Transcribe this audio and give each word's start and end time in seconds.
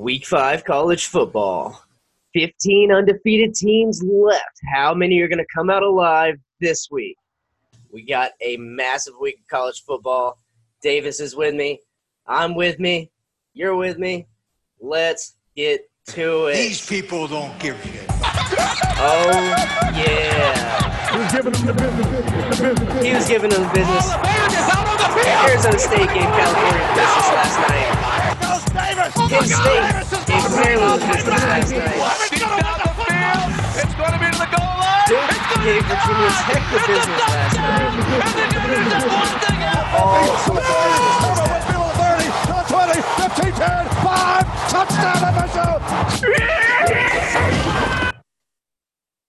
Week 0.00 0.24
five 0.24 0.64
college 0.64 1.08
football. 1.08 1.84
15 2.32 2.90
undefeated 2.90 3.54
teams 3.54 4.02
left. 4.02 4.58
How 4.74 4.94
many 4.94 5.20
are 5.20 5.28
going 5.28 5.36
to 5.36 5.46
come 5.54 5.68
out 5.68 5.82
alive 5.82 6.36
this 6.58 6.88
week? 6.90 7.18
We 7.92 8.06
got 8.06 8.30
a 8.40 8.56
massive 8.56 9.12
week 9.20 9.40
of 9.40 9.46
college 9.48 9.82
football. 9.86 10.38
Davis 10.80 11.20
is 11.20 11.36
with 11.36 11.54
me. 11.54 11.80
I'm 12.26 12.54
with 12.54 12.78
me. 12.80 13.10
You're 13.52 13.76
with 13.76 13.98
me. 13.98 14.26
Let's 14.80 15.36
get 15.54 15.82
to 16.12 16.46
it. 16.46 16.54
These 16.54 16.86
people 16.86 17.28
don't 17.28 17.58
give 17.58 17.78
a 17.78 17.88
shit. 17.88 18.06
Oh, 19.02 19.28
yeah. 19.94 21.12
He 21.12 21.18
was 21.18 21.30
giving 21.30 21.52
them 21.52 21.66
the 21.66 21.74
business. 21.74 22.06
The 22.58 22.74
business. 22.74 23.04
He 23.04 23.12
was 23.12 23.28
giving 23.28 23.50
them 23.50 23.62
the 23.64 23.74
business. 23.74 24.10
Arizona 25.46 25.78
State 25.78 26.08
gave 26.08 26.24
California 26.24 26.88
business 26.94 27.28
last 27.36 27.68
night. 27.68 28.39
Penn 29.30 29.46
State 29.46 30.26
gave 30.26 30.50
Maryland 30.56 30.98
business 31.06 31.42
last 31.44 31.70
night. 31.70 32.02
It's 33.78 33.94
going 33.94 34.10
to 34.10 34.18
be 34.18 34.26
to 34.26 34.38
the 34.42 34.50
goal 34.50 34.74
line. 34.74 35.06
Duke 35.06 35.30
gave 35.62 35.86
Virginia 35.86 36.34
Tech 36.50 36.66
the 36.66 36.82
business 36.90 37.22
last 37.30 37.54
night. 37.54 37.94
All 39.94 40.34
sorts 40.38 40.66
of 40.66 40.74
business. 41.46 41.94
30, 41.94 42.26
20, 42.74 43.06
15, 43.22 43.54
10, 43.54 43.86
5, 43.86 44.42
touchdown 44.68 45.22
FSU. 45.38 45.70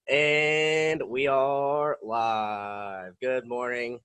And 0.09 0.99
we 1.07 1.27
are 1.27 1.99
live. 2.01 3.13
Good 3.21 3.47
morning. 3.47 3.99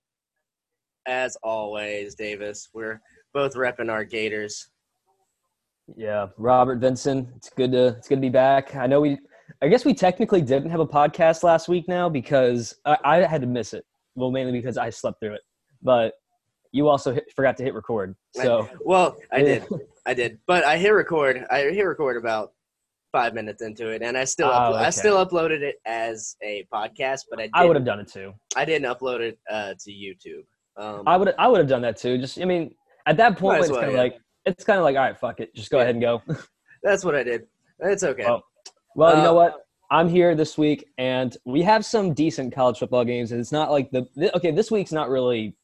As 1.07 1.37
always, 1.41 2.13
Davis, 2.13 2.69
we're 2.71 3.01
both 3.33 3.55
repping 3.55 3.91
our 3.91 4.03
Gators. 4.03 4.69
Yeah, 5.95 6.27
Robert 6.37 6.79
Vincent. 6.79 7.29
It's 7.35 7.49
good 7.49 7.71
to 7.71 7.87
it's 7.87 8.07
good 8.07 8.15
to 8.15 8.21
be 8.21 8.29
back. 8.29 8.75
I 8.75 8.87
know 8.87 9.01
we, 9.01 9.17
I 9.61 9.67
guess 9.67 9.85
we 9.85 9.93
technically 9.93 10.41
didn't 10.41 10.69
have 10.69 10.79
a 10.79 10.87
podcast 10.87 11.43
last 11.43 11.67
week 11.67 11.87
now 11.87 12.09
because 12.09 12.75
I, 12.85 12.97
I 13.03 13.17
had 13.25 13.41
to 13.41 13.47
miss 13.47 13.73
it. 13.73 13.85
Well, 14.15 14.31
mainly 14.31 14.51
because 14.51 14.77
I 14.77 14.89
slept 14.89 15.19
through 15.19 15.35
it, 15.35 15.41
but 15.81 16.13
you 16.71 16.89
also 16.89 17.13
hit, 17.13 17.31
forgot 17.35 17.55
to 17.57 17.63
hit 17.63 17.73
record. 17.73 18.15
So 18.33 18.69
Well, 18.81 19.17
I 19.31 19.41
did. 19.41 19.65
I 20.05 20.13
did. 20.13 20.39
But 20.45 20.63
I 20.63 20.77
hit 20.77 20.89
record. 20.89 21.45
I 21.49 21.61
hit 21.61 21.81
record 21.83 22.17
about 22.17 22.53
five 23.11 23.33
minutes 23.33 23.61
into 23.61 23.89
it, 23.89 24.01
and 24.01 24.17
I 24.17 24.25
still 24.25 24.47
Oh, 24.47 24.51
uplo- 24.51 24.75
I 24.75 24.89
still 24.89 25.25
uploaded 25.25 25.61
it 25.61 25.75
as 25.85 26.35
a 26.41 26.67
podcast, 26.73 27.25
but 27.29 27.39
I 27.39 27.49
I 27.53 27.65
would 27.65 27.75
have 27.75 27.85
done 27.85 27.99
it 27.99 28.07
too. 28.07 28.33
I 28.55 28.65
didn't 28.65 28.91
upload 28.91 29.21
it 29.21 29.39
uh, 29.49 29.73
to 29.79 29.91
YouTube. 29.91 30.43
Um, 30.75 31.03
I 31.07 31.17
would 31.17 31.33
I 31.39 31.47
would 31.47 31.59
have 31.59 31.67
done 31.67 31.81
that 31.81 31.97
too. 31.97 32.17
Just 32.17 32.39
I 32.39 32.45
mean, 32.45 32.75
at 33.05 33.17
that 33.17 33.37
point, 33.37 33.59
it's 33.59 33.69
kind 33.69 33.85
of 33.85 33.93
yeah. 33.93 33.97
like 33.97 34.19
it's 34.47 34.63
kind 34.63 34.77
of 34.79 34.83
like 34.83 34.95
all 34.95 35.03
right, 35.03 35.17
fuck 35.19 35.39
it, 35.39 35.53
just 35.55 35.69
go 35.69 35.77
Yeah. 35.77 35.83
ahead 35.83 35.95
and 35.95 36.01
go. 36.01 36.21
that's 36.83 37.03
what 37.05 37.15
I 37.15 37.23
did. 37.23 37.47
It's 37.79 38.03
okay. 38.03 38.23
Well, 38.23 38.43
well, 38.95 39.13
you 39.15 39.21
Uh, 39.21 39.23
know 39.25 39.33
what? 39.33 39.53
I'm 39.89 40.09
here 40.09 40.35
this 40.35 40.57
week, 40.57 40.85
and 40.97 41.35
we 41.45 41.61
have 41.61 41.85
some 41.85 42.13
decent 42.13 42.53
college 42.53 42.79
football 42.79 43.05
games, 43.05 43.31
and 43.31 43.39
it's 43.39 43.51
not 43.53 43.71
like 43.71 43.89
the 43.91 44.05
th- 44.17 44.33
okay. 44.35 44.51
This 44.51 44.69
week's 44.71 44.91
not 44.91 45.09
really 45.09 45.55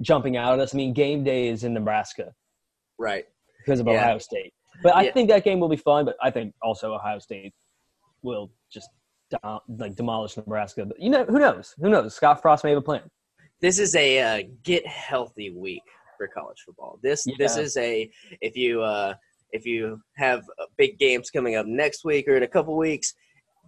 jumping 0.00 0.36
out 0.36 0.52
at 0.54 0.60
us. 0.60 0.74
I 0.74 0.76
mean, 0.76 0.92
game 0.92 1.24
day 1.24 1.48
is 1.48 1.64
in 1.64 1.72
Nebraska. 1.74 2.32
right. 2.98 3.24
because 3.58 3.80
of 3.80 3.86
Yeah. 3.86 3.94
Ohio 3.94 4.18
State. 4.18 4.52
But 4.82 4.94
I 4.94 5.02
Yeah. 5.04 5.12
think 5.12 5.28
that 5.30 5.42
game 5.42 5.58
will 5.58 5.70
be 5.70 5.76
fun. 5.76 6.04
But 6.04 6.16
I 6.22 6.30
think 6.30 6.54
also 6.62 6.92
Ohio 6.94 7.18
State 7.18 7.54
will 8.22 8.52
just 8.70 8.88
like 9.68 9.96
demolish 9.96 10.36
Nebraska. 10.36 10.84
But 10.84 11.00
you 11.00 11.08
know, 11.10 11.24
who 11.24 11.38
knows? 11.38 11.74
Who 11.80 11.88
knows? 11.88 12.14
Scott 12.14 12.42
Frost 12.42 12.62
may 12.62 12.70
have 12.70 12.78
a 12.78 12.82
plan. 12.82 13.10
This 13.60 13.78
is 13.78 13.96
a 13.96 14.20
uh, 14.20 14.42
get 14.62 14.86
healthy 14.86 15.48
week 15.50 15.82
for 16.16 16.28
college 16.28 16.58
football. 16.64 16.98
This 17.02 17.24
this 17.38 17.56
is 17.56 17.76
a 17.76 18.10
if 18.40 18.56
you 18.56 18.82
uh, 18.82 19.14
if 19.52 19.64
you 19.64 20.00
have 20.16 20.40
uh, 20.60 20.66
big 20.76 20.98
games 20.98 21.30
coming 21.30 21.56
up 21.56 21.66
next 21.66 22.04
week 22.04 22.28
or 22.28 22.36
in 22.36 22.42
a 22.42 22.48
couple 22.48 22.76
weeks, 22.76 23.14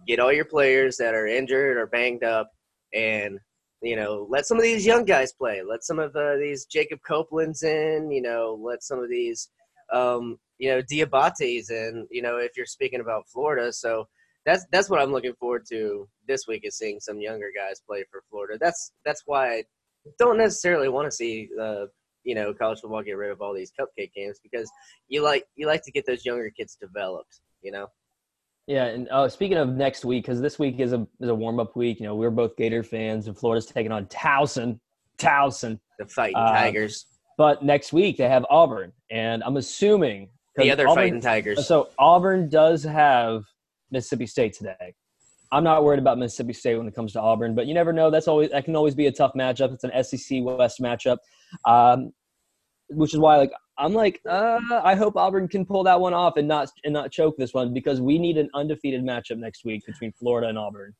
get 0.07 0.19
all 0.19 0.33
your 0.33 0.45
players 0.45 0.97
that 0.97 1.13
are 1.13 1.27
injured 1.27 1.77
or 1.77 1.87
banged 1.87 2.23
up, 2.23 2.49
and 2.93 3.39
you 3.81 3.95
know 3.95 4.27
let 4.29 4.45
some 4.45 4.57
of 4.57 4.63
these 4.63 4.85
young 4.85 5.05
guys 5.05 5.33
play. 5.33 5.61
Let 5.67 5.83
some 5.83 5.99
of 5.99 6.15
uh, 6.15 6.37
these 6.37 6.65
Jacob 6.65 6.99
Copelands 7.07 7.63
in. 7.63 8.11
You 8.11 8.21
know, 8.21 8.59
let 8.61 8.83
some 8.83 8.99
of 8.99 9.09
these 9.09 9.49
um, 9.93 10.37
you 10.57 10.69
know 10.69 10.81
Diabates 10.81 11.71
in. 11.71 12.07
You 12.11 12.21
know, 12.21 12.37
if 12.37 12.51
you're 12.55 12.65
speaking 12.65 13.01
about 13.01 13.27
Florida, 13.27 13.71
so. 13.73 14.07
That's 14.45 14.65
that's 14.71 14.89
what 14.89 15.01
I'm 15.01 15.11
looking 15.11 15.33
forward 15.33 15.65
to 15.71 16.07
this 16.25 16.47
week 16.47 16.61
is 16.63 16.77
seeing 16.77 17.01
some 17.01 17.19
younger 17.19 17.49
guys 17.53 17.81
play 17.85 18.05
for 18.09 18.23
Florida. 18.29 18.57
That's 18.57 18.93
that's 19.03 19.23
why 19.25 19.55
I 19.55 19.63
don't 20.19 20.37
necessarily 20.37 20.89
want 20.89 21.05
to 21.05 21.11
see 21.11 21.49
uh, 21.61 21.85
you 22.27 22.35
know 22.35 22.53
college 22.53 22.79
football 22.81 23.01
get 23.01 23.13
rid 23.13 23.31
of 23.31 23.41
all 23.41 23.53
these 23.53 23.71
cupcake 23.79 24.11
games 24.13 24.37
because 24.43 24.69
you 25.07 25.23
like 25.23 25.45
you 25.55 25.65
like 25.65 25.81
to 25.83 25.91
get 25.91 26.05
those 26.05 26.25
younger 26.25 26.51
kids 26.51 26.77
developed. 26.79 27.39
You 27.63 27.71
know, 27.71 27.87
Yeah, 28.67 28.85
and 28.85 29.07
uh, 29.09 29.29
speaking 29.29 29.57
of 29.57 29.69
next 29.69 30.03
week, 30.05 30.25
because 30.25 30.41
this 30.41 30.59
week 30.59 30.79
is 30.79 30.91
a 30.93 31.07
is 31.21 31.29
a 31.29 31.35
warm 31.35 31.59
up 31.59 31.75
week. 31.77 31.99
You 31.99 32.05
know, 32.05 32.15
we're 32.15 32.29
both 32.29 32.55
Gator 32.57 32.83
fans, 32.83 33.27
and 33.27 33.37
Florida's 33.37 33.65
taking 33.65 33.91
on 33.93 34.05
Towson, 34.07 34.79
Towson. 35.17 35.79
the 35.97 36.05
fighting 36.05 36.35
Uh, 36.35 36.51
Tigers, 36.51 37.05
But 37.37 37.63
next 37.63 37.93
week 37.93 38.17
they 38.17 38.27
have 38.27 38.45
Auburn, 38.49 38.91
and 39.09 39.41
I'm 39.43 39.55
assuming 39.57 40.29
the 40.57 40.69
other 40.69 40.87
Auburn- 40.87 41.03
fighting 41.03 41.21
Tigers. 41.21 41.65
So 41.65 41.89
Auburn 41.97 42.49
does 42.49 42.83
have 42.83 43.43
Mississippi 43.89 44.27
State 44.27 44.53
today. 44.53 44.93
I'm 45.51 45.63
not 45.63 45.83
worried 45.85 45.99
about 45.99 46.17
Mississippi 46.17 46.51
State 46.51 46.75
when 46.75 46.87
it 46.89 46.93
comes 46.95 47.13
to 47.13 47.21
Auburn, 47.21 47.55
but 47.55 47.67
you 47.67 47.73
never 47.73 47.93
know. 47.93 48.09
That's 48.11 48.27
always 48.27 48.51
that 48.51 48.65
can 48.65 48.75
always 48.75 48.95
be 48.95 49.07
a 49.07 49.11
tough 49.11 49.31
matchup. 49.33 49.73
It's 49.73 49.85
an 49.85 49.91
SEC 50.03 50.43
West 50.43 50.81
matchup, 50.81 51.17
um, 51.65 52.11
which 52.89 53.13
is 53.13 53.19
why 53.19 53.37
like 53.37 53.51
I'm 53.77 53.93
like 53.93 54.21
uh, 54.27 54.59
I 54.71 54.95
hope 54.95 55.15
Auburn 55.15 55.47
can 55.47 55.65
pull 55.65 55.83
that 55.83 55.99
one 55.99 56.13
off 56.13 56.37
and 56.37 56.47
not 56.47 56.71
and 56.83 56.93
not 56.93 57.11
choke 57.11 57.37
this 57.37 57.53
one 57.53 57.73
because 57.73 58.01
we 58.01 58.17
need 58.17 58.37
an 58.37 58.49
undefeated 58.53 59.03
matchup 59.03 59.37
next 59.37 59.65
week 59.65 59.85
between 59.85 60.11
Florida 60.13 60.47
and 60.47 60.57
Auburn. 60.57 60.95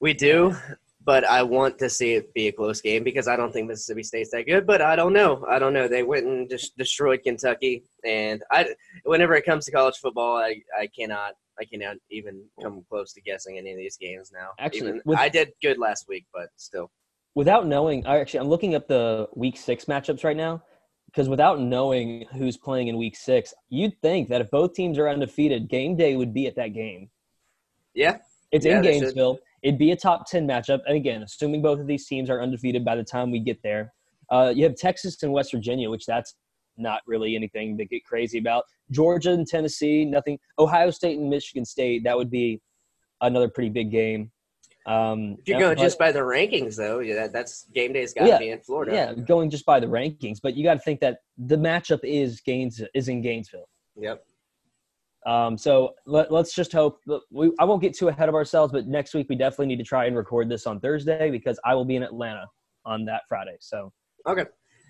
We 0.00 0.14
do, 0.14 0.56
but 1.04 1.24
I 1.24 1.42
want 1.42 1.78
to 1.78 1.88
see 1.88 2.14
it 2.14 2.32
be 2.34 2.48
a 2.48 2.52
close 2.52 2.80
game 2.80 3.04
because 3.04 3.28
I 3.28 3.36
don't 3.36 3.52
think 3.52 3.68
Mississippi 3.68 4.02
State's 4.02 4.30
that 4.30 4.46
good. 4.46 4.66
But 4.66 4.82
I 4.82 4.96
don't 4.96 5.12
know. 5.12 5.44
I 5.48 5.58
don't 5.58 5.72
know. 5.72 5.88
They 5.88 6.02
went 6.02 6.26
and 6.26 6.48
just 6.48 6.76
destroyed 6.76 7.22
Kentucky, 7.22 7.84
and 8.04 8.42
I. 8.50 8.74
Whenever 9.04 9.34
it 9.34 9.44
comes 9.44 9.64
to 9.66 9.72
college 9.72 9.96
football, 9.96 10.36
I, 10.36 10.60
I 10.78 10.88
cannot. 10.88 11.34
I 11.60 11.64
cannot 11.64 11.96
even 12.10 12.44
come 12.62 12.84
close 12.88 13.12
to 13.14 13.20
guessing 13.20 13.58
any 13.58 13.72
of 13.72 13.78
these 13.78 13.96
games 13.96 14.30
now. 14.32 14.50
Actually, 14.60 14.88
Even- 14.88 15.02
with- 15.04 15.18
I 15.18 15.28
did 15.28 15.52
good 15.60 15.78
last 15.78 16.06
week, 16.08 16.26
but 16.32 16.48
still. 16.56 16.90
Without 17.34 17.66
knowing, 17.66 18.04
I 18.06 18.18
actually 18.18 18.40
I'm 18.40 18.48
looking 18.48 18.74
up 18.74 18.88
the 18.88 19.28
Week 19.34 19.56
Six 19.56 19.84
matchups 19.84 20.24
right 20.24 20.36
now 20.36 20.62
because 21.08 21.28
without 21.28 21.60
knowing 21.60 22.26
who's 22.34 22.56
playing 22.56 22.88
in 22.88 22.98
Week 22.98 23.16
Six, 23.16 23.54
you'd 23.70 23.98
think 24.02 24.28
that 24.28 24.40
if 24.42 24.50
both 24.50 24.74
teams 24.74 24.98
are 24.98 25.08
undefeated, 25.08 25.68
game 25.68 25.96
day 25.96 26.16
would 26.16 26.34
be 26.34 26.46
at 26.46 26.54
that 26.56 26.74
game. 26.74 27.08
Yeah, 27.94 28.18
It's 28.52 28.66
Yeah, 28.66 28.76
in. 28.76 28.82
Gainesville. 28.82 29.38
It'd 29.62 29.78
be 29.78 29.90
a 29.90 29.96
top 29.96 30.28
10 30.28 30.46
matchup. 30.46 30.80
And 30.86 30.96
again, 30.96 31.22
assuming 31.22 31.62
both 31.62 31.80
of 31.80 31.86
these 31.86 32.06
teams 32.06 32.30
are 32.30 32.40
undefeated 32.40 32.84
by 32.84 32.94
the 32.94 33.02
time 33.02 33.30
we 33.30 33.40
get 33.40 33.62
there. 33.62 33.92
Uh, 34.30 34.52
you 34.54 34.64
have 34.64 34.76
Texas 34.76 35.20
and 35.22 35.32
West 35.32 35.50
Virginia, 35.52 35.90
which 35.90 36.06
that's 36.06 36.34
not 36.76 37.00
really 37.06 37.34
anything 37.34 37.76
to 37.78 37.84
get 37.84 38.04
crazy 38.04 38.38
about. 38.38 38.64
Georgia 38.90 39.32
and 39.32 39.46
Tennessee, 39.46 40.04
nothing. 40.04 40.38
Ohio 40.58 40.90
State 40.90 41.18
and 41.18 41.28
Michigan 41.28 41.64
State, 41.64 42.04
that 42.04 42.16
would 42.16 42.30
be 42.30 42.60
another 43.20 43.48
pretty 43.48 43.70
big 43.70 43.90
game. 43.90 44.30
Um, 44.88 45.36
If 45.44 45.58
going 45.58 45.76
but- 45.76 45.82
just 45.82 45.98
by 45.98 46.12
the 46.12 46.20
rankings, 46.20 46.76
though, 46.76 47.00
yeah, 47.00 47.14
that, 47.16 47.32
that's 47.32 47.66
game 47.74 47.92
day's 47.92 48.14
got 48.14 48.22
to 48.22 48.28
Yeah, 48.30 48.38
be 48.38 48.50
in 48.50 48.60
Florida. 48.60 48.92
yeah, 48.92 49.12
going 49.12 49.50
just 49.50 49.66
by 49.66 49.78
the 49.78 49.86
rankings, 49.86 50.38
but 50.42 50.54
you 50.54 50.64
got 50.64 50.74
to 50.74 50.80
think 50.80 51.00
that 51.00 51.18
the 51.36 51.56
matchup 51.56 52.00
is 52.04 52.40
Gaines 52.40 52.80
is 52.94 53.08
in 53.08 53.20
Gainesville. 53.20 53.68
Yep. 53.96 54.24
Um, 55.26 55.58
so 55.58 55.94
let, 56.06 56.32
let's 56.32 56.54
just 56.54 56.72
hope. 56.72 57.00
We, 57.30 57.52
I 57.58 57.64
won't 57.64 57.82
get 57.82 57.94
too 57.94 58.08
ahead 58.08 58.30
of 58.30 58.34
ourselves, 58.34 58.72
but 58.72 58.86
next 58.86 59.12
week 59.12 59.26
we 59.28 59.36
definitely 59.36 59.66
need 59.66 59.76
to 59.76 59.84
try 59.84 60.06
and 60.06 60.16
record 60.16 60.48
this 60.48 60.66
on 60.66 60.80
Thursday 60.80 61.30
because 61.30 61.60
I 61.66 61.74
will 61.74 61.84
be 61.84 61.96
in 61.96 62.02
Atlanta 62.02 62.46
on 62.86 63.04
that 63.06 63.22
Friday. 63.28 63.56
So 63.60 63.92
Okay. 64.26 64.46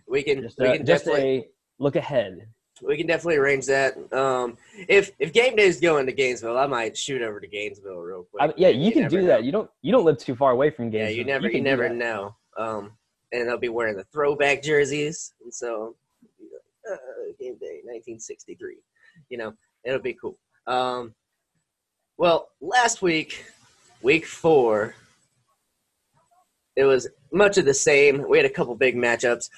We 0.06 0.22
can 0.22 0.40
just, 0.40 0.58
we 0.58 0.68
uh, 0.68 0.76
can 0.76 0.86
just 0.86 1.04
definitely 1.06 1.38
a 1.38 1.48
look 1.80 1.96
ahead. 1.96 2.46
We 2.82 2.96
can 2.96 3.06
definitely 3.06 3.36
arrange 3.36 3.66
that. 3.66 3.96
Um, 4.12 4.56
if 4.88 5.10
if 5.18 5.32
game 5.32 5.56
day's 5.56 5.80
going 5.80 6.06
to 6.06 6.12
Gainesville, 6.12 6.58
I 6.58 6.66
might 6.66 6.96
shoot 6.96 7.22
over 7.22 7.40
to 7.40 7.46
Gainesville 7.46 7.98
real 7.98 8.24
quick. 8.24 8.50
I, 8.50 8.54
yeah, 8.56 8.68
you, 8.68 8.92
can 8.92 9.02
never 9.02 9.16
do 9.16 9.22
know. 9.22 9.26
that. 9.28 9.44
You 9.44 9.52
don't 9.52 9.70
you 9.82 9.92
don't 9.92 10.04
live 10.04 10.18
too 10.18 10.34
far 10.34 10.52
away 10.52 10.70
from 10.70 10.90
Gainesville. 10.90 11.10
Yeah, 11.10 11.18
you 11.18 11.24
never 11.24 11.46
you, 11.46 11.52
can 11.52 11.64
do 11.64 11.70
never 11.70 11.88
know. 11.88 12.34
Um, 12.56 12.92
and 13.32 13.48
they'll 13.48 13.58
be 13.58 13.68
wearing 13.68 13.96
the 13.96 14.04
throwback 14.04 14.62
jerseys, 14.62 15.34
and 15.42 15.52
so 15.52 15.96
uh, 16.90 16.96
game 17.38 17.56
day 17.58 17.80
1963. 17.84 18.76
You 19.28 19.38
know, 19.38 19.54
it'll 19.84 20.00
be 20.00 20.14
cool. 20.14 20.38
Um, 20.66 21.14
well, 22.16 22.48
last 22.60 23.02
week, 23.02 23.44
week 24.02 24.26
four, 24.26 24.94
it 26.76 26.84
was 26.84 27.08
much 27.32 27.58
of 27.58 27.64
the 27.64 27.74
same. 27.74 28.28
We 28.28 28.38
had 28.38 28.46
a 28.46 28.50
couple 28.50 28.74
big 28.74 28.96
matchups. 28.96 29.48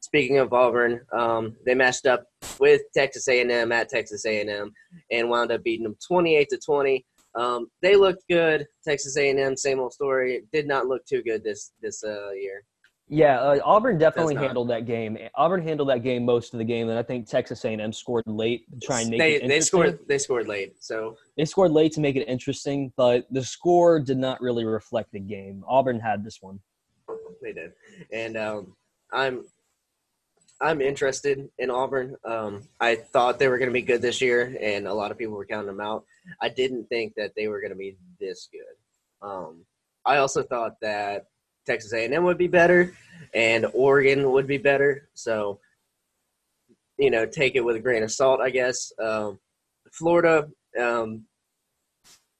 Speaking 0.00 0.38
of 0.38 0.52
Auburn, 0.52 1.00
um, 1.12 1.56
they 1.66 1.74
matched 1.74 2.06
up 2.06 2.24
with 2.60 2.82
Texas 2.94 3.28
A&M 3.28 3.72
at 3.72 3.88
Texas 3.88 4.24
A&M 4.26 4.72
and 5.10 5.30
wound 5.30 5.52
up 5.52 5.62
beating 5.62 5.84
them 5.84 5.96
28 6.06 6.48
to 6.50 6.58
20. 6.58 7.04
Um, 7.34 7.68
they 7.82 7.96
looked 7.96 8.24
good. 8.28 8.66
Texas 8.84 9.16
A&M, 9.16 9.56
same 9.56 9.80
old 9.80 9.92
story. 9.92 10.42
Did 10.52 10.66
not 10.66 10.86
look 10.86 11.04
too 11.04 11.22
good 11.22 11.44
this 11.44 11.72
this 11.80 12.02
uh, 12.02 12.30
year. 12.30 12.64
Yeah, 13.10 13.40
uh, 13.40 13.58
Auburn 13.64 13.96
definitely 13.96 14.34
not. 14.34 14.44
handled 14.44 14.68
that 14.68 14.84
game. 14.84 15.16
Auburn 15.34 15.62
handled 15.62 15.88
that 15.88 16.02
game 16.02 16.26
most 16.26 16.52
of 16.52 16.58
the 16.58 16.64
game, 16.64 16.90
and 16.90 16.98
I 16.98 17.02
think 17.02 17.26
Texas 17.26 17.64
A&M 17.64 17.92
scored 17.92 18.24
late 18.26 18.64
to 18.70 18.86
try 18.86 19.00
and 19.00 19.10
make 19.10 19.18
they 19.18 19.34
it 19.36 19.48
they 19.48 19.60
scored 19.60 19.98
they 20.08 20.18
scored 20.18 20.46
late. 20.46 20.74
So 20.80 21.16
They 21.36 21.46
scored 21.46 21.72
late 21.72 21.92
to 21.92 22.00
make 22.00 22.16
it 22.16 22.28
interesting, 22.28 22.92
but 22.96 23.26
the 23.30 23.42
score 23.42 23.98
did 23.98 24.18
not 24.18 24.40
really 24.42 24.66
reflect 24.66 25.12
the 25.12 25.20
game. 25.20 25.64
Auburn 25.66 26.00
had 26.00 26.22
this 26.22 26.42
one. 26.42 26.60
they 27.40 27.52
did, 27.52 27.72
and 28.12 28.36
um, 28.36 28.76
I'm 29.12 29.44
I'm 30.60 30.80
interested 30.80 31.48
in 31.58 31.70
Auburn. 31.70 32.16
Um, 32.24 32.62
I 32.80 32.96
thought 32.96 33.38
they 33.38 33.48
were 33.48 33.58
going 33.58 33.70
to 33.70 33.74
be 33.74 33.82
good 33.82 34.02
this 34.02 34.20
year, 34.20 34.56
and 34.60 34.86
a 34.86 34.94
lot 34.94 35.12
of 35.12 35.18
people 35.18 35.34
were 35.34 35.46
counting 35.46 35.68
them 35.68 35.80
out. 35.80 36.04
I 36.42 36.48
didn't 36.48 36.88
think 36.88 37.14
that 37.16 37.32
they 37.36 37.46
were 37.46 37.60
going 37.60 37.70
to 37.70 37.76
be 37.76 37.96
this 38.18 38.48
good. 38.50 39.26
Um, 39.26 39.64
I 40.04 40.16
also 40.16 40.42
thought 40.42 40.80
that 40.80 41.26
Texas 41.64 41.92
A&M 41.92 42.24
would 42.24 42.38
be 42.38 42.48
better, 42.48 42.92
and 43.34 43.66
Oregon 43.72 44.32
would 44.32 44.46
be 44.48 44.58
better. 44.58 45.08
So, 45.14 45.60
you 46.98 47.10
know, 47.10 47.24
take 47.24 47.54
it 47.54 47.64
with 47.64 47.76
a 47.76 47.80
grain 47.80 48.02
of 48.02 48.10
salt, 48.10 48.40
I 48.40 48.50
guess. 48.50 48.92
Um, 49.00 49.38
Florida, 49.92 50.48
um, 50.80 51.24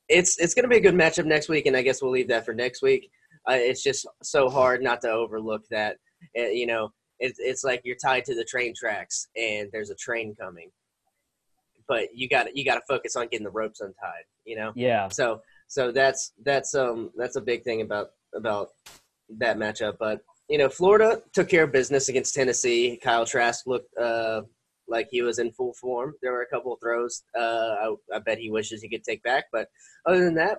it's 0.09 0.39
it's 0.39 0.55
going 0.55 0.65
to 0.65 0.69
be 0.69 0.79
a 0.79 0.81
good 0.81 0.95
matchup 0.95 1.27
next 1.27 1.49
week, 1.49 1.67
and 1.67 1.77
I 1.77 1.83
guess 1.83 2.03
we'll 2.03 2.11
leave 2.11 2.29
that 2.29 2.45
for 2.45 2.55
next 2.55 2.83
week. 2.83 3.11
Uh, 3.49 3.55
it's 3.55 3.83
just 3.83 4.07
so 4.23 4.49
hard 4.49 4.83
not 4.83 5.01
to 5.03 5.11
overlook 5.11 5.63
that. 5.71 5.99
Uh, 6.37 6.49
you 6.49 6.67
know, 6.67 6.93
it's 7.21 7.39
it's 7.39 7.65
like 7.65 7.83
you're 7.85 7.97
tied 7.97 8.25
to 8.27 8.35
the 8.35 8.45
train 8.45 8.75
tracks, 8.75 9.29
and 9.37 9.69
there's 9.73 9.91
a 9.91 9.95
train 9.95 10.35
coming, 10.35 10.71
but 11.87 12.09
you 12.15 12.29
got 12.29 12.57
you 12.57 12.65
got 12.65 12.77
to 12.77 12.83
focus 12.89 13.17
on 13.17 13.29
getting 13.29 13.45
the 13.45 13.51
ropes 13.51 13.81
untied. 13.81 14.25
You 14.45 14.57
know, 14.57 14.73
Yeah, 14.75 15.09
so 15.09 15.43
so 15.67 15.93
that's 15.93 16.33
that's 16.45 16.75
um 16.75 17.11
that's 17.17 17.37
a 17.37 17.41
big 17.41 17.63
thing 17.65 17.83
about 17.83 18.11
about 18.35 18.71
that 19.39 19.59
matchup. 19.59 19.97
But 19.99 20.21
you 20.49 20.59
know, 20.59 20.69
Florida 20.69 21.23
took 21.33 21.49
care 21.49 21.65
of 21.65 21.73
business 21.73 22.09
against 22.09 22.35
Tennessee. 22.35 22.99
Kyle 23.03 23.27
Trask 23.27 23.67
looked 23.67 23.95
uh, 23.99 24.43
like 24.89 25.09
he 25.11 25.23
was 25.23 25.39
in 25.39 25.53
full 25.53 25.75
form. 25.75 26.15
There 26.23 26.33
were 26.33 26.43
a 26.43 26.47
couple 26.47 26.73
of 26.73 26.81
throws 26.81 27.23
uh, 27.39 27.41
I, 27.43 27.95
I 28.15 28.19
bet 28.21 28.39
he 28.39 28.51
wishes 28.51 28.83
he 28.83 28.89
could 28.89 29.05
take 29.05 29.23
back, 29.23 29.45
but 29.53 29.69
other 30.07 30.25
than 30.25 30.35
that, 30.37 30.59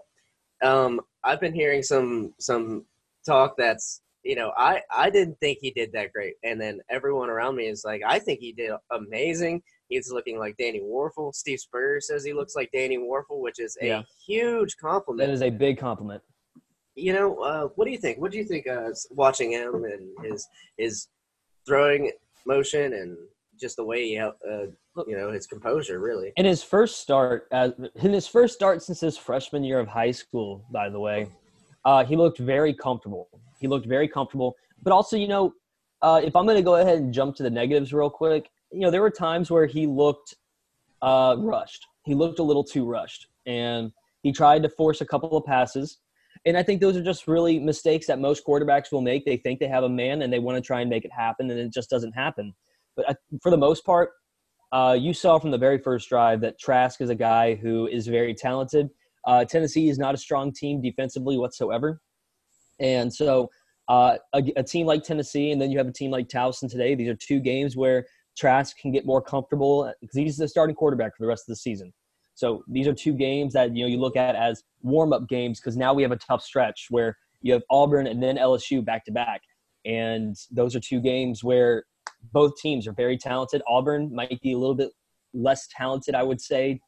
um, 0.62 1.02
I've 1.24 1.40
been 1.40 1.54
hearing 1.54 1.84
some 1.84 2.34
some 2.40 2.86
talk 3.26 3.56
that's 3.58 4.02
you 4.24 4.36
know 4.36 4.52
I 4.58 4.82
I 4.96 5.10
didn't 5.10 5.40
think 5.40 5.60
he 5.62 5.72
did 5.72 5.92
that 5.94 6.12
great, 6.14 6.36
and 6.44 6.60
then 6.60 6.80
everyone 6.90 7.30
around 7.30 7.56
me 7.56 7.68
is 7.68 7.84
like 7.86 8.02
I 8.06 8.20
think 8.20 8.40
he 8.40 8.52
did 8.52 8.72
amazing. 8.92 9.62
He's 9.88 10.12
looking 10.12 10.38
like 10.38 10.56
Danny 10.58 10.82
Wuerffel. 10.82 11.34
Steve 11.34 11.60
Spurrier 11.60 12.00
says 12.02 12.24
he 12.24 12.34
looks 12.34 12.56
like 12.56 12.70
Danny 12.72 12.98
Wuerffel, 12.98 13.40
which 13.42 13.60
is 13.60 13.76
a 13.82 13.88
Yeah. 13.88 14.02
huge 14.28 14.78
compliment 14.78 15.28
that 15.28 15.34
is 15.34 15.42
a 15.42 15.50
big 15.50 15.78
compliment. 15.80 16.22
you 16.96 17.14
know, 17.14 17.38
uh, 17.40 17.68
what 17.76 17.86
do 17.86 17.92
you 17.92 17.98
think? 17.98 18.20
What 18.20 18.32
do 18.32 18.38
you 18.38 18.44
think 18.44 18.68
uh, 18.68 18.90
watching 19.12 19.52
him 19.52 19.86
and 19.86 20.10
his 20.26 20.48
his 20.78 21.08
throwing 21.66 22.12
motion 22.46 22.94
and 22.94 23.18
just 23.60 23.76
the 23.78 23.84
way 23.84 24.08
he, 24.10 24.18
uh, 24.18 24.32
you 25.08 25.18
know, 25.18 25.32
his 25.32 25.46
composure, 25.48 26.00
really? 26.00 26.32
In 26.38 26.46
his 26.46 26.62
first 26.64 27.00
start, 27.00 27.48
as 27.52 27.72
in 27.96 28.12
his 28.14 28.28
first 28.28 28.54
start 28.54 28.82
since 28.84 29.00
his 29.02 29.18
freshman 29.18 29.64
year 29.64 29.80
of 29.80 29.88
high 29.88 30.12
school, 30.12 30.66
by 30.72 30.90
the 30.90 31.00
way, 31.00 31.28
uh, 31.86 32.04
he 32.06 32.16
looked 32.16 32.38
very 32.40 32.74
comfortable. 32.74 33.28
He 33.60 33.68
looked 33.68 33.88
very 33.88 34.08
comfortable. 34.08 34.56
But 34.82 34.94
also, 34.94 35.18
you 35.18 35.28
know, 35.28 35.54
uh, 36.02 36.22
if 36.24 36.36
I'm 36.36 36.46
going 36.46 36.58
to 36.58 36.64
go 36.64 36.76
ahead 36.76 36.98
and 36.98 37.14
jump 37.14 37.36
to 37.38 37.44
the 37.44 37.50
negatives 37.50 37.94
real 37.94 38.10
quick, 38.10 38.50
you 38.72 38.80
know, 38.80 38.92
there 38.92 39.02
were 39.02 39.10
times 39.10 39.52
where 39.52 39.66
he 39.66 39.86
looked 39.86 40.36
uh, 41.02 41.36
rushed. 41.38 41.86
He 42.06 42.16
looked 42.16 42.40
a 42.40 42.44
little 42.44 42.64
too 42.64 42.86
rushed, 42.86 43.28
and 43.46 43.92
he 44.24 44.32
tried 44.32 44.64
to 44.64 44.70
force 44.70 45.02
a 45.02 45.06
couple 45.06 45.36
of 45.36 45.46
passes. 45.46 46.00
And 46.46 46.58
I 46.58 46.64
think 46.64 46.80
those 46.80 46.96
are 46.96 47.04
just 47.04 47.28
really 47.28 47.60
mistakes 47.60 48.08
that 48.08 48.20
most 48.20 48.46
quarterbacks 48.46 48.92
will 48.92 49.02
make. 49.02 49.26
They 49.26 49.38
think 49.38 49.60
they 49.60 49.68
have 49.68 49.84
a 49.84 49.90
man 49.90 50.22
and 50.22 50.32
they 50.32 50.40
want 50.40 50.56
to 50.56 50.62
try 50.66 50.82
and 50.82 50.90
make 50.90 51.04
it 51.04 51.12
happen, 51.12 51.52
and 51.52 51.60
it 51.60 51.74
just 51.74 51.90
doesn't 51.90 52.14
happen. 52.14 52.54
But 52.96 53.10
I, 53.10 53.16
for 53.42 53.52
the 53.52 53.58
most 53.58 53.86
part, 53.86 54.12
uh, 54.72 54.96
you 55.00 55.14
saw 55.14 55.40
from 55.40 55.52
the 55.52 55.58
very 55.58 55.80
first 55.80 56.08
drive 56.08 56.42
that 56.42 56.60
Trask 56.60 57.02
is 57.02 57.10
a 57.10 57.16
guy 57.16 57.56
who 57.56 57.88
is 57.88 58.08
very 58.08 58.34
talented. 58.34 58.90
Uh, 59.26 59.44
Tennessee 59.44 59.90
is 59.90 59.98
not 59.98 60.16
a 60.16 60.18
strong 60.18 60.54
team 60.54 60.82
defensively 60.82 61.38
whatsoever. 61.38 62.02
And 62.80 63.14
so 63.14 63.50
uh, 63.88 64.18
a, 64.34 64.44
a 64.56 64.64
team 64.64 64.86
like 64.86 65.04
Tennessee, 65.04 65.52
and 65.52 65.62
then 65.62 65.72
you 65.72 65.78
have 65.78 65.88
a 65.88 65.92
team 65.92 66.12
like 66.12 66.28
Towson 66.28 66.70
today, 66.70 66.96
these 66.96 67.10
are 67.10 67.16
two 67.16 67.40
games 67.40 67.76
where 67.76 68.06
Trask 68.38 68.78
can 68.78 68.92
get 68.92 69.06
more 69.06 69.22
comfortable 69.22 69.92
because 70.00 70.16
he's 70.16 70.38
the 70.38 70.48
starting 70.48 70.76
quarterback 70.76 71.16
for 71.16 71.24
the 71.24 71.28
rest 71.28 71.44
of 71.44 71.54
the 71.54 71.58
season. 71.58 71.92
So 72.36 72.64
these 72.70 72.88
are 72.88 72.94
two 72.94 73.14
games 73.14 73.52
that 73.54 73.76
you 73.76 73.84
know 73.84 73.90
you 73.90 74.00
look 74.00 74.16
at 74.16 74.36
as 74.36 74.64
warm-up 74.82 75.28
games 75.28 75.60
because 75.60 75.76
now 75.76 75.94
we 75.94 76.04
have 76.04 76.14
a 76.14 76.18
tough 76.18 76.42
stretch 76.42 76.88
where 76.90 77.18
you 77.42 77.52
have 77.52 77.64
Auburn 77.70 78.08
and 78.08 78.24
then 78.24 78.38
LSU 78.38 78.84
back 78.84 79.04
to 79.06 79.12
back, 79.12 79.42
and 79.86 80.36
those 80.50 80.76
are 80.76 80.80
two 80.80 81.02
games 81.02 81.44
where 81.44 81.84
both 82.32 82.56
teams 82.58 82.88
are 82.88 82.94
very 82.94 83.18
talented. 83.18 83.62
Auburn 83.68 84.14
might 84.14 84.40
be 84.42 84.54
a 84.54 84.58
little 84.58 84.76
bit 84.76 84.92
less 85.34 85.68
talented, 85.76 86.16
I 86.16 86.24
would 86.24 86.40
say, 86.40 86.80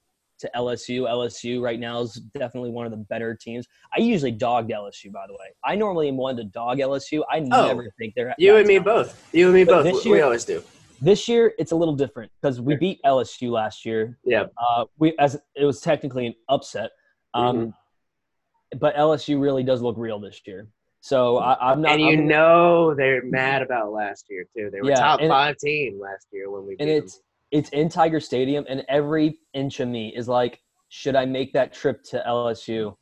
to 0.41 0.49
LSU. 0.55 1.01
LSU 1.09 1.61
right 1.61 1.79
now 1.79 2.01
is 2.01 2.15
definitely 2.33 2.71
one 2.71 2.85
of 2.85 2.91
the 2.91 2.97
better 2.97 3.33
teams. 3.35 3.67
I 3.95 4.01
usually 4.01 4.31
dogged 4.31 4.69
LSU, 4.71 5.11
by 5.11 5.25
the 5.27 5.33
way. 5.33 5.47
I 5.63 5.75
normally 5.75 6.07
am 6.09 6.17
one 6.17 6.35
to 6.37 6.43
dog 6.43 6.79
LSU. 6.79 7.23
I 7.31 7.37
Oh, 7.51 7.67
never 7.67 7.89
think 7.97 8.13
they're 8.15 8.35
You 8.37 8.57
and 8.57 8.67
me 8.67 8.79
talented. 8.79 9.07
both. 9.13 9.29
You 9.33 9.45
and 9.45 9.55
me 9.55 9.63
But 9.63 9.83
both. 9.83 9.93
this 9.95 10.05
We 10.05 10.21
always 10.21 10.43
do. 10.45 10.63
This 10.99 11.27
year, 11.27 11.53
it's 11.57 11.71
a 11.71 11.75
little 11.75 11.95
different 11.95 12.31
because 12.41 12.59
we 12.61 12.75
beat 12.75 12.99
LSU 13.05 13.51
last 13.51 13.85
year. 13.85 14.19
Yeah. 14.23 14.45
Uh, 14.57 14.85
we 14.99 15.15
as 15.17 15.39
it 15.55 15.65
was 15.65 15.79
technically 15.81 16.27
an 16.27 16.35
upset, 16.49 16.91
um, 17.33 17.55
Mm-hmm. 17.57 18.77
but 18.79 18.95
LSU 18.95 19.41
really 19.41 19.63
does 19.63 19.81
look 19.81 19.95
real 19.97 20.19
this 20.19 20.41
year. 20.45 20.67
So 21.03 21.37
I, 21.39 21.71
I'm 21.71 21.81
not. 21.81 21.93
And 21.93 22.01
you 22.01 22.07
I'm- 22.09 22.27
know 22.27 22.93
they're 22.93 23.23
mad 23.23 23.63
about 23.63 23.91
last 23.91 24.25
year 24.29 24.45
too. 24.55 24.69
They 24.71 24.81
were 24.81 24.89
Yeah, 24.89 24.95
top 24.95 25.19
five 25.21 25.57
team 25.57 25.99
last 25.99 26.27
year 26.31 26.51
when 26.51 26.65
we 26.67 26.75
beat 26.75 26.81
and 26.81 26.89
them. 27.03 27.09
It's 27.51 27.69
it's 27.69 27.69
in 27.69 27.89
Tiger 27.89 28.19
Stadium, 28.19 28.65
and 28.69 28.83
every 28.89 29.39
inch 29.53 29.79
of 29.79 29.87
me 29.89 30.13
is 30.15 30.27
like, 30.27 30.59
should 30.89 31.15
I 31.15 31.25
make 31.25 31.53
that 31.53 31.73
trip 31.73 32.03
to 32.05 32.23
LSU? 32.27 32.95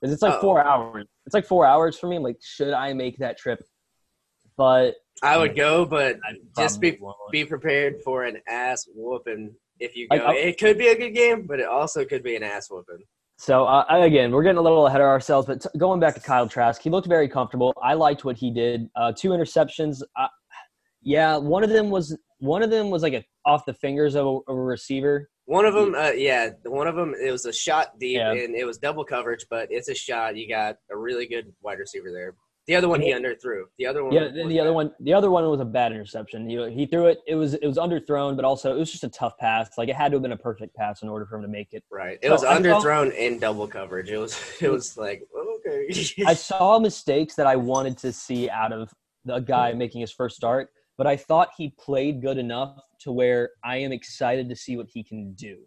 Because 0.00 0.12
it's 0.12 0.22
like 0.22 0.34
Oh. 0.34 0.40
four 0.40 0.64
hours. 0.64 1.06
It's 1.26 1.34
like 1.34 1.46
four 1.46 1.64
hours 1.66 1.98
for 1.98 2.06
me. 2.08 2.16
I'm 2.16 2.22
like, 2.22 2.38
should 2.42 2.72
I 2.74 2.92
make 2.92 3.18
that 3.18 3.38
trip? 3.38 3.62
But 4.56 4.94
I 5.22 5.36
would 5.38 5.56
go, 5.56 5.84
but 5.84 6.16
I 6.24 6.34
just 6.60 6.80
be 6.80 6.98
won't. 7.00 7.16
be 7.32 7.44
prepared 7.44 8.02
for 8.04 8.24
an 8.24 8.38
ass 8.48 8.86
whooping 8.94 9.54
if 9.80 9.96
you 9.96 10.08
go. 10.08 10.16
I- 10.16 10.34
it 10.34 10.58
could 10.58 10.78
be 10.78 10.88
a 10.88 10.96
good 10.96 11.14
game, 11.14 11.46
but 11.46 11.60
it 11.60 11.66
also 11.66 12.04
could 12.04 12.22
be 12.22 12.36
an 12.36 12.42
ass 12.42 12.70
whooping. 12.70 12.98
So 13.36 13.64
uh, 13.64 13.84
again, 13.88 14.30
we're 14.30 14.44
getting 14.44 14.58
a 14.58 14.62
little 14.62 14.86
ahead 14.86 15.00
of 15.00 15.06
ourselves, 15.08 15.46
but 15.48 15.60
t- 15.62 15.68
going 15.78 15.98
back 15.98 16.14
to 16.14 16.20
Kyle 16.20 16.48
Trask, 16.48 16.80
he 16.80 16.88
looked 16.90 17.08
very 17.08 17.28
comfortable. 17.28 17.74
I 17.82 17.94
liked 17.94 18.24
what 18.24 18.36
he 18.36 18.50
did. 18.52 18.88
Uh, 18.94 19.12
two 19.12 19.30
interceptions. 19.30 20.02
Uh, 20.16 20.28
yeah, 21.02 21.36
one 21.36 21.64
of 21.64 21.70
them 21.70 21.90
was 21.90 22.16
one 22.44 22.62
of 22.62 22.70
them 22.70 22.90
was 22.90 23.02
like 23.02 23.14
a 23.14 23.24
off 23.46 23.64
the 23.64 23.74
fingers 23.74 24.14
of 24.14 24.26
a, 24.26 24.30
of 24.50 24.56
a 24.56 24.62
receiver. 24.62 25.28
One 25.46 25.66
of 25.66 25.74
them, 25.74 25.94
uh, 25.94 26.12
yeah, 26.12 26.50
one 26.64 26.86
of 26.86 26.96
them, 26.96 27.14
it 27.22 27.30
was 27.30 27.44
a 27.44 27.52
shot 27.52 27.98
deep 27.98 28.16
Yeah. 28.16 28.32
and 28.32 28.54
it 28.54 28.64
was 28.64 28.78
double 28.78 29.04
coverage, 29.04 29.44
but 29.50 29.68
it's 29.70 29.88
a 29.88 29.94
shot. 29.94 30.36
You 30.36 30.48
got 30.48 30.76
a 30.90 30.96
really 30.96 31.26
good 31.26 31.52
wide 31.62 31.78
receiver 31.78 32.10
there. 32.12 32.34
The 32.66 32.74
other 32.76 32.88
one 32.88 33.02
he 33.02 33.12
underthrew. 33.12 33.64
The 33.78 33.86
other 33.86 34.02
one, 34.04 34.14
Yeah, 34.14 34.22
was 34.22 34.32
the, 34.32 34.48
the 34.48 34.58
other 34.60 34.70
bad. 34.70 34.74
one, 34.74 34.92
the 35.00 35.12
other 35.12 35.30
one 35.30 35.46
was 35.50 35.60
a 35.60 35.66
bad 35.66 35.92
interception. 35.92 36.48
He, 36.48 36.70
he 36.70 36.86
threw 36.86 37.08
it. 37.08 37.18
It 37.26 37.34
was 37.34 37.52
it 37.52 37.66
was 37.66 37.76
underthrown, 37.76 38.36
but 38.36 38.46
also 38.46 38.74
it 38.74 38.78
was 38.78 38.90
just 38.90 39.04
a 39.04 39.10
tough 39.10 39.36
pass. 39.36 39.76
Like 39.76 39.90
it 39.90 39.96
had 39.96 40.12
to 40.12 40.16
have 40.16 40.22
been 40.22 40.32
a 40.32 40.36
perfect 40.38 40.74
pass 40.74 41.02
in 41.02 41.10
order 41.10 41.26
for 41.26 41.36
him 41.36 41.42
to 41.42 41.48
make 41.48 41.74
it. 41.74 41.84
right? 41.92 42.18
It 42.22 42.28
So 42.28 42.32
was 42.32 42.42
underthrown 42.44 43.14
in 43.14 43.38
double 43.38 43.68
coverage. 43.68 44.10
It 44.10 44.16
was, 44.16 44.40
it 44.62 44.70
was 44.70 44.96
like 44.96 45.22
okay. 45.66 45.88
I 46.26 46.32
saw 46.32 46.78
mistakes 46.78 47.34
that 47.34 47.46
I 47.46 47.56
wanted 47.56 47.98
to 47.98 48.12
see 48.14 48.48
out 48.48 48.72
of 48.72 48.90
the 49.26 49.40
guy 49.40 49.72
making 49.84 50.00
his 50.00 50.10
first 50.12 50.34
start, 50.36 50.70
but 50.96 51.06
I 51.06 51.16
thought 51.16 51.50
he 51.56 51.74
played 51.78 52.22
good 52.22 52.38
enough 52.38 52.78
to 53.00 53.12
where 53.12 53.50
I 53.64 53.76
am 53.76 53.92
excited 53.92 54.48
to 54.48 54.56
see 54.56 54.76
what 54.76 54.86
he 54.92 55.02
can 55.02 55.32
do. 55.34 55.58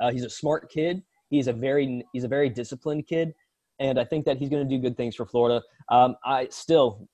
Uh, 0.00 0.10
he's 0.10 0.24
a 0.24 0.30
smart 0.30 0.70
kid. 0.70 1.02
He's 1.28 1.46
a 1.46 1.52
very 1.52 2.02
he's 2.12 2.24
a 2.24 2.28
very 2.28 2.48
disciplined 2.48 3.06
kid, 3.06 3.34
and 3.78 4.00
I 4.00 4.04
think 4.04 4.24
that 4.24 4.38
he's 4.38 4.48
going 4.48 4.66
to 4.66 4.76
do 4.76 4.80
good 4.80 4.96
things 4.96 5.14
for 5.14 5.26
Florida. 5.26 5.62
Um, 5.90 6.16
I 6.24 6.48
still, 6.50 7.08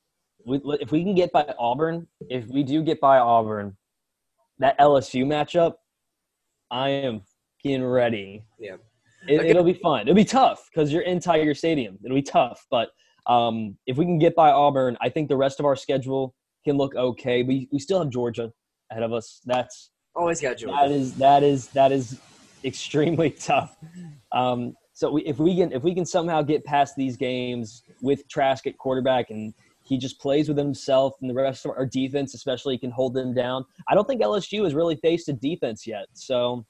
we, 0.46 0.60
if 0.80 0.92
we 0.92 1.02
can 1.02 1.14
get 1.14 1.32
by 1.32 1.52
Auburn, 1.58 2.06
if 2.30 2.46
we 2.46 2.62
do 2.62 2.82
get 2.82 3.00
by 3.00 3.18
Auburn, 3.18 3.76
that 4.58 4.78
LSU 4.78 5.24
matchup, 5.26 5.74
I 6.70 6.88
am 6.88 7.22
getting 7.62 7.84
ready. 7.84 8.44
Yeah. 8.58 8.76
it, 9.28 9.44
it'll 9.44 9.64
be 9.64 9.74
fun. 9.74 10.02
It'll 10.02 10.14
be 10.14 10.24
tough 10.24 10.68
because 10.72 10.92
you're 10.92 11.02
in 11.02 11.20
Tiger 11.20 11.54
Stadium. 11.54 11.98
It'll 12.04 12.16
be 12.16 12.22
tough, 12.22 12.64
but 12.70 12.90
um, 13.26 13.76
if 13.86 13.96
we 13.96 14.04
can 14.04 14.18
get 14.18 14.34
by 14.34 14.50
Auburn, 14.50 14.96
I 15.00 15.08
think 15.08 15.28
the 15.28 15.36
rest 15.36 15.60
of 15.60 15.66
our 15.66 15.76
schedule 15.76 16.34
can 16.66 16.76
look 16.76 16.94
okay. 16.94 17.42
We 17.42 17.68
we 17.72 17.78
still 17.78 18.00
have 18.00 18.10
Georgia 18.10 18.52
ahead 18.90 19.02
of 19.02 19.12
us. 19.12 19.40
That's 19.46 19.90
Always 20.14 20.40
got 20.40 20.58
Georgia. 20.58 20.84
is 20.92 21.14
that 21.16 21.42
is 21.42 21.68
that 21.68 21.92
is 21.92 22.18
extremely 22.64 23.30
tough. 23.50 23.76
Um, 24.32 24.74
so 24.92 25.12
we, 25.12 25.22
if 25.22 25.38
we 25.38 25.56
can 25.56 25.72
if 25.72 25.82
we 25.82 25.94
can 25.94 26.04
somehow 26.04 26.42
get 26.42 26.64
past 26.64 26.96
these 26.96 27.16
games 27.16 27.82
with 28.02 28.26
Trask 28.28 28.66
at 28.66 28.76
quarterback 28.78 29.30
and 29.30 29.54
he 29.82 29.98
just 29.98 30.18
plays 30.20 30.48
with 30.48 30.58
himself 30.58 31.14
and 31.20 31.30
the 31.30 31.34
rest 31.34 31.64
of 31.64 31.70
our 31.70 31.86
defense 31.86 32.34
especially 32.34 32.76
can 32.76 32.90
hold 32.90 33.14
them 33.14 33.32
down. 33.32 33.64
I 33.88 33.94
don't 33.94 34.06
think 34.08 34.20
LSU 34.20 34.64
has 34.64 34.74
really 34.74 34.96
faced 34.96 35.28
a 35.28 35.32
defense 35.32 35.86
yet. 35.86 36.06
So 36.14 36.66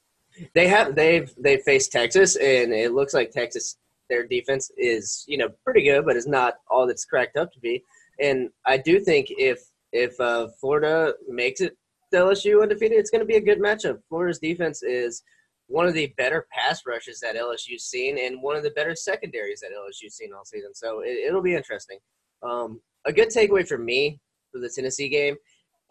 They 0.55 0.69
have 0.69 0.95
they've 0.95 1.33
they 1.39 1.57
faced 1.59 1.93
Texas, 1.93 2.37
and 2.37 2.73
it 2.73 2.93
looks 2.93 3.15
like 3.15 3.31
Texas 3.31 3.77
their 4.11 4.27
defense 4.27 4.71
is 4.77 5.25
you 5.27 5.39
know 5.39 5.49
pretty 5.65 5.83
good, 5.85 6.05
but 6.05 6.17
it's 6.17 6.27
not 6.29 6.55
all 6.71 6.87
that's 6.87 7.05
cracked 7.05 7.37
up 7.37 7.53
to 7.53 7.61
be. 7.61 7.83
and 8.21 8.51
I 8.65 8.77
do 8.77 9.01
think 9.01 9.27
if 9.31 9.59
if 9.93 10.19
uh, 10.21 10.49
Florida 10.61 11.15
makes 11.29 11.61
it 11.61 11.77
to 12.13 12.19
LSU 12.19 12.63
undefeated, 12.63 12.99
it's 12.99 13.11
going 13.11 13.21
to 13.21 13.27
be 13.27 13.37
a 13.37 13.41
good 13.41 13.61
matchup. 13.61 13.99
Florida's 14.09 14.39
defense 14.39 14.83
is 14.83 15.23
one 15.69 15.87
of 15.87 15.95
the 15.95 16.13
better 16.17 16.47
pass 16.53 16.83
rushes 16.87 17.21
that 17.21 17.37
LSU's 17.37 17.85
seen, 17.85 18.19
and 18.19 18.43
one 18.43 18.57
of 18.57 18.63
the 18.63 18.71
better 18.71 18.95
secondaries 18.95 19.61
that 19.61 19.71
LSU's 19.73 20.17
seen 20.17 20.33
all 20.33 20.45
season. 20.45 20.75
So 20.75 21.03
it, 21.05 21.33
will 21.33 21.43
be 21.43 21.55
interesting. 21.55 21.99
Um, 22.43 22.81
a 23.05 23.13
good 23.13 23.29
takeaway 23.29 23.67
for 23.67 23.79
me 23.79 24.21
for 24.53 24.61
the 24.61 24.71
Tennessee 24.75 25.09
game, 25.09 25.37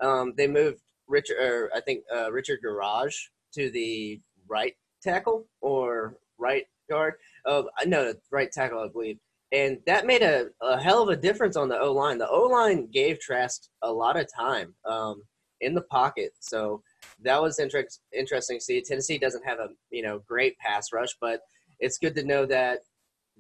um, 0.02 0.34
they 0.38 0.48
moved 0.48 0.82
Richard, 1.08 1.38
or 1.38 1.72
I 1.76 1.82
think 1.82 2.04
uh, 2.14 2.32
Richard 2.32 2.60
Gouraige 2.66 3.16
to 3.54 3.70
the 3.70 4.20
right 4.48 4.74
tackle 5.02 5.46
or 5.62 6.18
right 6.38 6.66
guard. 6.90 7.16
Uh, 7.46 7.64
no, 7.86 8.14
right 8.32 8.52
tackle, 8.52 8.80
I 8.80 8.88
believe. 8.88 9.18
And 9.56 9.78
that 9.86 10.06
made 10.06 10.22
a, 10.22 10.48
a 10.62 10.78
hell 10.78 11.02
of 11.02 11.08
a 11.08 11.16
difference 11.16 11.56
on 11.56 11.70
the 11.70 11.80
O 11.80 11.94
line. 11.94 12.18
The 12.18 12.28
O 12.28 12.42
line 12.42 12.88
gave 12.92 13.22
Trask 13.22 13.62
a 13.84 13.92
lot 13.92 14.20
of 14.20 14.28
time 14.36 14.76
um, 14.86 15.24
in 15.62 15.74
the 15.74 15.84
pocket. 15.84 16.34
So 16.42 16.82
that 17.22 17.42
was 17.42 17.58
inter- 17.60 17.88
interesting 18.12 18.58
to 18.58 18.62
see. 18.64 18.82
Tennessee 18.82 19.18
doesn't 19.18 19.46
have 19.46 19.60
a 19.60 19.70
you 19.92 20.04
know 20.04 20.20
great 20.28 20.58
pass 20.60 20.92
rush, 20.92 21.16
but 21.22 21.40
it's 21.80 21.98
good 21.98 22.16
to 22.16 22.26
know 22.26 22.46
that 22.48 22.80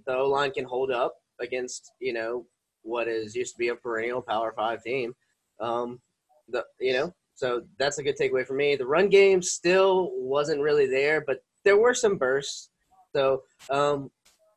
the 0.06 0.16
O 0.16 0.30
line 0.30 0.52
can 0.52 0.64
hold 0.64 0.90
up 0.90 1.16
against 1.42 1.92
you 2.00 2.14
know 2.14 2.46
what 2.84 3.10
is 3.10 3.36
used 3.36 3.56
to 3.56 3.60
be 3.60 3.68
a 3.68 3.76
perennial 3.76 4.22
Power 4.22 4.54
Five 4.56 4.84
team. 4.84 5.14
Um, 5.60 6.00
the 6.48 6.64
you 6.80 6.94
know 6.94 7.14
so 7.34 7.64
that's 7.78 7.98
a 7.98 8.04
good 8.04 8.18
takeaway 8.18 8.48
for 8.48 8.54
me. 8.54 8.78
The 8.78 8.88
run 8.88 9.10
game 9.10 9.42
still 9.42 10.12
wasn't 10.14 10.62
really 10.62 10.88
there, 10.88 11.22
but 11.28 11.40
there 11.66 11.78
were 11.78 11.94
some 11.94 12.18
bursts. 12.18 12.70
So 13.14 13.44
um, 13.70 14.10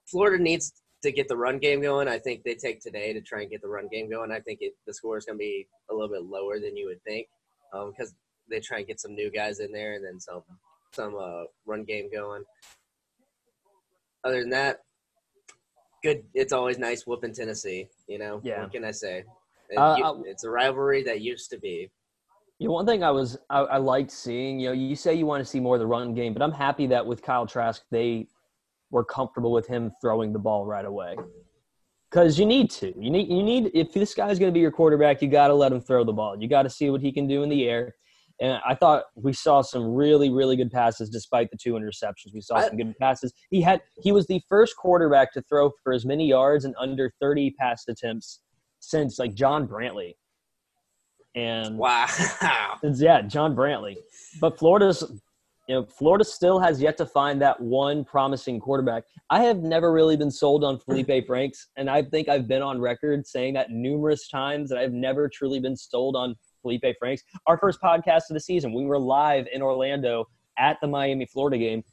Florida 0.07 0.41
needs 0.41 0.73
to 1.03 1.13
get 1.13 1.29
the 1.29 1.37
run 1.37 1.59
game 1.59 1.83
going. 1.83 2.09
I 2.09 2.19
think 2.19 2.43
they 2.45 2.55
take 2.55 2.81
today 2.81 3.13
to 3.13 3.21
try 3.21 3.43
and 3.43 3.51
get 3.51 3.63
the 3.63 3.69
run 3.69 3.89
game 3.91 4.11
going. 4.11 4.33
I 4.33 4.41
think 4.41 4.59
it, 4.63 4.75
the 4.87 4.95
score 4.95 5.17
is 5.17 5.25
going 5.25 5.39
to 5.39 5.43
be 5.43 5.67
a 5.91 5.95
little 5.95 6.09
bit 6.09 6.25
lower 6.25 6.59
than 6.59 6.77
you 6.77 6.87
would 6.87 7.03
think 7.05 7.29
because 7.73 8.11
um, 8.11 8.17
they 8.51 8.61
try 8.61 8.79
and 8.79 8.87
get 8.87 9.01
some 9.01 9.15
new 9.15 9.31
guys 9.31 9.61
in 9.61 9.73
there 9.73 9.95
and 9.95 10.05
then 10.05 10.19
some 10.19 10.43
some 10.93 11.15
uh, 11.17 11.45
run 11.67 11.85
game 11.85 12.09
going. 12.13 12.43
Other 14.25 14.41
than 14.41 14.51
that, 14.51 14.81
good. 16.03 16.25
It's 16.35 16.53
always 16.53 16.79
nice 16.79 17.07
whooping 17.07 17.35
Tennessee. 17.35 17.89
You 18.09 18.19
know, 18.19 18.41
yeah. 18.43 18.63
what 18.63 18.73
can 18.73 18.85
I 18.85 18.91
say? 18.91 19.25
It, 19.71 19.77
uh, 19.77 19.97
you, 19.99 20.25
it's 20.27 20.45
a 20.45 20.51
rivalry 20.51 21.03
that 21.05 21.21
used 21.21 21.51
to 21.51 21.59
be. 21.59 21.91
You 22.59 22.67
know, 22.67 22.75
one 22.75 22.87
thing 22.87 23.05
I 23.05 23.11
was 23.11 23.39
I, 23.51 23.61
I 23.61 23.77
liked 23.77 24.11
seeing. 24.11 24.59
You 24.59 24.69
know, 24.69 24.73
you 24.73 24.97
say 24.97 25.15
you 25.15 25.27
want 25.27 25.43
to 25.43 25.45
see 25.45 25.61
more 25.61 25.77
of 25.77 25.81
the 25.81 25.87
run 25.87 26.15
game, 26.15 26.33
but 26.33 26.43
I'm 26.43 26.53
happy 26.53 26.87
that 26.89 27.07
with 27.07 27.23
Kyle 27.23 27.47
Trask, 27.47 27.83
they 27.91 28.27
were 28.91 29.05
comfortable 29.05 29.53
with 29.53 29.67
him 29.67 29.93
throwing 30.01 30.33
the 30.33 30.39
ball 30.39 30.67
right 30.67 30.85
away. 30.85 31.17
Because 32.11 32.39
you 32.39 32.47
need 32.47 32.71
to. 32.71 32.87
You 32.99 33.11
need 33.11 33.29
you 33.29 33.43
need 33.43 33.71
if 33.75 33.93
this 33.93 34.15
guy's 34.15 34.39
going 34.39 34.51
to 34.51 34.55
be 34.55 34.61
your 34.61 34.71
quarterback, 34.71 35.21
you 35.21 35.29
got 35.29 35.49
to 35.49 35.55
let 35.55 35.73
him 35.73 35.81
throw 35.81 36.05
the 36.05 36.13
ball. 36.13 36.41
You 36.41 36.49
got 36.49 36.63
to 36.63 36.71
see 36.71 36.89
what 36.89 37.03
he 37.03 37.13
can 37.13 37.27
do 37.27 37.43
in 37.43 37.51
the 37.51 37.69
air. 37.69 37.95
And 38.41 38.61
I 38.67 38.75
thought 38.75 39.05
we 39.17 39.33
saw 39.33 39.63
some 39.63 39.95
really, 39.95 40.31
really 40.31 40.57
good 40.57 40.71
passes 40.71 41.11
despite 41.11 41.51
the 41.51 41.57
two 41.57 41.73
interceptions. 41.73 42.33
We 42.33 42.41
saw 42.41 42.61
some 42.61 42.77
good 42.77 42.97
passes. 42.99 43.33
He 43.51 43.61
had 43.61 43.83
he 44.01 44.13
was 44.13 44.27
the 44.27 44.41
first 44.49 44.77
quarterback 44.77 45.33
to 45.35 45.43
throw 45.43 45.73
for 45.83 45.93
as 45.93 46.07
many 46.07 46.29
yards 46.29 46.65
and 46.65 46.75
under 46.81 47.13
30 47.21 47.55
pass 47.59 47.85
attempts 47.89 48.41
since 48.79 49.19
like 49.19 49.35
John 49.35 49.67
Brantley. 49.67 50.15
And 51.35 51.77
wow, 51.79 52.07
yeah, 52.83 53.23
John 53.23 53.55
Brantley. 53.55 53.97
But 54.41 54.59
Florida's 54.59 55.05
you 55.69 55.75
know, 55.75 55.85
Florida 55.85 56.25
still 56.25 56.59
has 56.59 56.81
yet 56.81 56.97
to 56.97 57.05
find 57.05 57.43
that 57.43 57.61
one 57.61 58.03
promising 58.03 58.59
quarterback. 58.59 59.05
I 59.29 59.43
have 59.45 59.59
never 59.59 59.93
really 59.93 60.17
been 60.17 60.31
sold 60.31 60.65
on 60.65 60.79
Felipe 60.79 61.11
Franks, 61.27 61.69
and 61.77 61.91
I 61.91 62.03
think 62.03 62.29
I've 62.29 62.49
been 62.49 62.63
on 62.63 62.81
record 62.81 63.27
saying 63.27 63.53
that 63.55 63.71
numerous 63.71 64.29
times 64.29 64.71
that 64.71 64.79
I've 64.79 64.95
never 64.95 65.29
truly 65.29 65.61
been 65.61 65.77
sold 65.77 66.17
on 66.17 66.35
Felipe 66.63 66.85
Franks. 66.99 67.23
Our 67.47 67.59
first 67.59 67.83
podcast 67.83 68.31
of 68.31 68.35
the 68.35 68.41
season, 68.41 68.73
we 68.73 68.87
were 68.87 68.99
live 68.99 69.47
in 69.53 69.61
Orlando 69.61 70.25
at 70.59 70.79
the 70.81 70.89
Miami 70.89 71.27
Florida 71.27 71.59
game. 71.59 71.85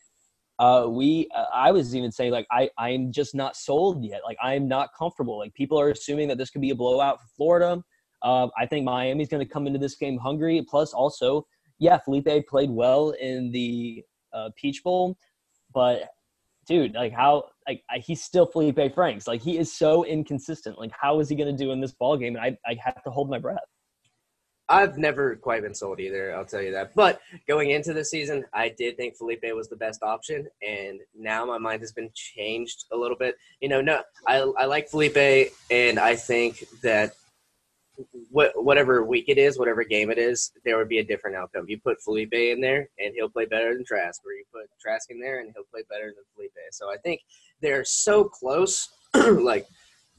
Uh, 0.57 0.85
we, 0.87 1.27
uh, 1.35 1.43
I 1.53 1.73
was 1.73 1.93
even 1.93 2.13
saying 2.13 2.31
like 2.31 2.47
I, 2.49 2.69
I'm 2.77 3.11
just 3.11 3.35
not 3.35 3.57
sold 3.57 4.05
yet. 4.05 4.21
Like 4.23 4.37
I'm 4.41 4.69
not 4.69 4.89
comfortable. 4.97 5.37
Like 5.37 5.53
people 5.53 5.77
are 5.77 5.89
assuming 5.89 6.29
that 6.29 6.37
this 6.37 6.49
could 6.49 6.61
be 6.61 6.69
a 6.69 6.75
blowout 6.75 7.19
for 7.19 7.27
Florida. 7.35 7.83
Uh, 8.21 8.47
I 8.57 8.65
think 8.65 8.85
Miami's 8.85 9.27
going 9.27 9.45
to 9.45 9.51
come 9.51 9.67
into 9.67 9.79
this 9.79 9.95
game 9.95 10.17
hungry. 10.17 10.65
Plus, 10.67 10.93
also 10.93 11.45
yeah, 11.79 11.97
Felipe 11.97 12.47
played 12.47 12.69
well 12.69 13.11
in 13.11 13.51
the 13.51 14.03
uh, 14.33 14.49
Peach 14.55 14.83
Bowl, 14.83 15.17
but 15.73 16.09
dude, 16.67 16.93
like 16.93 17.13
how 17.13 17.45
like 17.67 17.83
he's 18.03 18.21
still 18.21 18.45
Felipe 18.45 18.93
Franks. 18.93 19.27
Like 19.27 19.41
he 19.41 19.57
is 19.57 19.71
so 19.71 20.05
inconsistent. 20.05 20.79
Like 20.79 20.91
how 20.99 21.19
is 21.19 21.29
he 21.29 21.35
going 21.35 21.55
to 21.55 21.63
do 21.63 21.71
in 21.71 21.81
this 21.81 21.93
ball 21.93 22.17
game? 22.17 22.35
And 22.35 22.43
I 22.43 22.57
I 22.65 22.77
have 22.83 23.03
to 23.03 23.11
hold 23.11 23.29
my 23.29 23.39
breath. 23.39 23.59
I've 24.67 24.97
never 24.97 25.35
quite 25.35 25.61
been 25.61 25.75
sold 25.75 25.99
either. 25.99 26.35
I'll 26.35 26.45
tell 26.45 26.61
you 26.61 26.71
that. 26.71 26.95
But 26.95 27.19
going 27.47 27.69
into 27.69 27.93
the 27.93 28.03
season, 28.03 28.45
I 28.51 28.69
did 28.69 28.97
think 28.97 29.15
Felipe 29.15 29.43
was 29.53 29.69
the 29.69 29.75
best 29.75 30.01
option, 30.01 30.47
and 30.67 31.01
now 31.13 31.45
my 31.45 31.59
mind 31.59 31.81
has 31.81 31.91
been 31.91 32.09
changed 32.15 32.85
a 32.91 32.97
little 32.97 33.17
bit. 33.17 33.35
You 33.61 33.69
know, 33.69 33.81
no, 33.81 34.01
I 34.27 34.37
I 34.57 34.65
like 34.65 34.89
Felipe, 34.89 35.51
and 35.69 35.99
I 35.99 36.15
think 36.15 36.63
that 36.81 37.13
whatever 38.31 39.03
week 39.03 39.25
it 39.27 39.37
is, 39.37 39.57
whatever 39.57 39.83
game 39.83 40.09
it 40.09 40.17
is, 40.17 40.51
there 40.63 40.77
would 40.77 40.89
be 40.89 40.99
a 40.99 41.03
different 41.03 41.35
outcome. 41.35 41.65
You 41.67 41.79
put 41.79 42.01
Felipe 42.01 42.33
in 42.33 42.61
there, 42.61 42.89
and 42.99 43.13
he'll 43.15 43.29
play 43.29 43.45
better 43.45 43.73
than 43.73 43.85
Trask, 43.85 44.21
or 44.25 44.33
you 44.33 44.43
put 44.53 44.69
Trask 44.79 45.09
in 45.09 45.19
there, 45.19 45.39
and 45.39 45.51
he'll 45.53 45.65
play 45.65 45.83
better 45.89 46.07
than 46.07 46.23
Felipe. 46.33 46.53
So 46.71 46.91
I 46.91 46.97
think 46.97 47.21
they're 47.61 47.85
so 47.85 48.23
close, 48.23 48.89
like 49.13 49.67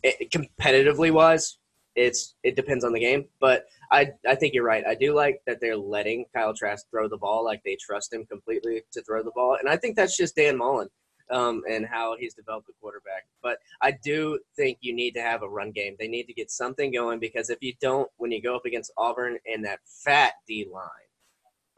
it, 0.03 0.31
competitively 0.31 1.13
wise. 1.13 1.59
It's 1.95 2.35
it 2.43 2.57
depends 2.57 2.85
on 2.85 2.93
the 2.93 3.01
game, 3.01 3.27
but 3.41 3.65
I 3.91 4.13
I 4.29 4.35
think 4.35 4.53
you're 4.53 4.65
right. 4.65 4.85
I 4.87 4.95
do 4.95 5.15
like 5.15 5.41
that 5.47 5.61
they're 5.61 5.77
letting 5.77 6.27
Kyle 6.35 6.55
Trask 6.55 6.85
throw 6.91 7.09
the 7.09 7.17
ball, 7.17 7.45
like 7.45 7.63
they 7.65 7.77
trust 7.81 8.13
him 8.13 8.27
completely 8.27 8.83
to 8.93 9.03
throw 9.03 9.23
the 9.23 9.33
ball, 9.35 9.57
and 9.59 9.69
I 9.69 9.77
think 9.77 9.97
that's 9.97 10.17
just 10.17 10.37
Dan 10.37 10.59
Mullen 10.59 10.89
um, 11.31 11.63
and 11.69 11.87
how 11.87 12.17
he's 12.17 12.35
developed 12.35 12.67
the 12.67 12.73
quarterback. 12.81 13.27
But 13.43 13.59
I 13.81 13.93
do 14.03 14.39
think 14.57 14.79
you 14.81 14.95
need 14.95 15.13
to 15.13 15.23
have 15.23 15.43
a 15.43 15.49
run 15.49 15.73
game. 15.73 15.97
They 15.99 16.09
need 16.09 16.25
to 16.25 16.33
get 16.33 16.51
something 16.51 16.93
going 16.93 17.19
because 17.19 17.51
if 17.51 17.59
you 17.61 17.75
don't, 17.81 18.11
when 18.17 18.31
you 18.31 18.41
go 18.43 18.57
up 18.57 18.65
against 18.65 18.93
Auburn 18.97 19.39
and 19.53 19.65
that 19.65 19.81
fat 19.85 20.35
D 20.47 20.67
line, 20.73 20.87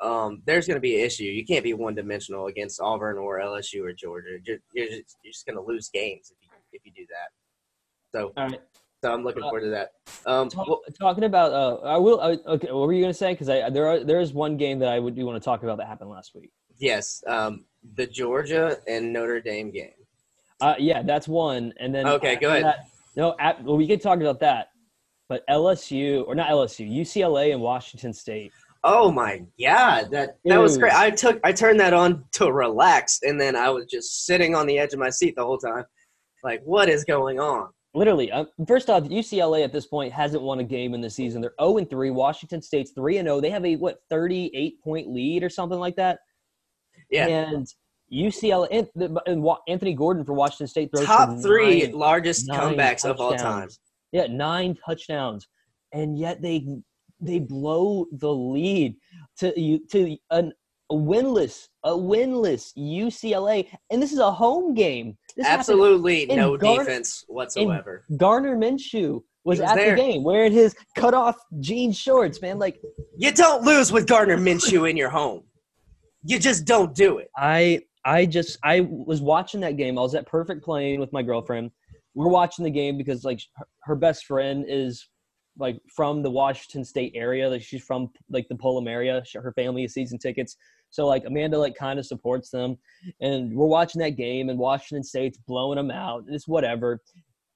um, 0.01 0.43
there's 0.47 0.67
going 0.67 0.77
to 0.77 0.81
be 0.81 1.01
an 1.01 1.07
issue. 1.07 1.25
You 1.25 1.45
can't 1.45 1.65
be 1.65 1.75
one 1.75 1.95
dimensional 1.95 2.47
against 2.47 2.81
Auburn 2.81 3.19
or 3.19 3.41
LSU 3.41 3.85
or 3.85 3.93
Georgia. 3.93 4.39
You're, 4.45 4.59
you're 4.73 4.87
just, 4.87 5.17
you're 5.25 5.33
just 5.33 5.47
going 5.47 5.57
to 5.57 5.63
lose 5.63 5.89
games 5.89 6.31
if 6.31 6.37
you, 6.43 6.49
if 6.73 6.87
you 6.87 6.93
do 6.93 7.07
that. 7.11 7.31
So, 8.15 8.33
so 9.03 9.13
I'm 9.13 9.23
looking 9.25 9.43
uh, 9.43 9.47
forward 9.47 9.63
to 9.63 9.71
that. 9.71 9.93
Um, 10.25 10.49
talk, 10.49 10.67
well, 10.67 10.81
talking 10.99 11.25
about, 11.25 11.53
uh, 11.53 11.77
I 11.85 11.97
will. 11.97 12.21
Uh, 12.21 12.37
okay, 12.47 12.69
what 12.71 12.87
were 12.87 12.93
you 12.93 13.01
going 13.01 13.13
to 13.13 13.19
say? 13.19 13.33
Because 13.33 13.49
I 13.49 13.71
there 13.71 13.87
are 13.87 14.03
there 14.03 14.21
is 14.21 14.33
one 14.33 14.57
game 14.57 14.79
that 14.81 14.89
I 14.89 14.99
would 14.99 15.15
do 15.15 15.27
want 15.27 15.41
to 15.41 15.45
talk 15.45 15.63
about 15.63 15.79
that 15.79 15.87
happened 15.87 16.11
last 16.11 16.35
week. 16.35 16.51
Yes, 16.79 17.23
um, 17.27 17.65
the 17.95 18.07
Georgia 18.07 18.79
and 18.87 19.13
Notre 19.13 19.41
Dame 19.41 19.71
game. 19.71 19.93
Uh, 20.61 20.75
yeah, 20.79 21.03
that's 21.03 21.29
one. 21.29 21.73
And 21.79 21.95
then 21.95 22.07
okay, 22.07 22.37
go 22.37 22.51
ahead. 22.51 22.65
That, 22.65 22.89
no, 23.17 23.35
at, 23.39 23.63
well, 23.63 23.77
we 23.77 23.87
could 23.87 24.01
talk 24.01 24.21
about 24.21 24.41
that. 24.41 24.69
But 25.29 25.47
LSU 25.49 26.27
or 26.27 26.35
not 26.35 26.49
LSU, 26.49 26.91
UCLA 26.91 27.53
and 27.53 27.61
Washington 27.61 28.13
State. 28.13 28.53
Oh 28.85 29.11
my 29.11 29.43
god, 29.61 30.11
that 30.13 30.39
that 30.45 30.59
was 30.59 30.79
great. 30.79 30.95
I 30.95 31.11
took 31.11 31.41
I 31.45 31.53
turned 31.53 31.81
that 31.81 31.93
on 31.93 32.25
to 32.33 32.53
relax, 32.53 33.21
and 33.23 33.41
then 33.41 33.57
I 33.57 33.69
was 33.71 33.87
just 33.87 34.25
sitting 34.25 34.55
on 34.55 34.67
the 34.67 34.79
edge 34.79 34.93
of 34.93 35.01
my 35.01 35.11
seat 35.11 35.35
the 35.37 35.45
whole 35.45 35.59
time, 35.59 35.85
like, 36.45 36.63
what 36.65 36.89
is 36.89 37.05
going 37.05 37.41
on? 37.41 37.69
Literally, 37.95 38.31
uh, 38.31 38.45
first 38.67 38.89
off, 38.89 39.03
UCLA 39.05 39.65
at 39.65 39.73
this 39.73 39.87
point 39.87 40.13
hasn't 40.13 40.43
won 40.43 40.61
a 40.61 40.65
game 40.65 40.95
in 40.95 41.01
the 41.01 41.11
season. 41.11 41.41
They're 41.41 41.55
zero 41.61 41.79
and 41.79 41.91
three. 41.91 42.11
Washington 42.11 42.63
State's 42.63 42.93
three 42.93 43.19
and 43.19 43.27
zero. 43.27 43.41
They 43.41 43.51
have 43.51 43.65
a 43.65 43.77
what 43.77 43.99
thirty 44.09 44.51
eight 44.55 44.81
point 44.83 45.09
lead 45.11 45.43
or 45.43 45.51
something 45.51 45.79
like 45.79 45.97
that. 45.97 46.21
Yeah. 47.11 47.27
And 47.27 47.67
UCLA 48.13 48.89
and 49.27 49.49
Anthony 49.69 49.95
Gordon 49.95 50.25
for 50.25 50.33
Washington 50.33 50.67
State 50.67 50.91
throws 50.95 51.07
top 51.07 51.41
three 51.41 51.83
nine, 51.83 51.93
largest 51.93 52.49
nine 52.49 52.75
comebacks 52.75 53.03
touchdowns. 53.03 53.05
of 53.05 53.21
all 53.21 53.37
time. 53.37 53.69
Yeah, 54.13 54.27
nine 54.29 54.77
touchdowns, 54.87 55.47
and 55.93 56.19
yet 56.19 56.41
they 56.41 56.67
they 57.21 57.39
blow 57.39 58.07
the 58.13 58.33
lead 58.33 58.97
to 59.41 59.79
to 59.91 60.17
an, 60.31 60.53
a 60.91 60.95
winless 60.95 61.69
a 61.85 61.91
winless 61.91 62.73
UCLA, 62.77 63.69
and 63.91 64.03
this 64.03 64.13
is 64.13 64.19
a 64.19 64.31
home 64.31 64.75
game. 64.75 65.17
This 65.37 65.47
Absolutely 65.47 66.27
no 66.27 66.57
defense 66.57 67.25
whatsoever. 67.29 68.05
Gardner 68.17 68.57
Minshew 68.57 69.23
was, 69.45 69.61
was 69.61 69.71
at 69.71 69.77
there. 69.77 69.91
the 69.95 69.97
game 69.97 70.25
wearing 70.25 70.53
his 70.53 70.75
cut 70.97 71.15
off 71.15 71.37
jean 71.61 71.93
shorts, 71.93 72.41
man. 72.41 72.59
Like 72.59 72.81
you 73.17 73.33
don't 73.33 73.65
lose 73.65 73.93
with 73.93 74.07
Gardner 74.07 74.39
Minshew 74.39 74.89
in 74.89 74.97
your 74.97 75.11
home. 75.11 75.43
You 76.25 76.39
just 76.39 76.65
don't 76.65 76.95
do 76.95 77.19
it. 77.19 77.31
I 77.37 77.83
I 78.05 78.27
just 78.27 78.59
I 78.63 78.81
was 78.81 79.21
watching 79.21 79.61
that 79.61 79.77
game. 79.77 79.99
I 79.99 80.03
was 80.03 80.15
at 80.15 80.27
Perfect 80.27 80.65
Plain 80.65 81.01
with 81.01 81.13
my 81.13 81.23
girlfriend. 81.23 81.71
We're 82.15 82.29
watching 82.29 82.65
the 82.65 82.71
game 82.71 82.97
because 82.97 83.25
like 83.25 83.41
her, 83.57 83.67
her 83.83 83.97
best 83.97 84.25
friend 84.27 84.65
is 84.69 85.09
like 85.59 85.79
from 85.95 86.23
the 86.23 86.31
Washington 86.31 86.85
State 86.85 87.13
area. 87.15 87.49
Like 87.49 87.63
she's 87.63 87.85
from 87.85 88.11
like 88.31 88.47
the 88.49 88.57
Pullman 88.57 88.89
area. 88.89 89.23
Her 89.35 89.53
family 89.53 89.83
has 89.83 89.93
season 89.95 90.19
tickets. 90.19 90.57
So 90.91 91.07
like 91.07 91.25
Amanda 91.27 91.59
like 91.59 91.75
kind 91.75 91.99
of 91.99 92.07
supports 92.07 92.51
them, 92.51 92.79
and 93.21 93.55
we're 93.55 93.67
watching 93.67 94.01
that 94.01 94.17
game, 94.17 94.49
and 94.49 94.59
Washington 94.59 95.05
State's 95.05 95.39
blowing 95.39 95.77
them 95.77 95.91
out. 95.91 96.25
It's 96.29 96.49
whatever. 96.49 97.01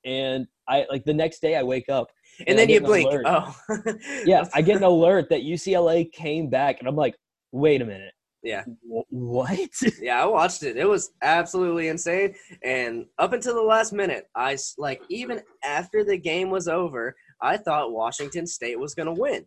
and 0.05 0.47
I 0.69 0.87
like 0.91 1.05
the 1.05 1.15
next 1.15 1.41
day 1.41 1.57
I 1.57 1.63
wake 1.63 1.89
up 1.89 2.09
and, 2.41 2.51
and 2.51 2.59
then 2.59 2.69
you 2.69 2.79
an 2.79 2.85
blink. 2.85 3.09
alert. 3.11 3.25
Oh, 3.27 3.57
yeah, 4.25 4.45
I 4.55 4.63
get 4.63 4.77
an 4.77 4.83
alert 4.83 5.29
that 5.31 5.43
UCLA 5.43 6.11
came 6.13 6.49
back, 6.49 6.79
and 6.79 6.89
I'm 6.89 6.97
like, 6.97 7.17
wait 7.53 7.83
a 7.83 7.85
minute, 7.85 8.13
yeah, 8.43 8.65
wh- 8.65 9.11
what? 9.13 9.71
yeah. 10.01 10.23
I 10.23 10.27
watched 10.27 10.63
it. 10.63 10.77
It 10.77 10.89
was 10.89 11.13
absolutely 11.23 11.89
insane. 11.89 12.35
And 12.65 13.07
up 13.19 13.33
until 13.33 13.55
the 13.55 13.63
last 13.63 13.93
minute, 13.93 14.29
I 14.35 14.57
like 14.79 15.03
even 15.09 15.41
after 15.65 16.05
the 16.05 16.17
game 16.17 16.51
was 16.51 16.69
over, 16.69 17.15
I 17.41 17.57
thought 17.57 17.93
Washington 17.93 18.47
State 18.47 18.79
was 18.79 18.95
going 18.95 19.15
to 19.15 19.21
win. 19.21 19.47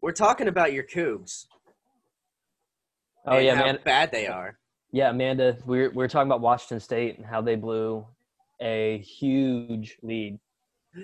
We're 0.00 0.12
talking 0.12 0.48
about 0.48 0.72
your 0.72 0.84
Cougs. 0.84 1.46
oh 3.26 3.38
yeah, 3.38 3.54
man. 3.54 3.78
bad 3.84 4.10
they 4.10 4.26
are. 4.26 4.58
Yeah, 4.90 5.10
Amanda, 5.10 5.56
we 5.64 5.84
are 5.84 5.90
we 5.90 6.04
are 6.04 6.08
talking 6.08 6.28
about 6.28 6.40
Washington 6.40 6.80
State 6.80 7.16
and 7.16 7.26
how 7.26 7.40
they 7.40 7.54
blew 7.54 8.04
a 8.60 8.98
huge 8.98 9.96
lead. 10.02 10.38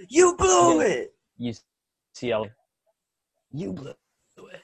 You 0.08 0.36
blew 0.36 0.80
it. 0.80 1.14
UCLA. 1.40 2.50
You 3.52 3.72
blew 3.72 3.90
it. 3.90 4.60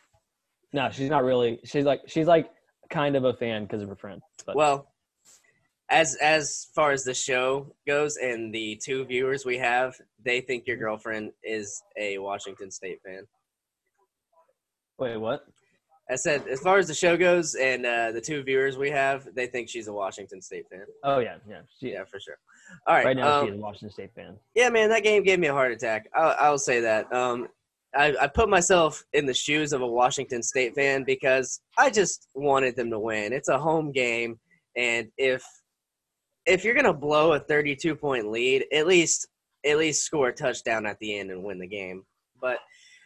No, 0.75 0.91
she's 0.91 1.09
not 1.09 1.23
really. 1.23 1.61
She's 1.63 1.85
like 1.85 2.01
she's 2.09 2.27
like 2.27 2.51
kind 2.91 3.15
of 3.15 3.23
a 3.23 3.33
fan 3.33 3.63
because 3.63 3.81
of 3.81 3.89
her 3.89 3.95
friend. 3.95 4.21
But 4.45 4.57
Well, 4.57 4.89
as 5.89 6.17
as 6.17 6.67
far 6.75 6.91
as 6.91 7.05
the 7.05 7.15
show 7.15 7.73
goes, 7.87 8.17
and 8.17 8.53
the 8.53 8.81
two 8.85 9.05
viewers 9.05 9.45
we 9.45 9.57
have, 9.59 9.95
they 10.25 10.41
think 10.41 10.67
your 10.67 10.77
girlfriend 10.77 11.31
is 11.45 11.81
a 11.97 12.19
Washington 12.19 12.73
State 12.73 12.99
fan. 13.07 13.23
wait, 14.99 15.17
what? 15.17 15.47
I 16.11 16.17
said, 16.17 16.47
as 16.49 16.61
far 16.61 16.79
as 16.79 16.89
the 16.89 16.95
show 16.95 17.17
goes, 17.17 17.55
and 17.55 17.87
uh, 17.87 18.11
the 18.11 18.21
two 18.21 18.43
viewers 18.43 18.77
we 18.77 18.91
have, 18.91 19.29
they 19.33 19.47
think 19.47 19.71
she's 19.71 19.87
a 19.87 19.93
Washington 19.93 20.43
State 20.43 20.67
fan. 20.69 20.87
Oh 21.05 21.21
yeah, 21.21 21.37
yeah. 21.49 21.61
She, 21.79 21.93
Yeah, 21.93 22.05
for 22.05 22.19
sure. 22.19 22.37
All 22.89 22.97
right. 22.97 23.07
right 23.07 23.17
now 23.17 23.43
um, 23.43 23.47
she's 23.47 23.55
a 23.55 23.59
Washington 23.59 23.91
State 23.91 24.11
fan. 24.17 24.35
yeah, 24.57 24.71
man, 24.71 24.89
that 24.89 25.05
game 25.05 25.23
gave 25.23 25.39
me 25.39 25.47
a 25.47 25.53
heart 25.53 25.71
attack. 25.71 26.09
I'll, 26.13 26.35
I'll 26.37 26.59
say 26.59 26.81
that. 26.81 27.13
Um, 27.13 27.47
I, 27.97 28.15
I 28.21 28.27
put 28.27 28.49
myself 28.49 29.05
in 29.13 29.27
the 29.27 29.35
shoes 29.35 29.73
of 29.73 29.83
a 29.83 29.87
Washington 29.87 30.43
State 30.43 30.75
fan 30.75 31.05
because 31.05 31.61
I 31.79 31.91
just 31.91 32.29
wanted 32.35 32.77
them 32.77 32.91
to 32.91 32.99
win. 32.99 33.33
It's 33.33 33.49
a 33.49 33.59
home 33.59 33.93
game, 33.93 34.39
and 34.77 35.09
if 35.17 35.45
if 36.47 36.65
you're 36.65 36.75
gonna 36.75 36.93
blow 36.93 37.33
a 37.33 37.41
32 37.41 37.95
point 37.97 38.31
lead, 38.31 38.65
at 38.73 38.87
least 38.87 39.29
at 39.65 39.79
least 39.79 40.05
score 40.05 40.29
a 40.29 40.33
touchdown 40.35 40.87
at 40.87 40.99
the 40.99 41.19
end 41.19 41.31
and 41.31 41.43
win 41.43 41.59
the 41.59 41.67
game. 41.67 42.05
But 42.41 42.59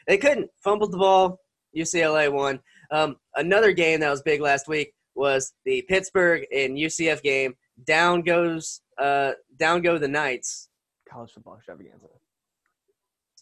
they 0.06 0.18
couldn't. 0.18 0.50
Fumbled 0.62 0.92
the 0.92 0.98
ball. 0.98 1.40
UCLA 1.76 2.32
won. 2.32 2.60
Um, 2.90 3.16
another 3.36 3.72
game 3.72 4.00
that 4.00 4.10
was 4.10 4.22
big 4.22 4.40
last 4.40 4.68
week 4.68 4.94
was 5.14 5.52
the 5.64 5.82
Pittsburgh 5.88 6.46
and 6.54 6.76
UCF 6.76 7.22
game. 7.22 7.54
Down 7.84 8.22
goes 8.22 8.80
uh, 8.98 9.32
down 9.56 9.82
go 9.82 9.98
the 9.98 10.08
Knights. 10.08 10.68
College 11.08 11.30
football 11.32 11.56
extravaganza. 11.56 12.06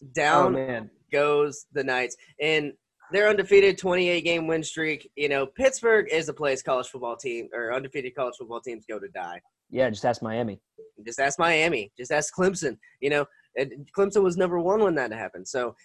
Oh, 0.03 0.07
down 0.13 0.55
oh 0.55 0.87
goes 1.11 1.65
the 1.73 1.83
Knights, 1.83 2.15
and 2.41 2.73
they're 3.11 3.29
undefeated, 3.29 3.77
28 3.77 4.21
game 4.21 4.47
win 4.47 4.63
streak. 4.63 5.09
You 5.15 5.29
know, 5.29 5.45
Pittsburgh 5.45 6.07
is 6.11 6.29
a 6.29 6.33
place 6.33 6.61
college 6.61 6.87
football 6.87 7.15
team 7.15 7.47
or 7.53 7.73
undefeated 7.73 8.15
college 8.15 8.35
football 8.37 8.61
teams 8.61 8.85
go 8.89 8.99
to 8.99 9.07
die. 9.09 9.41
yeah. 9.69 9.89
Just 9.89 10.05
ask 10.05 10.21
Miami. 10.21 10.59
Just 11.05 11.19
ask 11.19 11.39
Miami. 11.39 11.91
Just 11.97 12.11
ask 12.11 12.33
Clemson. 12.35 12.77
You 12.99 13.09
know, 13.09 13.25
and 13.55 13.89
Clemson 13.97 14.23
was 14.23 14.37
number 14.37 14.59
one 14.59 14.83
when 14.83 14.95
that 14.95 15.11
happened. 15.11 15.47
So 15.47 15.75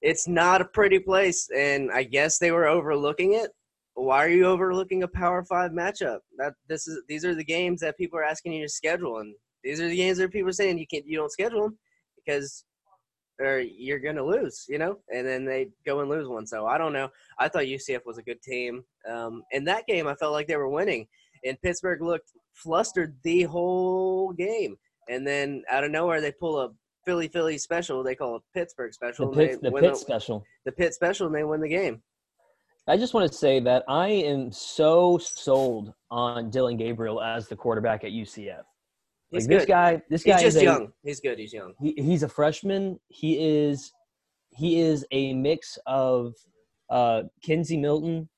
it's 0.00 0.26
not 0.26 0.60
a 0.60 0.66
pretty 0.66 0.98
place, 0.98 1.48
and 1.56 1.90
I 1.92 2.02
guess 2.02 2.38
they 2.38 2.50
were 2.50 2.66
overlooking 2.66 3.34
it. 3.34 3.50
Why 3.94 4.24
are 4.24 4.28
you 4.28 4.46
overlooking 4.46 5.02
a 5.02 5.08
Power 5.08 5.44
Five 5.44 5.70
matchup? 5.72 6.20
That 6.38 6.54
this 6.68 6.88
is 6.88 7.02
these 7.08 7.24
are 7.24 7.34
the 7.34 7.44
games 7.44 7.80
that 7.80 7.98
people 7.98 8.18
are 8.18 8.24
asking 8.24 8.54
you 8.54 8.62
to 8.62 8.68
schedule, 8.68 9.18
and 9.18 9.34
these 9.62 9.80
are 9.80 9.88
the 9.88 9.96
games 9.96 10.18
that 10.18 10.32
people 10.32 10.48
are 10.48 10.52
saying 10.52 10.78
you 10.78 10.86
can't 10.86 11.06
you 11.06 11.18
don't 11.18 11.30
schedule 11.30 11.62
them 11.62 11.78
because 12.16 12.64
or 13.42 13.60
you're 13.60 13.98
gonna 13.98 14.24
lose, 14.24 14.66
you 14.68 14.78
know, 14.78 14.98
and 15.14 15.26
then 15.26 15.44
they 15.44 15.68
go 15.84 16.00
and 16.00 16.08
lose 16.08 16.28
one. 16.28 16.46
So 16.46 16.66
I 16.66 16.78
don't 16.78 16.92
know. 16.92 17.08
I 17.38 17.48
thought 17.48 17.64
UCF 17.64 18.06
was 18.06 18.18
a 18.18 18.22
good 18.22 18.42
team. 18.42 18.84
Um, 19.08 19.42
in 19.50 19.64
that 19.64 19.86
game, 19.86 20.06
I 20.06 20.14
felt 20.14 20.32
like 20.32 20.46
they 20.46 20.56
were 20.56 20.68
winning, 20.68 21.06
and 21.44 21.60
Pittsburgh 21.60 22.02
looked 22.02 22.30
flustered 22.54 23.16
the 23.22 23.42
whole 23.42 24.32
game. 24.32 24.76
And 25.08 25.26
then 25.26 25.62
out 25.70 25.84
of 25.84 25.90
nowhere, 25.90 26.20
they 26.20 26.32
pull 26.32 26.60
a 26.60 26.70
Philly 27.04 27.28
Philly 27.28 27.58
special. 27.58 28.02
They 28.02 28.14
call 28.14 28.36
it 28.36 28.42
Pittsburgh 28.54 28.92
special. 28.92 29.28
and 29.28 29.36
pit, 29.36 29.60
they 29.62 29.68
the 29.68 29.72
win 29.72 29.82
pit 29.82 29.92
the, 29.94 29.98
special. 29.98 30.44
the 30.64 30.72
Pitt 30.72 30.94
special, 30.94 31.26
and 31.26 31.34
they 31.34 31.44
win 31.44 31.60
the 31.60 31.68
game. 31.68 32.02
I 32.88 32.96
just 32.96 33.14
want 33.14 33.30
to 33.30 33.36
say 33.36 33.60
that 33.60 33.84
I 33.88 34.08
am 34.08 34.50
so 34.50 35.18
sold 35.18 35.92
on 36.10 36.50
Dillon 36.50 36.76
Gabriel 36.76 37.22
as 37.22 37.46
the 37.46 37.54
quarterback 37.54 38.02
at 38.02 38.10
UCF. 38.10 38.62
He's 39.32 39.48
like 39.48 39.58
this 39.58 39.66
guy, 39.66 40.02
this 40.10 40.22
guy 40.24 40.32
He's 40.38 40.48
is 40.48 40.54
just 40.54 40.62
a- 40.62 40.64
young. 40.64 40.92
He's 41.02 41.20
good. 41.20 41.38
He's 41.38 41.52
young. 41.52 41.72
He, 41.80 41.94
he's 41.96 42.22
a 42.22 42.28
freshman. 42.28 43.00
He 43.08 43.38
is 43.66 43.92
he 44.54 44.80
is 44.80 45.06
a 45.10 45.32
mix 45.34 45.78
of 45.86 46.34
uh, 46.90 47.22
Kinsey 47.42 47.78
Milton 47.78 48.28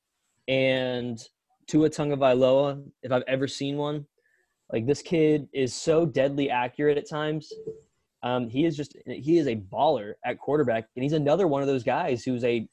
and 0.48 1.18
Tua 1.66 1.90
Tagovailoa, 1.90 2.82
if 3.02 3.10
I've 3.10 3.24
ever 3.26 3.48
seen 3.48 3.76
one. 3.76 4.06
Like 4.72 4.86
this 4.86 5.02
kid 5.02 5.48
is 5.52 5.74
so 5.74 6.06
deadly 6.06 6.50
accurate 6.50 6.96
at 6.98 7.08
times. 7.08 7.52
Um, 8.22 8.48
he 8.48 8.64
is 8.64 8.76
just 8.76 8.96
he 9.06 9.38
is 9.38 9.48
a 9.48 9.56
baller 9.56 10.14
at 10.24 10.38
quarterback, 10.38 10.86
and 10.96 11.02
he's 11.02 11.12
another 11.12 11.46
one 11.48 11.60
of 11.62 11.68
those 11.68 11.84
guys 11.84 12.24
who's 12.24 12.44
a 12.44 12.66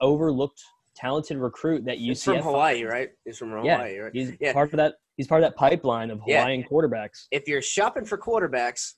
overlooked, 0.00 0.60
talented 0.96 1.38
recruit 1.38 1.84
that 1.86 1.96
He's 1.98 2.20
UCF. 2.22 2.24
from 2.36 2.42
Hawaii, 2.42 2.82
right? 2.84 3.10
He's 3.24 3.38
from 3.38 3.50
Hawaii, 3.50 3.66
Yeah, 3.94 4.00
right? 4.02 4.12
he's 4.12 4.32
Yeah. 4.40 4.52
part 4.52 4.72
of 4.72 4.76
that. 4.76 4.96
He's 5.20 5.26
part 5.26 5.42
of 5.42 5.50
that 5.50 5.56
pipeline 5.58 6.10
of 6.10 6.22
Yeah. 6.26 6.40
Hawaiian 6.40 6.64
quarterbacks. 6.64 7.26
if 7.30 7.46
you're 7.46 7.60
shopping 7.60 8.06
for 8.06 8.16
quarterbacks, 8.16 8.94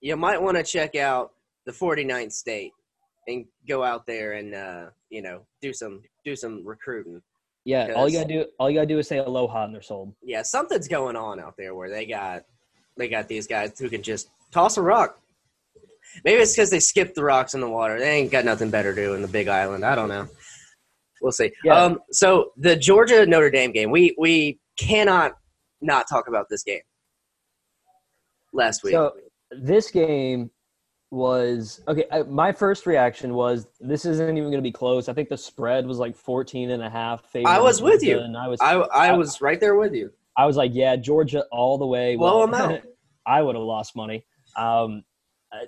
you 0.00 0.16
might 0.16 0.40
want 0.40 0.56
to 0.56 0.62
check 0.62 0.96
out 0.96 1.32
the 1.66 1.72
49th 1.72 2.32
state 2.32 2.72
and 3.28 3.44
go 3.68 3.84
out 3.84 4.06
there 4.06 4.32
and 4.32 4.54
uh, 4.54 4.86
you 5.10 5.20
know 5.20 5.42
do 5.60 5.74
some 5.74 6.00
do 6.24 6.34
some 6.34 6.66
recruiting. 6.66 7.20
Yeah, 7.66 7.92
all 7.94 8.08
you 8.08 8.16
gotta 8.20 8.32
do, 8.32 8.46
all 8.58 8.70
you 8.70 8.76
gotta 8.76 8.86
do 8.86 8.98
is 8.98 9.06
say 9.06 9.18
aloha, 9.18 9.64
and 9.66 9.74
they're 9.74 9.82
sold. 9.82 10.14
Yeah, 10.22 10.40
something's 10.40 10.88
going 10.88 11.14
on 11.14 11.38
out 11.38 11.58
there 11.58 11.74
where 11.74 11.90
they 11.90 12.06
got 12.06 12.44
they 12.96 13.08
got 13.08 13.28
these 13.28 13.46
guys 13.46 13.78
who 13.78 13.90
can 13.90 14.02
just 14.02 14.30
toss 14.52 14.78
a 14.78 14.82
rock. 14.82 15.20
Maybe 16.24 16.40
it's 16.40 16.54
because 16.54 16.70
they 16.70 16.80
skipped 16.80 17.16
the 17.16 17.24
rocks 17.24 17.52
in 17.52 17.60
the 17.60 17.68
water. 17.68 17.98
They 17.98 18.12
ain't 18.12 18.30
got 18.32 18.46
nothing 18.46 18.70
better 18.70 18.94
to 18.94 19.02
do 19.08 19.12
in 19.12 19.20
the 19.20 19.28
Big 19.28 19.48
Island. 19.48 19.84
I 19.84 19.94
don't 19.94 20.08
know. 20.08 20.26
We'll 21.20 21.32
see. 21.32 21.52
Yeah. 21.64 21.74
Um, 21.82 21.98
so 22.12 22.52
the 22.56 22.76
Georgia 22.76 23.26
Notre 23.26 23.50
Dame 23.50 23.72
game, 23.72 23.90
we 23.90 24.14
we 24.18 24.58
cannot 24.78 25.36
not 25.80 26.06
talk 26.08 26.28
about 26.28 26.46
this 26.48 26.62
game. 26.62 26.80
Last 28.52 28.82
week, 28.82 28.92
So 28.92 29.12
this 29.50 29.90
game 29.90 30.50
was 31.10 31.80
okay. 31.86 32.04
I, 32.10 32.22
my 32.22 32.52
first 32.52 32.86
reaction 32.86 33.34
was 33.34 33.66
this 33.80 34.04
isn't 34.04 34.28
even 34.36 34.50
going 34.50 34.62
to 34.62 34.62
be 34.62 34.72
close. 34.72 35.08
I 35.08 35.12
think 35.12 35.28
the 35.28 35.36
spread 35.36 35.86
was 35.86 35.98
like 35.98 36.16
14 36.16 36.70
and 36.70 36.82
a 36.82 36.90
half. 36.90 37.24
I 37.44 37.60
was 37.60 37.82
with 37.82 38.02
you. 38.02 38.18
And 38.18 38.36
I 38.36 38.48
was, 38.48 38.60
I 38.60 38.74
I, 38.74 39.08
I 39.08 39.12
was 39.12 39.40
right 39.40 39.60
there 39.60 39.76
with 39.76 39.94
you. 39.94 40.10
I 40.36 40.46
was 40.46 40.56
like, 40.56 40.72
yeah, 40.74 40.96
Georgia 40.96 41.44
all 41.52 41.78
the 41.78 41.86
way. 41.86 42.16
Blow 42.16 42.42
'em 42.42 42.54
out. 42.54 42.80
I 43.26 43.42
would 43.42 43.56
have 43.56 43.64
lost 43.64 43.94
money. 43.96 44.24
Um, 44.56 45.04
I- 45.52 45.66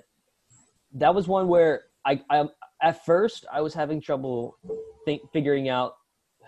that 0.93 1.13
was 1.13 1.27
one 1.27 1.47
where 1.47 1.83
I, 2.05 2.21
I, 2.29 2.45
at 2.81 3.05
first, 3.05 3.45
I 3.51 3.61
was 3.61 3.73
having 3.73 4.01
trouble 4.01 4.57
think, 5.05 5.21
figuring 5.31 5.69
out 5.69 5.93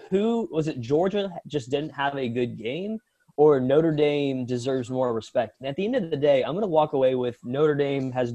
who 0.09 0.47
was 0.51 0.67
it. 0.67 0.79
Georgia 0.81 1.31
just 1.47 1.69
didn't 1.69 1.91
have 1.91 2.15
a 2.17 2.27
good 2.27 2.57
game, 2.57 2.97
or 3.37 3.59
Notre 3.59 3.91
Dame 3.91 4.45
deserves 4.45 4.89
more 4.89 5.13
respect. 5.13 5.55
And 5.59 5.67
at 5.67 5.75
the 5.75 5.85
end 5.85 5.95
of 5.95 6.09
the 6.09 6.17
day, 6.17 6.43
I'm 6.43 6.51
going 6.51 6.61
to 6.61 6.67
walk 6.67 6.93
away 6.93 7.15
with 7.15 7.37
Notre 7.43 7.75
Dame 7.75 8.11
has 8.11 8.33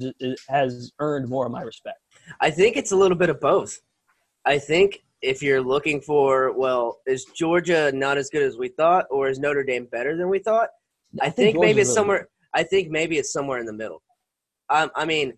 has 0.49 0.93
earned 0.99 1.29
more 1.29 1.47
of 1.47 1.53
my 1.53 1.63
respect. 1.63 1.99
I 2.41 2.51
think 2.51 2.77
it's 2.77 2.93
a 2.93 2.97
little 2.97 3.17
bit 3.17 3.31
of 3.31 3.41
both. 3.41 3.81
I 4.45 4.59
think 4.59 5.03
if 5.23 5.43
you're 5.43 5.61
looking 5.61 6.01
for, 6.01 6.53
well, 6.57 6.99
is 7.07 7.25
Georgia 7.35 7.91
not 7.93 8.19
as 8.19 8.31
good 8.31 8.43
as 8.43 8.57
we 8.57 8.69
thought, 8.69 9.07
or 9.11 9.29
is 9.29 9.39
Notre 9.39 9.65
Dame 9.65 9.87
better 9.87 10.17
than 10.17 10.29
we 10.29 10.39
thought? 10.39 10.69
I, 11.21 11.31
think, 11.31 11.57
maybe 11.59 11.81
it's 11.81 11.89
really 11.89 11.95
somewhere. 11.95 12.29
I 12.55 12.63
think 12.63 12.91
maybe 12.91 13.19
it's 13.19 13.33
somewhere 13.33 13.59
in 13.59 13.67
the 13.67 13.73
middle. 13.73 14.03
Um, 14.71 14.91
I 14.95 15.05
mean, 15.05 15.35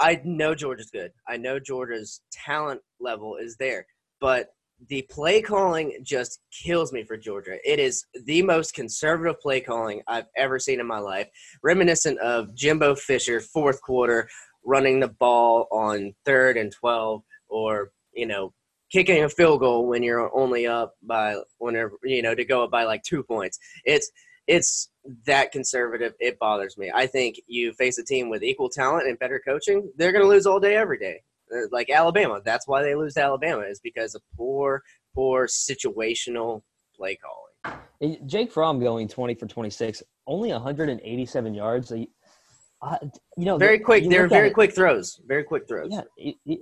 I 0.00 0.20
know 0.24 0.54
Georgia's 0.54 0.90
good. 0.90 1.12
I 1.28 1.36
know 1.36 1.58
Georgia's 1.58 2.20
talent 2.32 2.80
level 3.00 3.36
is 3.36 3.56
there, 3.56 3.86
but 4.20 4.50
the 4.86 5.02
play 5.10 5.42
calling 5.42 5.98
just 6.02 6.40
kills 6.52 6.92
me 6.92 7.02
for 7.02 7.16
Georgia. 7.16 7.58
It 7.64 7.78
is 7.78 8.06
the 8.24 8.42
most 8.42 8.74
conservative 8.74 9.40
play 9.40 9.60
calling 9.60 10.02
I've 10.06 10.26
ever 10.36 10.58
seen 10.58 10.80
in 10.80 10.86
my 10.86 10.98
life, 10.98 11.28
reminiscent 11.62 12.18
of 12.20 12.54
Jimbo 12.54 12.94
Fisher 12.94 13.40
fourth 13.40 13.82
quarter 13.82 14.28
running 14.64 15.00
the 15.00 15.08
ball 15.08 15.66
on 15.70 16.14
third 16.24 16.56
and 16.56 16.72
12 16.72 17.22
or, 17.48 17.90
you 18.12 18.26
know, 18.26 18.52
kicking 18.92 19.24
a 19.24 19.28
field 19.28 19.60
goal 19.60 19.86
when 19.86 20.02
you're 20.02 20.34
only 20.36 20.66
up 20.66 20.94
by 21.02 21.36
whenever, 21.58 21.98
you 22.04 22.22
know, 22.22 22.34
to 22.34 22.44
go 22.44 22.64
up 22.64 22.70
by 22.70 22.84
like 22.84 23.02
two 23.02 23.22
points. 23.22 23.58
It's 23.84 24.10
it's 24.46 24.90
that 25.26 25.52
conservative. 25.52 26.14
It 26.20 26.38
bothers 26.38 26.78
me. 26.78 26.90
I 26.94 27.06
think 27.06 27.36
you 27.46 27.72
face 27.74 27.98
a 27.98 28.04
team 28.04 28.30
with 28.30 28.42
equal 28.42 28.70
talent 28.70 29.06
and 29.06 29.18
better 29.18 29.40
coaching, 29.46 29.92
they're 29.96 30.12
going 30.12 30.24
to 30.24 30.28
lose 30.28 30.46
all 30.46 30.58
day 30.58 30.74
every 30.74 30.98
day. 30.98 31.22
Uh, 31.54 31.66
Like 31.72 31.90
Alabama, 31.90 32.40
that's 32.44 32.66
why 32.68 32.82
they 32.82 32.94
lose 32.94 33.14
to 33.14 33.22
Alabama 33.22 33.62
is 33.62 33.80
because 33.80 34.14
of 34.14 34.22
poor, 34.36 34.82
poor 35.14 35.46
situational 35.46 36.62
play 36.96 37.16
calling. 37.16 38.18
Jake 38.26 38.52
Fromm 38.52 38.78
going 38.80 39.08
20 39.08 39.34
for 39.34 39.46
26, 39.46 40.02
only 40.26 40.50
187 40.52 41.54
yards. 41.54 41.92
Uh, 41.92 42.96
you 43.36 43.44
know, 43.44 43.56
Very 43.58 43.78
quick. 43.78 44.04
you 44.04 44.10
They're 44.10 44.28
very 44.28 44.48
it- 44.48 44.54
quick 44.54 44.74
throws. 44.74 45.20
Very 45.26 45.42
quick 45.44 45.66
throws. 45.66 45.88
Yeah. 45.90 46.02
It, 46.16 46.36
it, 46.46 46.60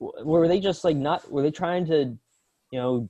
were 0.00 0.48
they 0.48 0.58
just 0.58 0.82
like 0.84 0.96
not? 0.96 1.30
Were 1.30 1.42
they 1.42 1.50
trying 1.50 1.86
to, 1.86 2.16
you 2.72 2.78
know, 2.78 3.08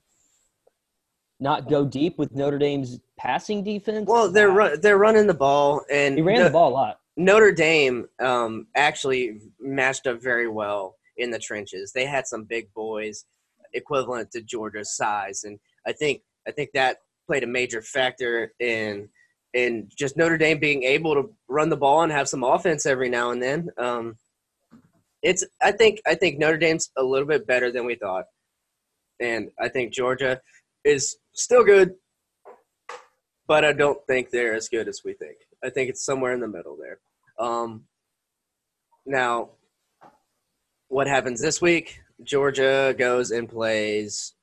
not 1.40 1.68
go 1.68 1.84
deep 1.84 2.18
with 2.18 2.34
Notre 2.34 2.58
Dame's 2.58 2.98
passing 3.18 3.64
defense? 3.64 4.06
Well, 4.08 4.30
they're 4.30 4.50
run, 4.50 4.80
they're 4.80 4.98
running 4.98 5.26
the 5.26 5.34
ball, 5.34 5.82
and 5.90 6.16
He 6.16 6.22
ran 6.22 6.38
No- 6.38 6.44
the 6.44 6.50
ball 6.50 6.70
a 6.70 6.74
lot. 6.74 6.98
Notre 7.16 7.52
Dame 7.52 8.06
um, 8.20 8.66
actually 8.74 9.40
matched 9.60 10.06
up 10.06 10.22
very 10.22 10.48
well 10.48 10.96
in 11.16 11.30
the 11.30 11.38
trenches. 11.38 11.92
They 11.92 12.06
had 12.06 12.26
some 12.26 12.44
big 12.44 12.72
boys, 12.74 13.26
equivalent 13.74 14.30
to 14.32 14.42
Georgia's 14.42 14.96
size, 14.96 15.44
and 15.44 15.58
I 15.86 15.92
think 15.92 16.22
I 16.46 16.50
think 16.50 16.70
that 16.74 16.98
played 17.26 17.44
a 17.44 17.46
major 17.46 17.82
factor 17.82 18.52
in 18.60 19.08
in 19.54 19.88
just 19.96 20.16
Notre 20.16 20.38
Dame 20.38 20.58
being 20.58 20.82
able 20.84 21.14
to 21.14 21.30
run 21.48 21.68
the 21.68 21.76
ball 21.76 22.02
and 22.02 22.12
have 22.12 22.28
some 22.28 22.42
offense 22.42 22.86
every 22.86 23.10
now 23.10 23.30
and 23.30 23.42
then. 23.42 23.68
Um, 23.76 24.16
it's 25.22 25.44
I 25.62 25.72
think 25.72 26.00
I 26.06 26.14
think 26.14 26.38
Notre 26.38 26.58
Dame's 26.58 26.90
a 26.96 27.02
little 27.02 27.28
bit 27.28 27.46
better 27.46 27.70
than 27.70 27.84
we 27.84 27.94
thought, 27.94 28.24
and 29.20 29.50
I 29.60 29.68
think 29.68 29.92
Georgia 29.92 30.40
is 30.84 31.16
still 31.32 31.64
good, 31.64 31.94
but 33.46 33.64
I 33.64 33.72
don't 33.72 33.98
think 34.06 34.30
they're 34.30 34.54
as 34.54 34.68
good 34.68 34.88
as 34.88 35.02
we 35.04 35.12
think. 35.12 35.36
I 35.64 35.70
think 35.70 35.90
it's 35.90 36.04
somewhere 36.04 36.32
in 36.32 36.40
the 36.40 36.48
middle 36.48 36.76
there. 36.76 36.98
Um, 37.38 37.84
now, 39.06 39.50
what 40.88 41.06
happens 41.06 41.40
this 41.40 41.60
week? 41.60 42.00
Georgia 42.22 42.94
goes 42.96 43.30
and 43.30 43.48
plays 43.48 44.34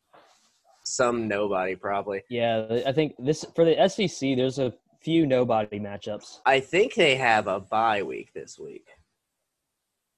some 0.84 1.27
nobody 1.27 1.75
probably. 1.75 2.23
Yeah, 2.29 2.82
I 2.86 2.91
think 2.91 3.13
this 3.19 3.45
for 3.55 3.63
the 3.63 3.88
SEC. 3.88 4.36
There's 4.36 4.60
a 4.60 4.73
few 5.01 5.25
nobody 5.25 5.79
matchups. 5.79 6.39
I 6.45 6.60
think 6.60 6.95
they 6.95 7.15
have 7.15 7.47
a 7.47 7.60
bye 7.60 8.03
week 8.03 8.34
this 8.34 8.58
week. 8.60 8.88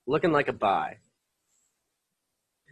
Looking 0.07 0.31
like 0.31 0.47
a 0.47 0.53
bye. 0.53 0.97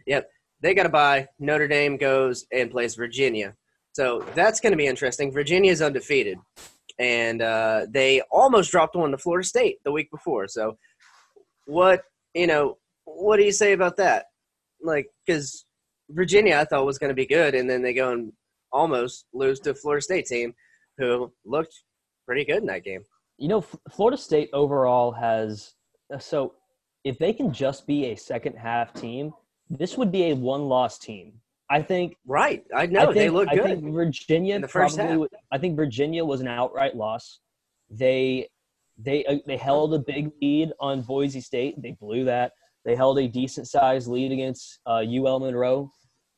Yep, 0.06 0.28
they 0.60 0.74
got 0.74 0.86
a 0.86 0.90
bye. 0.90 1.28
Notre 1.38 1.68
Dame 1.68 1.96
goes 1.96 2.46
and 2.52 2.70
plays 2.70 2.94
Virginia. 2.94 3.54
So 3.92 4.24
that's 4.34 4.60
going 4.60 4.72
to 4.72 4.76
be 4.76 4.86
interesting. 4.86 5.32
Virginia 5.32 5.70
is 5.70 5.82
undefeated, 5.82 6.38
and 7.00 7.40
uh, 7.40 7.86
they 7.88 8.20
almost 8.30 8.70
dropped 8.70 8.94
one 8.94 9.10
to 9.10 9.18
Florida 9.18 9.46
State 9.46 9.78
the 9.84 9.90
week 9.90 10.10
before. 10.10 10.46
So, 10.46 10.76
what 11.64 12.02
you 12.34 12.46
know, 12.46 12.76
what 13.04 13.38
do 13.38 13.44
you 13.44 13.52
say 13.52 13.72
about 13.72 13.96
that? 13.96 14.26
Like, 14.82 15.08
because 15.26 15.64
Virginia 16.10 16.58
I 16.58 16.64
thought 16.64 16.86
was 16.86 16.98
going 16.98 17.08
to 17.08 17.14
be 17.14 17.26
good, 17.26 17.54
and 17.54 17.68
then 17.68 17.82
they 17.82 17.94
go 17.94 18.12
and 18.12 18.32
almost 18.70 19.24
lose 19.32 19.58
to 19.60 19.74
Florida 19.74 20.02
State 20.02 20.26
team 20.26 20.54
who 20.98 21.32
looked 21.44 21.74
pretty 22.26 22.44
good 22.44 22.58
in 22.58 22.66
that 22.66 22.84
game. 22.84 23.02
You 23.38 23.48
know, 23.48 23.58
F- 23.58 23.76
Florida 23.90 24.18
State 24.18 24.50
overall 24.52 25.10
has 25.12 25.74
uh, 26.12 26.18
so 26.18 26.52
if 27.04 27.18
they 27.18 27.32
can 27.32 27.50
just 27.50 27.86
be 27.86 28.06
a 28.06 28.16
second 28.16 28.56
half 28.56 28.92
team, 28.92 29.32
this 29.70 29.96
would 29.96 30.12
be 30.12 30.30
a 30.30 30.36
one 30.36 30.68
loss 30.68 30.98
team. 30.98 31.32
I 31.70 31.80
think 31.82 32.16
Right. 32.26 32.64
I 32.76 32.82
I 32.82 32.86
know 32.86 33.06
think, 33.06 33.14
they 33.14 33.30
look 33.30 33.48
good. 33.48 33.60
I 33.60 33.64
think 33.76 33.94
Virginia 33.94 34.56
in 34.56 34.62
the 34.62 34.68
first 34.68 34.96
probably. 34.96 35.28
half. 35.32 35.42
I 35.52 35.58
think 35.58 35.76
Virginia 35.76 36.24
was 36.24 36.40
an 36.40 36.48
outright 36.48 36.96
loss. 36.96 37.40
They 37.88 38.48
they 38.98 39.24
uh, 39.24 39.36
they 39.46 39.56
held 39.56 39.94
a 39.94 39.98
big 40.00 40.30
lead 40.42 40.72
on 40.80 41.02
Boise 41.02 41.40
State. 41.40 41.80
They 41.80 41.92
blew 41.92 42.24
that. 42.24 42.52
They 42.84 42.96
held 42.96 43.18
a 43.18 43.28
decent 43.28 43.68
sized 43.68 44.08
lead 44.08 44.32
against 44.32 44.80
uh, 44.86 45.02
UL 45.08 45.40
Monroe. 45.40 45.90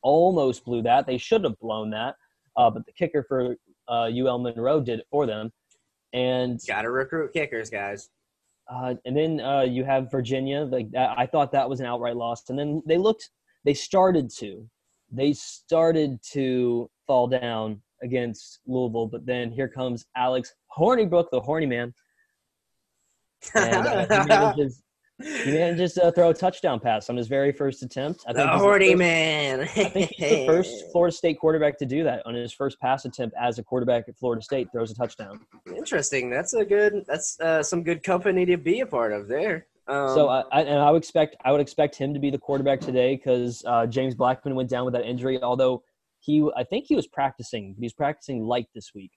Almost 0.03 0.65
blew 0.65 0.83
that. 0.83 1.07
They 1.07 1.19
should 1.19 1.45
have 1.45 1.59
blown 1.61 1.91
that, 1.91 2.17
uh, 2.57 2.69
but 2.71 2.85
the 2.87 2.93
kicker 2.93 3.25
for 3.29 3.57
uh, 3.89 4.11
UL 4.13 4.39
Monroe 4.39 4.81
did 4.81 4.99
it 5.01 5.07
for 5.11 5.27
them. 5.27 5.51
And 6.13 6.61
Got 6.69 6.83
to 6.83 6.91
recruit 6.91 7.33
kickers, 7.33 7.71
guys. 7.71 8.11
uh, 8.69 8.95
and 9.07 9.17
then 9.17 9.41
uh, 9.41 9.63
you 9.63 9.85
have 9.85 10.11
Virginia. 10.11 10.63
Like 10.63 10.91
that, 10.91 11.17
I 11.17 11.27
thought 11.27 11.53
that 11.53 11.69
was 11.71 11.81
an 11.81 11.87
outright 11.87 12.17
loss. 12.17 12.51
And 12.51 12.59
then 12.59 12.83
they 12.87 12.99
looked. 12.99 13.31
They 13.65 13.75
started 13.75 14.29
to. 14.39 14.69
They 15.13 15.35
started 15.35 16.19
to 16.33 16.91
fall 17.07 17.29
down 17.29 17.83
against 18.03 18.61
Louisville, 18.67 19.07
but 19.07 19.27
then 19.27 19.51
here 19.53 19.69
comes 19.69 20.07
Alex 20.17 20.55
Hornibrook, 20.77 21.27
the 21.31 21.41
horny 21.41 21.67
man, 21.67 21.93
and 23.55 23.87
uh, 23.87 24.23
he 24.23 24.29
manages. 24.29 24.83
He 25.21 25.53
manages 25.53 25.93
to 25.95 26.11
throw 26.11 26.31
a 26.31 26.35
touchdown 26.35 26.81
pass 26.81 27.09
on 27.09 27.17
his 27.17 27.29
very 27.29 27.53
first 27.53 27.83
attempt. 27.85 28.25
I 28.27 28.33
the 28.33 28.51
he's 28.51 28.61
horny 28.61 28.89
first- 28.89 28.99
man. 28.99 29.61
I 29.61 29.67
think 29.67 30.11
he's 30.17 30.31
the 30.31 30.47
first 30.47 30.85
Florida 30.93 31.15
State 31.15 31.39
quarterback 31.39 31.79
to 31.79 31.87
do 31.87 32.03
that 32.03 32.27
on 32.27 32.35
his 32.35 32.53
first 32.53 32.81
pass 32.81 33.05
attempt 33.05 33.37
as 33.41 33.59
a 33.59 33.63
quarterback 33.63 34.09
at 34.09 34.17
Florida 34.19 34.43
State. 34.43 34.69
Throws 34.73 34.91
a 34.91 34.95
touchdown. 34.95 35.39
Interesting. 35.77 36.29
That's 36.29 36.55
a 36.55 36.65
good. 36.65 37.05
That's 37.07 37.39
uh, 37.39 37.63
some 37.63 37.85
good 37.85 38.03
company 38.03 38.45
to 38.47 38.57
be 38.57 38.81
a 38.81 38.87
part 38.87 39.13
of 39.13 39.29
there. 39.29 39.67
Um, 39.89 40.09
So 40.15 40.29
I, 40.29 40.43
I 40.53 40.61
and 40.63 40.79
I 40.81 40.91
would 40.91 41.03
expect 41.03 41.37
I 41.45 41.53
would 41.53 41.61
expect 41.61 41.97
him 41.97 42.15
to 42.15 42.21
be 42.21 42.31
the 42.31 42.39
quarterback 42.39 42.81
today 42.81 43.17
because 43.17 43.63
uh, 43.67 43.87
James 43.87 44.15
Blackman 44.15 44.55
went 44.55 44.71
down 44.71 44.85
with 44.85 44.95
that 44.95 45.05
injury. 45.05 45.43
Although 45.43 45.83
he, 46.21 46.49
I 46.57 46.63
think 46.65 46.85
he 46.87 46.95
was 46.95 47.07
practicing. 47.09 47.75
He's 47.81 47.93
practicing 47.93 48.45
light 48.45 48.67
this 48.75 48.93
week. 48.95 49.11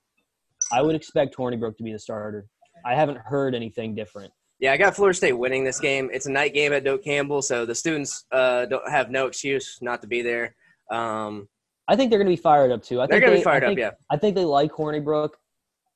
I 0.71 0.81
would 0.81 0.95
expect 0.95 1.35
Hornibrook 1.37 1.77
to 1.77 1.83
be 1.83 1.91
the 1.93 1.99
starter. 1.99 2.47
I 2.83 2.95
haven't 2.95 3.19
heard 3.19 3.53
anything 3.53 3.93
different. 3.93 4.33
yeah, 4.59 4.71
I 4.73 4.77
got 4.77 4.95
Florida 4.95 5.15
State 5.15 5.33
winning 5.33 5.63
this 5.63 5.79
game. 5.79 6.09
It's 6.11 6.25
a 6.25 6.31
night 6.31 6.53
game 6.55 6.73
at 6.73 6.83
Doak 6.83 7.03
Campbell, 7.03 7.41
so 7.43 7.65
the 7.65 7.75
students 7.75 8.25
uh, 8.31 8.65
don't 8.65 8.89
have 8.89 9.11
no 9.11 9.27
excuse 9.27 9.77
not 9.81 10.01
to 10.01 10.07
be 10.07 10.21
there. 10.23 10.55
Um, 10.91 11.47
I 11.87 11.95
think 11.95 12.09
they're 12.09 12.17
going 12.19 12.31
to 12.31 12.35
be 12.35 12.41
fired 12.41 12.71
up 12.71 12.81
too. 12.81 12.99
I 13.01 13.05
they're 13.05 13.19
gonna 13.19 13.33
they- 13.33 13.37
be 13.37 13.43
fired 13.43 13.63
I 13.63 13.71
up. 13.71 13.77
Yeah. 13.77 13.91
I 14.09 14.17
think 14.17 14.35
they 14.35 14.45
like 14.45 14.71
Hornibrook, 14.71 15.31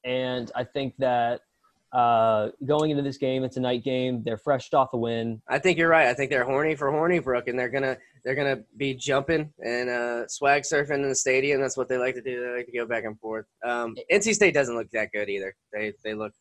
and 0.04 0.52
I 0.56 0.64
think 0.64 0.94
that 1.00 1.42
uh, 1.92 2.50
going 2.66 2.92
into 2.92 3.02
this 3.02 3.18
game, 3.18 3.44
it's 3.44 3.58
a 3.58 3.60
night 3.60 3.84
game. 3.84 4.22
They're 4.24 4.38
fresh 4.38 4.72
off 4.74 4.94
a 4.94 4.98
win. 4.98 5.42
I 5.48 5.58
think 5.60 5.78
you're 5.78 5.90
right. 5.90 6.08
I 6.08 6.14
think 6.14 6.30
they're 6.30 6.46
horny 6.46 6.76
for 6.76 6.92
Hornibrook, 6.92 7.48
and 7.48 7.58
they're 7.58 7.70
gonna 7.70 7.98
they're 8.24 8.36
gonna 8.36 8.60
be 8.78 8.94
jumping 8.94 9.52
and 9.66 9.90
uh, 9.90 10.28
swag 10.28 10.64
surfing 10.64 10.96
in 10.96 11.10
the 11.10 11.16
stadium. 11.16 11.62
That's 11.62 11.78
what 11.78 11.90
they 11.90 11.98
like 11.98 12.16
to 12.16 12.22
do. 12.22 12.42
They 12.42 12.58
like 12.58 12.66
to 12.68 12.72
go 12.72 12.86
back 12.86 13.06
and 13.06 13.20
forth. 13.20 13.46
Um, 13.66 13.96
NC 14.12 14.36
State 14.36 14.54
doesn't 14.54 14.76
look 14.76 14.90
that 14.92 15.12
good 15.12 15.30
either. 15.30 15.56
They 15.74 15.94
they 16.04 16.14
look 16.14 16.34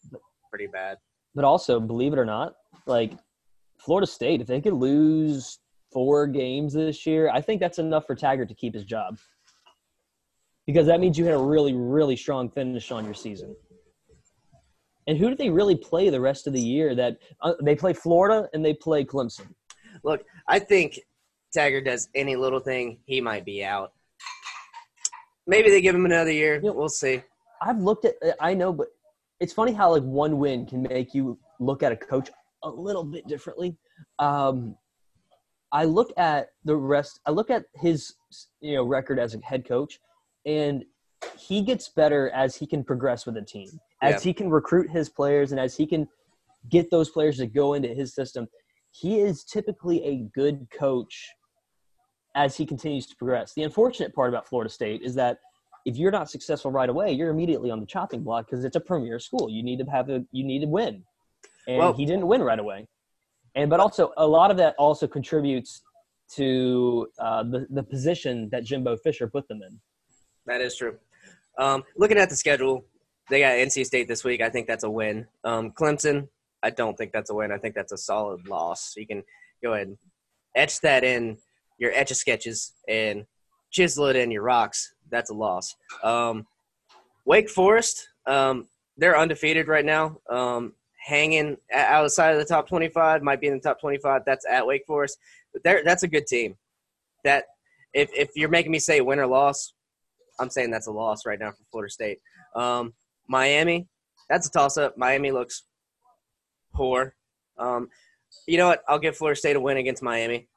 pretty 0.50 0.66
bad. 0.66 0.98
But 1.34 1.44
also, 1.44 1.80
believe 1.80 2.12
it 2.12 2.18
or 2.18 2.24
not, 2.24 2.54
like 2.86 3.12
Florida 3.78 4.06
State, 4.06 4.40
if 4.40 4.46
they 4.46 4.60
could 4.60 4.74
lose 4.74 5.60
four 5.92 6.26
games 6.26 6.74
this 6.74 7.06
year, 7.06 7.30
I 7.30 7.40
think 7.40 7.60
that's 7.60 7.78
enough 7.78 8.06
for 8.06 8.14
Taggart 8.14 8.48
to 8.48 8.54
keep 8.54 8.74
his 8.74 8.84
job. 8.84 9.18
Because 10.66 10.86
that 10.86 11.00
means 11.00 11.16
you 11.16 11.24
had 11.24 11.34
a 11.34 11.38
really, 11.38 11.72
really 11.72 12.16
strong 12.16 12.50
finish 12.50 12.90
on 12.90 13.06
your 13.06 13.14
season. 13.14 13.56
And 15.08 15.18
who 15.18 15.30
do 15.30 15.34
they 15.34 15.50
really 15.50 15.74
play 15.74 16.10
the 16.10 16.20
rest 16.20 16.46
of 16.46 16.52
the 16.52 16.60
year? 16.60 16.94
That 16.94 17.16
uh, 17.40 17.54
they 17.62 17.74
play 17.74 17.94
Florida 17.94 18.48
and 18.52 18.64
they 18.64 18.74
play 18.74 19.04
Clemson. 19.04 19.48
Look, 20.04 20.24
I 20.46 20.60
think 20.60 21.00
Taggart 21.52 21.86
does 21.86 22.08
any 22.14 22.36
little 22.36 22.60
thing, 22.60 22.98
he 23.06 23.20
might 23.20 23.44
be 23.44 23.64
out. 23.64 23.92
Maybe 25.46 25.70
they 25.70 25.80
give 25.80 25.94
him 25.94 26.04
another 26.04 26.30
year. 26.30 26.60
Yep. 26.62 26.74
We'll 26.74 26.90
see. 26.90 27.22
I've 27.62 27.78
looked 27.78 28.04
at, 28.04 28.14
I 28.38 28.52
know, 28.52 28.72
but 28.72 28.88
it's 29.40 29.52
funny 29.52 29.72
how 29.72 29.90
like 29.90 30.02
one 30.02 30.38
win 30.38 30.66
can 30.66 30.82
make 30.82 31.14
you 31.14 31.38
look 31.58 31.82
at 31.82 31.90
a 31.90 31.96
coach 31.96 32.30
a 32.62 32.68
little 32.68 33.02
bit 33.02 33.26
differently. 33.26 33.76
Um, 34.18 34.76
I 35.72 35.84
look 35.84 36.12
at 36.18 36.48
the 36.64 36.76
rest. 36.76 37.20
I 37.26 37.30
look 37.30 37.50
at 37.50 37.64
his 37.74 38.14
you 38.60 38.74
know 38.74 38.84
record 38.84 39.18
as 39.18 39.34
a 39.34 39.40
head 39.40 39.66
coach, 39.66 40.00
and 40.46 40.84
he 41.36 41.62
gets 41.62 41.88
better 41.88 42.30
as 42.30 42.56
he 42.56 42.66
can 42.66 42.84
progress 42.84 43.26
with 43.26 43.36
a 43.36 43.42
team, 43.42 43.68
as 44.02 44.14
Yeah. 44.24 44.28
he 44.30 44.34
can 44.34 44.50
recruit 44.50 44.90
his 44.90 45.08
players, 45.08 45.52
and 45.52 45.60
as 45.60 45.76
he 45.76 45.86
can 45.86 46.08
get 46.68 46.90
those 46.90 47.10
players 47.10 47.38
to 47.38 47.46
go 47.46 47.74
into 47.74 47.88
his 47.88 48.14
system. 48.14 48.48
He 48.90 49.20
is 49.20 49.44
typically 49.44 50.02
a 50.04 50.16
good 50.34 50.66
coach 50.70 51.28
as 52.34 52.56
he 52.56 52.66
continues 52.66 53.06
to 53.06 53.16
progress. 53.16 53.52
The 53.54 53.62
unfortunate 53.62 54.14
part 54.14 54.28
about 54.28 54.46
Florida 54.48 54.70
State 54.70 55.02
is 55.02 55.14
that 55.14 55.38
if 55.86 55.96
you're 55.96 56.10
not 56.10 56.30
successful 56.30 56.70
right 56.70 56.88
away, 56.88 57.12
you're 57.12 57.30
immediately 57.30 57.70
on 57.70 57.80
the 57.80 57.86
chopping 57.86 58.22
block 58.22 58.46
because 58.46 58.64
it's 58.64 58.76
a 58.76 58.80
premier 58.80 59.18
school. 59.18 59.48
You 59.48 59.62
need 59.62 59.78
to 59.78 59.84
have 59.86 60.10
a 60.10 60.24
you 60.32 60.44
need 60.44 60.60
to 60.60 60.66
win, 60.68 61.04
and 61.66 61.78
Well- 61.78 61.92
he 61.92 62.04
didn't 62.04 62.26
win 62.26 62.42
right 62.42 62.58
away. 62.58 62.88
And 63.54 63.70
but 63.70 63.80
also 63.80 64.12
a 64.16 64.26
lot 64.26 64.50
of 64.50 64.56
that 64.58 64.74
also 64.78 65.06
contributes 65.06 65.82
to 66.34 67.08
uh, 67.18 67.42
the 67.44 67.66
the 67.70 67.82
position 67.82 68.48
that 68.50 68.64
Jimbo 68.64 68.96
Fisher 68.98 69.28
put 69.28 69.48
them 69.48 69.62
in. 69.62 69.80
That 70.46 70.60
is 70.60 70.76
true. 70.76 70.98
Um, 71.56 71.84
looking 71.96 72.18
at 72.18 72.28
the 72.28 72.36
schedule, 72.36 72.84
they 73.30 73.40
got 73.40 73.52
NC 73.52 73.84
State 73.84 74.08
this 74.08 74.24
week. 74.24 74.40
I 74.40 74.48
think 74.48 74.66
that's 74.66 74.84
a 74.84 74.90
win. 74.90 75.26
Um, 75.44 75.70
Clemson, 75.70 76.28
I 76.62 76.70
don't 76.70 76.96
think 76.96 77.12
that's 77.12 77.30
a 77.30 77.34
win. 77.34 77.52
I 77.52 77.58
think 77.58 77.74
that's 77.74 77.92
a 77.92 77.98
solid 77.98 78.46
loss. 78.48 78.94
You 78.96 79.06
can 79.06 79.22
go 79.62 79.74
ahead 79.74 79.88
and 79.88 79.98
etch 80.54 80.80
that 80.80 81.04
in 81.04 81.38
your 81.78 81.92
etch 81.92 82.10
a 82.10 82.14
sketches 82.14 82.72
and 82.88 83.26
chisel 83.70 84.06
it 84.06 84.16
in 84.16 84.30
your 84.30 84.42
rocks. 84.42 84.94
That's 85.10 85.30
a 85.30 85.34
loss. 85.34 85.76
Um, 86.02 86.46
Wake 87.24 87.50
Forest, 87.50 88.08
um, 88.26 88.66
they're 88.96 89.18
undefeated 89.18 89.68
right 89.68 89.84
now. 89.84 90.18
Um, 90.30 90.72
hanging 91.04 91.56
outside 91.72 92.32
of 92.32 92.38
the 92.38 92.44
top 92.44 92.68
25, 92.68 93.22
might 93.22 93.40
be 93.40 93.46
in 93.46 93.54
the 93.54 93.60
top 93.60 93.80
25. 93.80 94.22
That's 94.26 94.46
at 94.48 94.66
Wake 94.66 94.84
Forest. 94.86 95.18
But 95.52 95.62
that's 95.84 96.02
a 96.02 96.08
good 96.08 96.26
team. 96.26 96.56
That 97.24 97.44
if, 97.94 98.10
if 98.14 98.30
you're 98.34 98.48
making 98.48 98.72
me 98.72 98.78
say 98.78 99.00
win 99.00 99.18
or 99.18 99.26
loss, 99.26 99.74
I'm 100.40 100.50
saying 100.50 100.70
that's 100.70 100.86
a 100.86 100.92
loss 100.92 101.26
right 101.26 101.38
now 101.38 101.50
for 101.50 101.64
Florida 101.70 101.90
State. 101.90 102.18
Um, 102.54 102.94
Miami, 103.28 103.86
that's 104.28 104.48
a 104.48 104.50
toss 104.50 104.76
up. 104.76 104.96
Miami 104.96 105.30
looks 105.30 105.64
poor. 106.74 107.14
Um, 107.58 107.88
you 108.46 108.58
know 108.58 108.68
what? 108.68 108.82
I'll 108.88 108.98
give 108.98 109.16
Florida 109.16 109.38
State 109.38 109.56
a 109.56 109.60
win 109.60 109.76
against 109.76 110.02
Miami. 110.02 110.48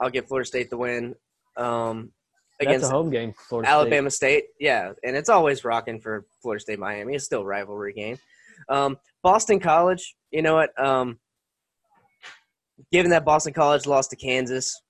I'll 0.00 0.10
give 0.10 0.26
Florida 0.26 0.46
State 0.46 0.70
the 0.70 0.76
win 0.76 1.14
um, 1.56 2.12
That's 2.58 2.68
against 2.68 2.86
a 2.86 2.94
home 2.94 3.10
game 3.10 3.34
Florida 3.48 3.68
State. 3.68 3.74
Alabama 3.74 4.10
State. 4.10 4.44
Yeah, 4.58 4.92
and 5.04 5.16
it's 5.16 5.28
always 5.28 5.64
rocking 5.64 6.00
for 6.00 6.26
Florida 6.42 6.60
State 6.60 6.78
Miami. 6.78 7.14
It's 7.14 7.24
still 7.24 7.42
a 7.42 7.44
rivalry 7.46 7.92
game. 7.92 8.18
Um, 8.68 8.98
Boston 9.22 9.60
College. 9.60 10.16
You 10.30 10.42
know 10.42 10.54
what? 10.54 10.78
Um, 10.82 11.18
given 12.92 13.10
that 13.10 13.24
Boston 13.24 13.52
College 13.52 13.86
lost 13.86 14.10
to 14.10 14.16
Kansas, 14.16 14.80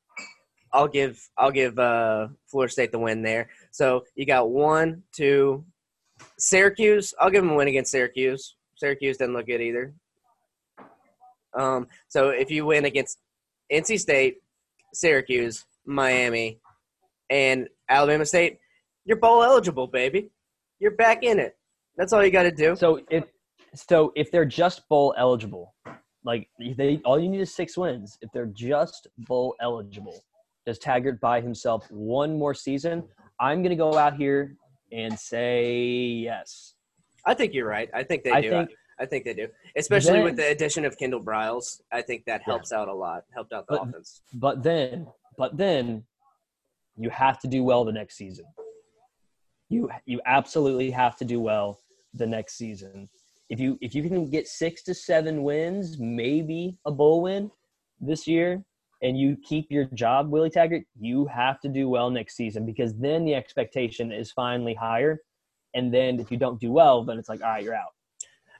I'll 0.72 0.88
give 0.88 1.20
I'll 1.36 1.50
give 1.50 1.78
uh, 1.78 2.28
Florida 2.46 2.72
State 2.72 2.92
the 2.92 2.98
win 2.98 3.22
there. 3.22 3.50
So 3.72 4.04
you 4.14 4.26
got 4.26 4.50
one, 4.50 5.02
two, 5.12 5.64
Syracuse. 6.38 7.14
I'll 7.20 7.30
give 7.30 7.42
them 7.42 7.52
a 7.52 7.54
win 7.54 7.68
against 7.68 7.90
Syracuse. 7.90 8.56
Syracuse 8.76 9.16
doesn't 9.16 9.34
look 9.34 9.46
good 9.46 9.60
either. 9.60 9.94
Um, 11.54 11.88
so 12.08 12.30
if 12.30 12.50
you 12.50 12.66
win 12.66 12.84
against 12.84 13.18
NC 13.72 13.98
State, 13.98 14.38
Syracuse, 14.94 15.64
Miami, 15.84 16.60
and 17.28 17.68
Alabama 17.88 18.24
State, 18.24 18.58
you're 19.04 19.18
bowl 19.18 19.42
eligible, 19.42 19.86
baby. 19.86 20.30
You're 20.78 20.92
back 20.92 21.22
in 21.22 21.38
it. 21.38 21.56
That's 21.96 22.12
all 22.12 22.24
you 22.24 22.30
got 22.30 22.44
to 22.44 22.52
do. 22.52 22.76
So 22.76 23.00
if 23.10 23.24
so, 23.74 24.12
if 24.16 24.30
they're 24.30 24.44
just 24.44 24.88
bowl 24.88 25.14
eligible, 25.16 25.74
like 26.24 26.48
they 26.58 27.00
all 27.04 27.18
you 27.18 27.28
need 27.28 27.40
is 27.40 27.54
six 27.54 27.76
wins. 27.76 28.18
If 28.20 28.30
they're 28.32 28.46
just 28.46 29.06
bowl 29.18 29.54
eligible, 29.60 30.24
does 30.66 30.78
Taggart 30.78 31.20
buy 31.20 31.40
himself 31.40 31.86
one 31.90 32.38
more 32.38 32.54
season? 32.54 33.04
I'm 33.38 33.62
gonna 33.62 33.76
go 33.76 33.96
out 33.96 34.16
here 34.16 34.56
and 34.92 35.18
say 35.18 35.72
yes. 35.74 36.74
I 37.26 37.34
think 37.34 37.54
you're 37.54 37.68
right. 37.68 37.88
I 37.94 38.02
think 38.02 38.24
they 38.24 38.30
I 38.32 38.40
do. 38.40 38.50
think- 38.50 38.70
I, 38.70 38.74
I 39.04 39.06
think 39.06 39.24
they 39.24 39.32
do, 39.34 39.48
especially 39.76 40.12
Then- 40.14 40.24
with 40.24 40.36
the 40.36 40.48
addition 40.50 40.84
of 40.84 40.98
Kendall 40.98 41.22
Briles. 41.22 41.80
I 41.90 42.02
think 42.02 42.24
that 42.26 42.42
helps 42.42 42.70
out 42.70 42.88
a 42.88 42.92
lot. 42.94 43.24
Helped 43.32 43.52
out 43.54 43.66
the 43.66 43.76
But- 43.78 43.88
offense. 43.88 44.20
But 44.34 44.62
then, 44.62 45.06
but 45.38 45.56
then, 45.56 46.04
you 46.96 47.08
have 47.08 47.38
to 47.40 47.48
do 47.48 47.62
well 47.64 47.84
the 47.86 47.92
next 47.92 48.16
season. 48.16 48.44
You 49.70 49.88
you 50.04 50.20
absolutely 50.26 50.90
have 50.90 51.16
to 51.18 51.24
do 51.24 51.40
well 51.40 51.80
the 52.12 52.26
next 52.26 52.58
season. 52.58 53.08
If 53.48 53.58
you 53.60 53.78
if 53.80 53.94
you 53.94 54.02
can 54.02 54.28
get 54.28 54.46
six 54.48 54.82
to 54.84 54.94
seven 54.94 55.42
wins, 55.44 55.98
maybe 55.98 56.76
a 56.84 56.90
bowl 56.90 57.22
win 57.22 57.50
this 58.00 58.26
year, 58.26 58.62
and 59.02 59.18
you 59.18 59.36
keep 59.42 59.70
your 59.70 59.84
job, 59.86 60.30
Willie 60.30 60.50
Taggart, 60.50 60.82
you 60.98 61.26
have 61.26 61.60
to 61.60 61.68
do 61.68 61.88
well 61.88 62.10
next 62.10 62.36
season 62.36 62.66
because 62.66 62.94
then 62.96 63.24
the 63.24 63.34
expectation 63.34 64.12
is 64.12 64.30
finally 64.30 64.74
higher. 64.74 65.20
And 65.74 65.92
then 65.92 66.20
if 66.20 66.30
you 66.30 66.36
don't 66.36 66.60
do 66.60 66.70
well, 66.72 67.04
then 67.04 67.18
it's 67.18 67.28
like, 67.28 67.42
all 67.42 67.48
right, 67.48 67.64
you're 67.64 67.74
out. 67.74 67.94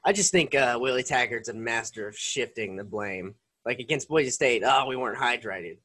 I 0.03 0.13
just 0.13 0.31
think 0.31 0.55
uh, 0.55 0.77
Willie 0.81 1.03
Taggart's 1.03 1.49
a 1.49 1.53
master 1.53 2.07
of 2.07 2.17
shifting 2.17 2.75
the 2.75 2.83
blame. 2.83 3.35
Like 3.65 3.79
against 3.79 4.07
Boise 4.07 4.31
State, 4.31 4.63
oh, 4.65 4.87
we 4.87 4.95
weren't 4.95 5.19
hydrated. 5.19 5.77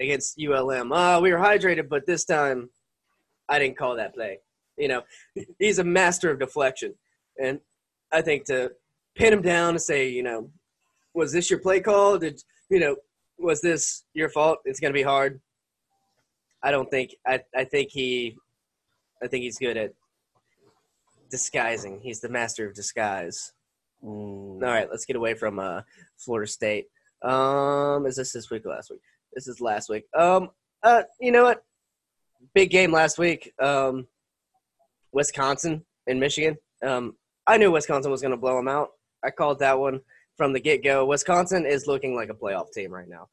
Against 0.00 0.40
ULM, 0.40 0.92
oh, 0.92 1.20
we 1.20 1.32
were 1.32 1.38
hydrated, 1.38 1.88
but 1.88 2.06
this 2.06 2.24
time 2.24 2.70
I 3.48 3.58
didn't 3.58 3.76
call 3.76 3.96
that 3.96 4.14
play. 4.14 4.38
You 4.76 4.88
know, 4.88 5.02
he's 5.58 5.80
a 5.80 5.84
master 5.84 6.30
of 6.30 6.38
deflection. 6.38 6.94
And 7.42 7.58
I 8.12 8.22
think 8.22 8.44
to 8.46 8.70
pin 9.16 9.32
him 9.32 9.42
down 9.42 9.70
and 9.70 9.82
say, 9.82 10.08
you 10.08 10.22
know, 10.22 10.50
was 11.14 11.32
this 11.32 11.50
your 11.50 11.58
play 11.58 11.80
call? 11.80 12.18
Did, 12.18 12.40
you 12.70 12.78
know, 12.78 12.96
was 13.38 13.60
this 13.60 14.04
your 14.14 14.28
fault? 14.28 14.58
It's 14.64 14.80
going 14.80 14.92
to 14.92 14.98
be 14.98 15.02
hard. 15.02 15.40
I 16.62 16.70
don't 16.70 16.90
think, 16.90 17.14
I, 17.26 17.40
I 17.54 17.64
think 17.64 17.90
he, 17.90 18.36
I 19.22 19.26
think 19.26 19.44
he's 19.44 19.58
good 19.58 19.76
at 19.76 19.92
disguising. 21.30 22.00
He's 22.00 22.20
the 22.20 22.28
master 22.28 22.66
of 22.66 22.74
disguise. 22.74 23.52
All 24.02 24.58
right, 24.60 24.88
let's 24.90 25.04
get 25.04 25.16
away 25.16 25.34
from 25.34 25.58
uh, 25.58 25.82
Florida 26.16 26.50
State. 26.50 26.86
Um, 27.22 28.06
is 28.06 28.16
this 28.16 28.32
this 28.32 28.50
week 28.50 28.66
or 28.66 28.70
last 28.70 28.90
week? 28.90 29.00
This 29.32 29.48
is 29.48 29.60
last 29.60 29.88
week. 29.88 30.04
Um, 30.16 30.50
uh, 30.82 31.02
you 31.20 31.32
know 31.32 31.44
what? 31.44 31.64
Big 32.54 32.70
game 32.70 32.92
last 32.92 33.18
week. 33.18 33.52
Um, 33.58 34.06
Wisconsin 35.12 35.84
and 36.06 36.20
Michigan. 36.20 36.56
Um, 36.82 37.16
I 37.46 37.56
knew 37.56 37.70
Wisconsin 37.70 38.10
was 38.10 38.20
going 38.20 38.32
to 38.32 38.36
blow 38.36 38.56
them 38.56 38.68
out. 38.68 38.90
I 39.24 39.30
called 39.30 39.58
that 39.60 39.78
one 39.78 40.00
from 40.36 40.52
the 40.52 40.60
get 40.60 40.82
go. 40.82 41.04
Wisconsin 41.04 41.66
is 41.66 41.86
looking 41.86 42.14
like 42.14 42.30
a 42.30 42.34
playoff 42.34 42.72
team 42.72 42.90
right 42.92 43.08
now. 43.08 43.28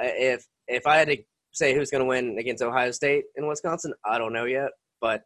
If 0.00 0.46
if 0.68 0.86
I 0.86 0.96
had 0.96 1.08
to 1.08 1.18
say 1.52 1.74
who's 1.74 1.90
going 1.90 2.02
to 2.02 2.06
win 2.08 2.38
against 2.38 2.62
Ohio 2.62 2.90
State 2.92 3.24
in 3.36 3.46
Wisconsin, 3.46 3.92
I 4.04 4.18
don't 4.18 4.32
know 4.32 4.44
yet, 4.44 4.70
but 5.00 5.22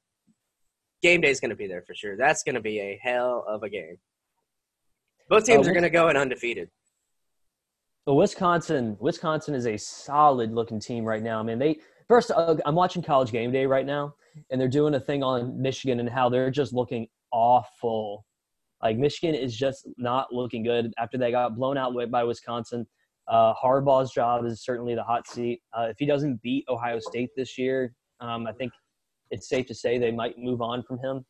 game 1.03 1.21
day 1.21 1.31
is 1.31 1.41
going 1.41 1.51
to 1.51 1.57
be 1.57 1.67
there 1.67 1.83
for 1.87 1.95
sure. 1.95 2.17
That's 2.17 2.43
going 2.43 2.55
to 2.55 2.61
be 2.63 2.81
a 2.81 2.99
hell 3.03 3.45
of 3.47 3.63
a 3.63 3.69
game. 3.69 3.97
Both 5.29 5.45
teams 5.45 5.67
Uh, 5.67 5.71
are 5.71 5.75
going 5.75 5.85
to 5.85 5.91
go 5.91 6.09
in 6.09 6.17
undefeated. 6.17 6.71
But 8.07 8.15
Wisconsin, 8.15 8.97
Wisconsin 9.01 9.55
is 9.55 9.67
a 9.67 9.77
solid 9.79 10.53
looking 10.53 10.81
team 10.81 11.05
right 11.05 11.23
now. 11.23 11.41
I 11.41 11.43
mean, 11.43 11.59
they 11.59 11.79
first 12.09 12.31
uh, 12.31 12.57
I'm 12.67 12.75
watching 12.75 13.03
College 13.03 13.33
Game 13.33 13.51
Day 13.53 13.67
right 13.67 13.87
now, 13.87 14.15
and 14.51 14.61
they're 14.61 14.69
doing 14.69 14.95
a 14.95 15.01
thing 15.01 15.23
on 15.23 15.61
Michigan 15.61 16.01
and 16.01 16.09
how 16.09 16.29
they're 16.29 16.51
just 16.51 16.73
looking 16.75 17.07
awful. 17.33 18.27
Like 18.85 18.99
Michigan 18.99 19.35
is 19.35 19.57
just 19.57 19.89
not 19.97 20.33
looking 20.33 20.63
good 20.63 20.93
after 20.99 21.17
they 21.17 21.31
got 21.31 21.57
blown 21.57 21.79
out 21.79 21.95
by 22.11 22.23
Wisconsin. 22.23 22.87
Uh, 23.27 23.55
Harbaugh's 23.55 24.13
job 24.13 24.45
is 24.45 24.63
certainly 24.63 24.95
the 24.95 25.03
hot 25.03 25.27
seat. 25.27 25.63
Uh, 25.73 25.87
if 25.89 25.97
he 25.99 26.05
doesn't 26.05 26.43
beat 26.43 26.67
Ohio 26.69 26.99
State 27.01 27.31
this 27.35 27.57
year, 27.57 27.95
um, 28.21 28.47
I 28.47 28.53
think 28.53 28.73
it's 29.31 29.49
safe 29.49 29.67
to 29.69 29.75
say 29.75 29.97
they 29.97 30.13
might 30.13 30.39
move 30.39 30.61
on 30.61 30.83
from 30.83 30.99
him. 30.99 31.25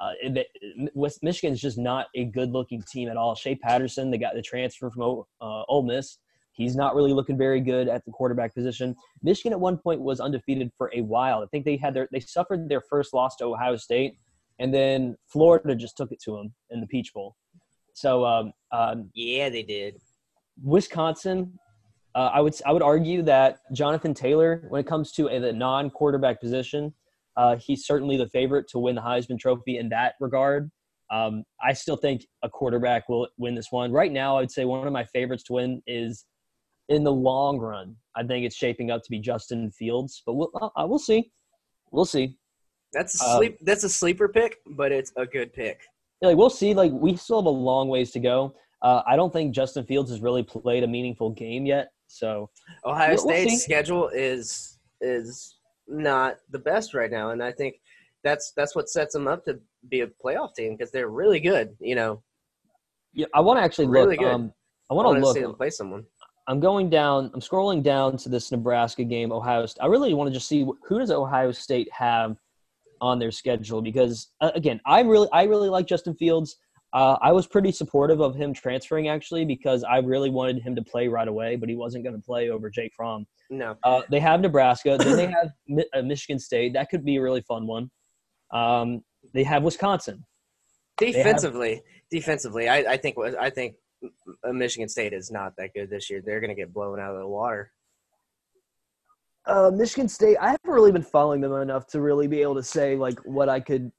Uh, 0.00 0.12
it, 0.22 0.46
West 0.94 1.24
Michigan's 1.24 1.60
just 1.60 1.76
not 1.76 2.06
a 2.14 2.24
good-looking 2.26 2.82
team 2.90 3.08
at 3.08 3.16
all. 3.16 3.34
Shea 3.34 3.56
Patterson, 3.56 4.10
they 4.10 4.16
got 4.16 4.34
the 4.34 4.40
transfer 4.40 4.88
from 4.88 5.02
O- 5.02 5.26
uh, 5.40 5.64
Ole 5.68 5.82
Miss. 5.82 6.18
He's 6.52 6.76
not 6.76 6.94
really 6.94 7.12
looking 7.12 7.36
very 7.36 7.60
good 7.60 7.88
at 7.88 8.04
the 8.04 8.12
quarterback 8.12 8.54
position. 8.54 8.94
Michigan 9.22 9.52
at 9.52 9.60
one 9.60 9.76
point 9.76 10.00
was 10.00 10.20
undefeated 10.20 10.70
for 10.78 10.90
a 10.94 11.00
while. 11.00 11.42
I 11.42 11.46
think 11.46 11.64
they 11.64 11.76
had 11.76 11.94
their 11.94 12.08
they 12.12 12.20
suffered 12.20 12.68
their 12.68 12.80
first 12.80 13.12
loss 13.12 13.36
to 13.36 13.46
Ohio 13.46 13.76
State, 13.76 14.18
and 14.58 14.72
then 14.72 15.16
Florida 15.26 15.74
just 15.74 15.96
took 15.96 16.12
it 16.12 16.20
to 16.24 16.32
them 16.32 16.54
in 16.70 16.80
the 16.80 16.86
Peach 16.86 17.12
Bowl. 17.12 17.36
So 17.94 18.24
um, 18.24 18.52
um, 18.70 19.10
Yeah, 19.14 19.48
they 19.48 19.62
did. 19.62 20.00
Wisconsin, 20.62 21.58
uh, 22.14 22.30
I 22.32 22.40
would 22.40 22.54
I 22.66 22.72
would 22.72 22.82
argue 22.82 23.22
that 23.22 23.58
Jonathan 23.72 24.14
Taylor, 24.14 24.64
when 24.68 24.80
it 24.80 24.86
comes 24.86 25.12
to 25.12 25.28
a, 25.28 25.38
the 25.38 25.52
non-quarterback 25.52 26.40
position, 26.40 26.92
uh, 27.36 27.56
he's 27.56 27.86
certainly 27.86 28.16
the 28.16 28.28
favorite 28.28 28.68
to 28.68 28.78
win 28.78 28.94
the 28.94 29.00
Heisman 29.00 29.38
Trophy 29.38 29.78
in 29.78 29.88
that 29.90 30.14
regard. 30.20 30.70
Um, 31.10 31.44
I 31.62 31.72
still 31.72 31.96
think 31.96 32.26
a 32.42 32.48
quarterback 32.48 33.08
will 33.08 33.28
win 33.38 33.54
this 33.54 33.68
one. 33.70 33.92
Right 33.92 34.12
now, 34.12 34.36
I 34.36 34.40
would 34.40 34.50
say 34.50 34.64
one 34.64 34.86
of 34.86 34.92
my 34.92 35.04
favorites 35.04 35.42
to 35.44 35.54
win 35.54 35.82
is 35.86 36.24
in 36.88 37.04
the 37.04 37.12
long 37.12 37.58
run. 37.58 37.96
I 38.16 38.22
think 38.22 38.44
it's 38.44 38.56
shaping 38.56 38.90
up 38.90 39.02
to 39.02 39.10
be 39.10 39.18
Justin 39.18 39.70
Fields, 39.72 40.22
but 40.26 40.34
we'll 40.34 40.50
uh, 40.54 40.86
we'll 40.86 40.98
see. 40.98 41.30
We'll 41.90 42.04
see. 42.04 42.36
That's 42.92 43.20
a 43.22 43.24
Um, 43.26 43.36
sleep. 43.38 43.58
that's 43.62 43.84
a 43.84 43.88
sleeper 43.88 44.28
pick, 44.28 44.58
but 44.66 44.92
it's 44.92 45.12
a 45.16 45.26
good 45.26 45.52
pick. 45.52 45.80
like 46.20 46.36
we'll 46.36 46.50
see. 46.50 46.72
Like 46.74 46.92
we 46.92 47.16
still 47.16 47.40
have 47.40 47.46
a 47.46 47.50
long 47.50 47.88
ways 47.88 48.10
to 48.12 48.20
go. 48.20 48.54
Uh, 48.82 49.02
I 49.06 49.16
don't 49.16 49.32
think 49.32 49.54
Justin 49.54 49.84
Fields 49.84 50.10
has 50.10 50.20
really 50.20 50.42
played 50.42 50.82
a 50.84 50.86
meaningful 50.86 51.30
game 51.30 51.66
yet. 51.66 51.90
So 52.06 52.50
Ohio 52.84 53.14
We'll- 53.14 53.26
we'll 53.26 53.34
State's 53.46 53.64
schedule 53.64 54.08
is 54.08 54.78
is 55.00 55.56
not 55.88 56.36
the 56.50 56.58
best 56.58 56.94
right 56.94 57.10
now, 57.10 57.30
and 57.30 57.42
I 57.42 57.50
think 57.52 57.80
that's 58.22 58.52
that's 58.56 58.76
what 58.76 58.88
sets 58.88 59.14
them 59.14 59.26
up 59.26 59.44
to 59.46 59.58
be 59.88 60.00
a 60.02 60.06
playoff 60.24 60.54
team 60.54 60.76
because 60.76 60.92
they're 60.92 61.08
really 61.08 61.40
good. 61.40 61.74
You 61.80 61.94
know, 61.96 62.22
yeah, 63.14 63.26
I 63.34 63.40
want 63.40 63.58
to 63.58 63.62
actually 63.64 63.86
look. 63.88 64.10
Good. 64.18 64.22
Um, 64.24 64.52
I 64.90 64.94
want 64.94 65.16
to 65.16 65.20
look. 65.24 65.34
see 65.34 65.42
them 65.42 65.54
play 65.54 65.70
someone. 65.70 66.04
I'm 66.48 66.60
going 66.60 66.90
down. 66.90 67.30
I'm 67.34 67.40
scrolling 67.40 67.82
down 67.82 68.16
to 68.18 68.28
this 68.28 68.50
Nebraska 68.52 69.04
game. 69.04 69.32
Ohio. 69.32 69.64
State. 69.66 69.82
I 69.82 69.86
really 69.86 70.12
want 70.14 70.28
to 70.28 70.34
just 70.34 70.48
see 70.48 70.64
who 70.86 70.98
does 70.98 71.10
Ohio 71.10 71.50
State 71.52 71.88
have 71.92 72.36
on 73.02 73.18
their 73.18 73.30
schedule 73.32 73.82
because 73.82 74.30
uh, 74.40 74.52
again, 74.54 74.80
I'm 74.86 75.08
really, 75.08 75.28
I 75.32 75.42
really 75.42 75.68
like 75.68 75.86
Justin 75.86 76.14
Fields. 76.14 76.56
Uh, 76.94 77.16
I 77.22 77.32
was 77.32 77.46
pretty 77.46 77.72
supportive 77.72 78.20
of 78.20 78.34
him 78.34 78.52
transferring 78.54 79.08
actually 79.08 79.44
because 79.44 79.82
I 79.82 79.98
really 79.98 80.30
wanted 80.30 80.62
him 80.62 80.74
to 80.76 80.82
play 80.82 81.08
right 81.08 81.26
away, 81.26 81.56
but 81.56 81.68
he 81.68 81.74
wasn't 81.74 82.04
going 82.04 82.14
to 82.16 82.22
play 82.22 82.50
over 82.50 82.70
Jake 82.70 82.92
Fromm. 82.94 83.26
No, 83.50 83.76
Uh, 83.82 84.02
they 84.10 84.20
have 84.20 84.40
Nebraska. 84.40 84.96
then 84.98 85.16
they 85.16 85.26
have 85.38 85.50
Mi- 85.66 85.86
uh, 85.94 86.02
Michigan 86.02 86.38
State. 86.38 86.74
That 86.74 86.88
could 86.90 87.04
be 87.04 87.16
a 87.16 87.22
really 87.22 87.40
fun 87.42 87.66
one. 87.66 87.90
Um, 88.52 89.02
they 89.34 89.42
have 89.42 89.62
Wisconsin. 89.62 90.24
have- 91.00 91.12
defensively, 91.14 91.82
defensively, 92.10 92.68
I, 92.68 92.78
I 92.92 92.96
think 92.98 93.16
I 93.40 93.50
think 93.50 93.74
uh, 94.46 94.52
Michigan 94.52 94.88
State 94.88 95.12
is 95.12 95.30
not 95.30 95.54
that 95.58 95.70
good 95.74 95.88
this 95.90 96.08
year. 96.10 96.22
They're 96.24 96.40
going 96.40 96.50
to 96.50 96.60
get 96.62 96.72
blown 96.72 97.00
out 97.00 97.14
of 97.14 97.20
the 97.20 97.26
water. 97.26 97.72
Uh, 99.46 99.70
Michigan 99.74 100.08
State. 100.08 100.36
I 100.40 100.46
haven't 100.50 100.70
really 100.70 100.92
been 100.92 101.02
following 101.02 101.40
them 101.40 101.52
enough 101.54 101.86
to 101.88 102.00
really 102.00 102.28
be 102.28 102.42
able 102.42 102.54
to 102.54 102.62
say 102.62 102.96
like 102.96 103.18
what 103.24 103.48
I 103.48 103.60
could, 103.60 103.90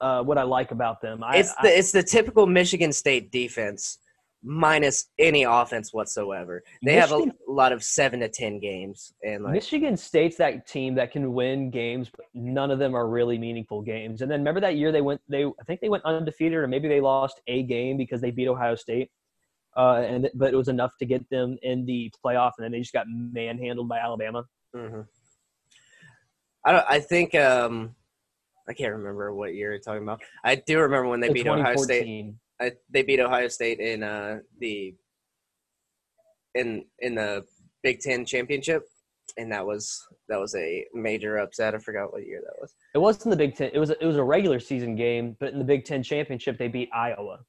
uh, 0.00 0.22
what 0.22 0.38
I 0.38 0.42
like 0.42 0.70
about 0.72 1.00
them. 1.00 1.22
I, 1.22 1.36
It's 1.36 1.54
I- 1.58 1.62
the 1.62 1.78
it's 1.78 1.92
the 1.92 2.02
typical 2.02 2.46
Michigan 2.46 2.92
State 2.92 3.30
defense 3.30 3.98
minus 4.44 5.06
any 5.18 5.42
offense 5.42 5.92
whatsoever. 5.92 6.62
They 6.84 6.94
have 6.94 7.10
a 7.10 7.26
lot 7.48 7.72
of 7.72 7.82
seven 7.82 8.20
to 8.20 8.28
ten 8.28 8.60
games, 8.60 9.12
and 9.24 9.42
like 9.42 9.54
Michigan 9.54 9.96
State's 9.96 10.36
that 10.36 10.66
team 10.66 10.94
that 10.94 11.10
can 11.10 11.32
win 11.32 11.70
games, 11.70 12.08
but 12.08 12.26
none 12.34 12.70
of 12.70 12.78
them 12.78 12.94
are 12.94 13.08
really 13.08 13.36
meaningful 13.38 13.82
games. 13.82 14.22
And 14.22 14.30
then 14.30 14.40
remember 14.40 14.60
that 14.60 14.76
year 14.76 14.92
they 14.92 15.00
went, 15.00 15.20
they 15.28 15.44
I 15.44 15.64
think 15.66 15.80
they 15.80 15.88
went 15.88 16.04
undefeated, 16.04 16.54
or 16.58 16.68
maybe 16.68 16.86
they 16.88 17.00
lost 17.00 17.40
a 17.48 17.64
game 17.64 17.96
because 17.96 18.20
they 18.20 18.30
beat 18.30 18.48
Ohio 18.48 18.74
State. 18.76 19.10
uh, 19.76 20.02
and 20.06 20.28
but 20.34 20.52
it 20.52 20.56
was 20.56 20.68
enough 20.68 20.92
to 20.98 21.04
get 21.06 21.28
them 21.30 21.56
in 21.62 21.84
the 21.86 22.10
playoff, 22.24 22.52
and 22.58 22.64
then 22.64 22.72
they 22.72 22.80
just 22.80 22.92
got 22.92 23.06
manhandled 23.08 23.88
by 23.88 23.98
Alabama. 23.98 24.44
Hmm 24.74 25.00
I 26.64 26.72
don't. 26.72 26.84
I 26.88 27.00
think. 27.00 27.34
Um, 27.34 27.94
I 28.68 28.74
can't 28.74 28.92
remember 28.92 29.34
what 29.34 29.54
year 29.54 29.70
you're 29.72 29.80
talking 29.80 30.02
about. 30.02 30.20
I 30.44 30.56
do 30.56 30.80
remember 30.80 31.08
when 31.08 31.20
they 31.20 31.28
In 31.28 31.32
beat 31.32 31.48
Ohio 31.48 31.76
State. 31.76 32.34
I, 32.60 32.72
they 32.90 33.02
beat 33.02 33.20
Ohio 33.20 33.48
State 33.48 33.80
in 33.80 34.02
uh, 34.02 34.40
the 34.58 34.94
in 36.54 36.84
in 36.98 37.14
the 37.14 37.44
Big 37.82 38.00
Ten 38.00 38.26
championship, 38.26 38.82
and 39.38 39.50
that 39.52 39.64
was 39.64 40.06
that 40.28 40.38
was 40.38 40.54
a 40.54 40.84
major 40.92 41.38
upset. 41.38 41.74
I 41.74 41.78
forgot 41.78 42.12
what 42.12 42.26
year 42.26 42.42
that 42.44 42.60
was. 42.60 42.74
It 42.94 42.98
wasn't 42.98 43.30
the 43.30 43.36
Big 43.36 43.56
Ten. 43.56 43.70
It 43.72 43.78
was 43.78 43.90
it 43.90 44.04
was 44.04 44.16
a 44.16 44.24
regular 44.24 44.60
season 44.60 44.96
game, 44.96 45.36
but 45.40 45.52
in 45.52 45.58
the 45.58 45.64
Big 45.64 45.84
Ten 45.84 46.02
championship, 46.02 46.58
they 46.58 46.68
beat 46.68 46.90
Iowa 46.92 47.40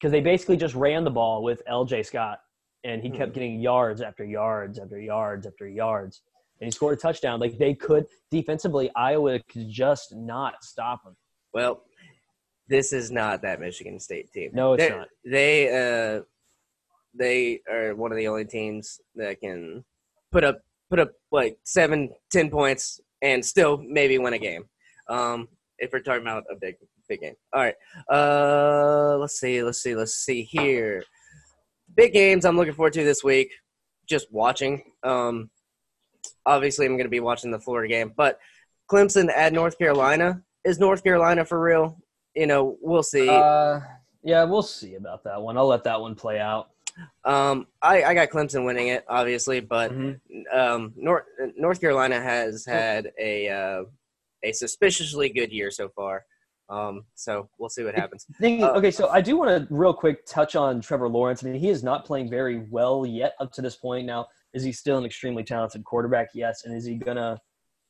because 0.00 0.12
they 0.12 0.20
basically 0.20 0.56
just 0.56 0.74
ran 0.74 1.04
the 1.04 1.10
ball 1.10 1.42
with 1.42 1.62
L.J. 1.66 2.02
Scott, 2.02 2.40
and 2.84 3.02
he 3.02 3.10
kept 3.10 3.30
Hmm. 3.30 3.34
getting 3.34 3.60
yards 3.60 4.00
after 4.00 4.24
yards 4.24 4.78
after 4.78 5.00
yards 5.00 5.46
after 5.46 5.66
yards, 5.68 6.22
and 6.60 6.66
he 6.66 6.70
scored 6.70 6.96
a 6.98 7.00
touchdown. 7.00 7.40
Like 7.40 7.58
they 7.58 7.74
could 7.74 8.06
defensively, 8.30 8.90
Iowa 8.94 9.40
could 9.48 9.68
just 9.68 10.14
not 10.14 10.62
stop 10.64 11.04
him. 11.04 11.16
Well, 11.52 11.82
this 12.68 12.92
is 12.92 13.10
not 13.10 13.42
that 13.42 13.60
Michigan 13.60 13.98
State 14.00 14.32
team. 14.32 14.50
No, 14.52 14.74
it's 14.74 14.82
They're- 14.84 14.96
not. 14.98 15.08
They 15.24 15.68
uh, 16.16 16.22
they 17.14 17.60
are 17.70 17.94
one 17.94 18.12
of 18.12 18.18
the 18.18 18.28
only 18.28 18.44
teams 18.44 19.00
that 19.14 19.40
can 19.40 19.84
put 20.32 20.44
up 20.44 20.60
put 20.90 20.98
up 21.00 21.12
like 21.32 21.58
seven, 21.64 22.10
ten 22.30 22.50
points 22.50 23.00
and 23.22 23.44
still 23.44 23.78
maybe 23.78 24.18
win 24.18 24.34
a 24.34 24.38
game. 24.38 24.68
Um, 25.08 25.48
if 25.78 25.92
we're 25.92 26.00
talking 26.00 26.22
about 26.22 26.44
a 26.50 26.56
big 26.56 26.76
big 27.08 27.20
game. 27.20 27.34
All 27.52 27.62
right. 27.62 27.74
Uh, 28.10 29.16
let's 29.18 29.38
see. 29.38 29.62
Let's 29.62 29.82
see. 29.82 29.94
Let's 29.94 30.14
see 30.14 30.42
here. 30.42 31.04
Big 31.96 32.12
games 32.12 32.44
I'm 32.44 32.56
looking 32.56 32.74
forward 32.74 32.92
to 32.92 33.04
this 33.04 33.24
week. 33.24 33.50
Just 34.06 34.30
watching. 34.30 34.82
Um, 35.02 35.50
obviously 36.44 36.86
I'm 36.86 36.92
going 36.92 37.04
to 37.04 37.10
be 37.10 37.20
watching 37.20 37.50
the 37.50 37.58
Florida 37.58 37.88
game, 37.88 38.12
but 38.16 38.38
Clemson 38.90 39.30
at 39.34 39.52
North 39.52 39.78
Carolina 39.78 40.42
is 40.64 40.78
North 40.78 41.02
Carolina 41.02 41.44
for 41.44 41.60
real. 41.60 41.98
You 42.34 42.46
know, 42.46 42.76
we'll 42.80 43.02
see. 43.02 43.28
Uh, 43.28 43.80
yeah, 44.22 44.44
we'll 44.44 44.62
see 44.62 44.94
about 44.94 45.24
that 45.24 45.40
one. 45.40 45.56
I'll 45.56 45.66
let 45.66 45.84
that 45.84 46.00
one 46.00 46.14
play 46.14 46.38
out. 46.38 46.70
Um, 47.24 47.66
I, 47.82 48.04
I 48.04 48.14
got 48.14 48.30
Clemson 48.30 48.64
winning 48.64 48.88
it, 48.88 49.04
obviously, 49.08 49.60
but 49.60 49.92
um, 50.52 50.92
North 50.96 51.24
North 51.56 51.80
Carolina 51.80 52.20
has 52.20 52.64
had 52.64 53.12
a 53.18 53.48
uh, 53.48 53.84
a 54.42 54.52
suspiciously 54.52 55.28
good 55.28 55.52
year 55.52 55.70
so 55.70 55.88
far. 55.90 56.24
Um, 56.68 57.04
so 57.14 57.48
we'll 57.58 57.68
see 57.68 57.84
what 57.84 57.94
happens. 57.94 58.26
Thing, 58.40 58.62
Uh, 58.62 58.72
okay, 58.72 58.90
so 58.90 59.08
I 59.08 59.20
do 59.20 59.36
want 59.36 59.50
to 59.50 59.74
real 59.74 59.94
quick 59.94 60.26
touch 60.26 60.56
on 60.56 60.80
Trevor 60.80 61.08
Lawrence. 61.08 61.44
I 61.44 61.48
mean, 61.48 61.60
he 61.60 61.68
is 61.68 61.84
not 61.84 62.04
playing 62.04 62.28
very 62.28 62.66
well 62.70 63.06
yet 63.06 63.34
up 63.40 63.52
to 63.52 63.62
this 63.62 63.76
point. 63.76 64.06
Now, 64.06 64.26
is 64.52 64.64
he 64.64 64.72
still 64.72 64.98
an 64.98 65.04
extremely 65.04 65.44
talented 65.44 65.84
quarterback? 65.84 66.28
Yes. 66.34 66.64
And 66.64 66.76
is 66.76 66.84
he 66.84 66.96
gonna? 66.96 67.40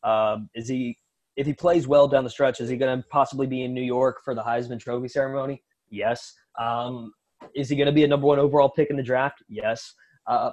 Um, 0.03 0.51
is 0.55 0.69
he? 0.69 0.99
If 1.37 1.47
he 1.47 1.53
plays 1.53 1.87
well 1.87 2.09
down 2.09 2.25
the 2.25 2.31
stretch, 2.31 2.61
is 2.61 2.69
he 2.69 2.77
gonna 2.77 3.05
possibly 3.11 3.47
be 3.47 3.63
in 3.63 3.73
New 3.73 3.83
York 3.83 4.19
for 4.25 4.35
the 4.35 4.43
Heisman 4.43 4.81
Trophy 4.81 5.09
ceremony? 5.09 5.63
Yes. 5.91 6.35
Um, 6.59 7.13
is 7.55 7.69
he 7.69 7.77
gonna 7.77 7.93
be 7.93 8.05
a 8.05 8.09
number 8.09 8.27
one 8.27 8.39
overall 8.39 8.69
pick 8.69 8.91
in 8.91 8.97
the 8.97 9.03
draft? 9.03 9.43
Yes. 9.49 9.95
Uh, 10.27 10.51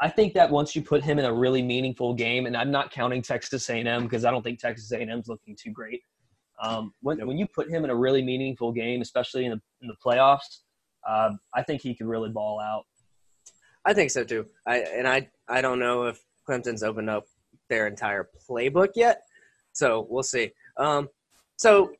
I 0.00 0.08
think 0.08 0.34
that 0.34 0.50
once 0.50 0.76
you 0.76 0.82
put 0.82 1.02
him 1.02 1.18
in 1.18 1.24
a 1.24 1.32
really 1.32 1.62
meaningful 1.62 2.14
game, 2.14 2.46
and 2.46 2.56
I'm 2.56 2.70
not 2.70 2.92
counting 2.92 3.20
Texas 3.20 3.68
A&M 3.68 4.04
because 4.04 4.24
I 4.24 4.30
don't 4.30 4.42
think 4.42 4.60
Texas 4.60 4.92
A&M 4.92 5.08
is 5.08 5.26
looking 5.26 5.56
too 5.60 5.72
great. 5.72 6.00
Um, 6.62 6.92
when, 7.02 7.24
when 7.26 7.38
you 7.38 7.46
put 7.46 7.70
him 7.70 7.84
in 7.84 7.90
a 7.90 7.94
really 7.94 8.22
meaningful 8.22 8.72
game, 8.72 9.00
especially 9.00 9.44
in 9.44 9.52
the, 9.52 9.60
in 9.82 9.88
the 9.88 9.94
playoffs, 10.04 10.62
uh, 11.06 11.32
I 11.54 11.62
think 11.62 11.82
he 11.82 11.94
could 11.94 12.06
really 12.06 12.30
ball 12.30 12.60
out. 12.60 12.84
I 13.84 13.94
think 13.94 14.10
so 14.10 14.24
too. 14.24 14.46
I 14.66 14.78
and 14.78 15.08
I 15.08 15.30
I 15.48 15.62
don't 15.62 15.78
know 15.78 16.04
if 16.04 16.20
Clemson's 16.46 16.82
opened 16.82 17.08
up 17.08 17.24
their 17.70 17.86
entire 17.86 18.28
playbook 18.48 18.90
yet, 18.96 19.22
so 19.72 20.06
we'll 20.10 20.22
see. 20.22 20.50
Um, 20.76 21.08
so 21.56 21.92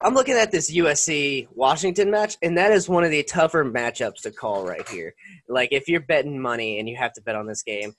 I'm 0.00 0.14
looking 0.14 0.34
at 0.34 0.50
this 0.50 0.70
USC 0.74 1.48
Washington 1.54 2.10
match, 2.10 2.36
and 2.42 2.56
that 2.58 2.72
is 2.72 2.88
one 2.88 3.04
of 3.04 3.10
the 3.10 3.22
tougher 3.22 3.64
matchups 3.64 4.22
to 4.22 4.30
call 4.30 4.66
right 4.66 4.88
here. 4.88 5.14
Like 5.48 5.70
if 5.72 5.88
you're 5.88 6.00
betting 6.00 6.40
money 6.40 6.78
and 6.78 6.88
you 6.88 6.96
have 6.96 7.12
to 7.14 7.22
bet 7.22 7.36
on 7.36 7.46
this 7.46 7.62
game, 7.62 7.94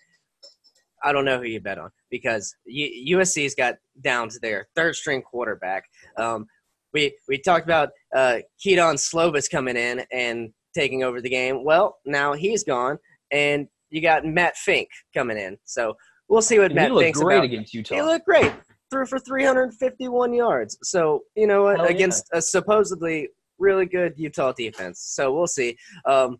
I 1.05 1.13
don't 1.13 1.23
know 1.23 1.37
who 1.37 1.45
you 1.45 1.61
bet 1.61 1.77
on 1.77 1.91
because 2.09 2.53
USC's 2.67 3.53
got 3.53 3.75
down 4.01 4.27
to 4.29 4.39
their 4.39 4.67
third 4.75 4.95
string 4.95 5.21
quarterback. 5.21 5.83
Um, 6.17 6.47
we 6.93 7.15
we 7.27 7.37
talked 7.37 7.65
about 7.65 7.89
uh, 8.15 8.37
Kedon 8.61 8.95
Slovis 8.95 9.49
coming 9.49 9.77
in 9.77 10.03
and 10.11 10.49
taking 10.73 11.03
over 11.03 11.21
the 11.21 11.29
game. 11.29 11.63
Well, 11.63 11.97
now 12.05 12.33
he's 12.33 12.63
gone, 12.63 12.97
and 13.31 13.67
you 13.91 14.01
got 14.01 14.25
Matt 14.25 14.57
Fink 14.57 14.89
coming 15.13 15.37
in. 15.37 15.57
So 15.65 15.95
we'll 16.27 16.41
see 16.41 16.57
what 16.57 16.71
he 16.71 16.75
Matt 16.75 16.91
looked 16.91 17.05
Fink's 17.05 17.19
great 17.19 17.35
about. 17.35 17.45
against 17.45 17.73
Utah. 17.73 17.95
He 17.95 18.01
looked 18.01 18.25
great. 18.25 18.51
Threw 18.91 19.05
for 19.05 19.19
351 19.19 20.33
yards. 20.33 20.77
So 20.83 21.21
you 21.35 21.45
know 21.45 21.63
what? 21.63 21.77
Hell 21.77 21.85
yeah. 21.85 21.95
Against 21.95 22.25
a 22.33 22.41
supposedly 22.41 23.29
really 23.59 23.85
good 23.85 24.13
Utah 24.17 24.53
defense. 24.53 25.01
So 25.01 25.33
we'll 25.33 25.47
see. 25.47 25.77
Um, 26.05 26.37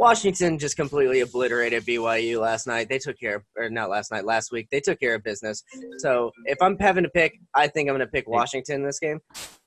Washington 0.00 0.58
just 0.58 0.76
completely 0.76 1.20
obliterated 1.20 1.84
BYU 1.84 2.40
last 2.40 2.66
night. 2.66 2.88
They 2.88 2.98
took 2.98 3.20
care 3.20 3.36
of, 3.36 3.42
or 3.54 3.68
not 3.68 3.90
last 3.90 4.10
night, 4.10 4.24
last 4.24 4.50
week. 4.50 4.66
They 4.70 4.80
took 4.80 4.98
care 4.98 5.14
of 5.14 5.22
business. 5.22 5.62
So 5.98 6.30
if 6.46 6.56
I'm 6.62 6.78
having 6.78 7.04
to 7.04 7.10
pick, 7.10 7.38
I 7.54 7.68
think 7.68 7.86
I'm 7.90 7.94
going 7.96 8.06
to 8.06 8.10
pick 8.10 8.26
Washington 8.26 8.76
in 8.76 8.82
this 8.82 8.98
game. 8.98 9.20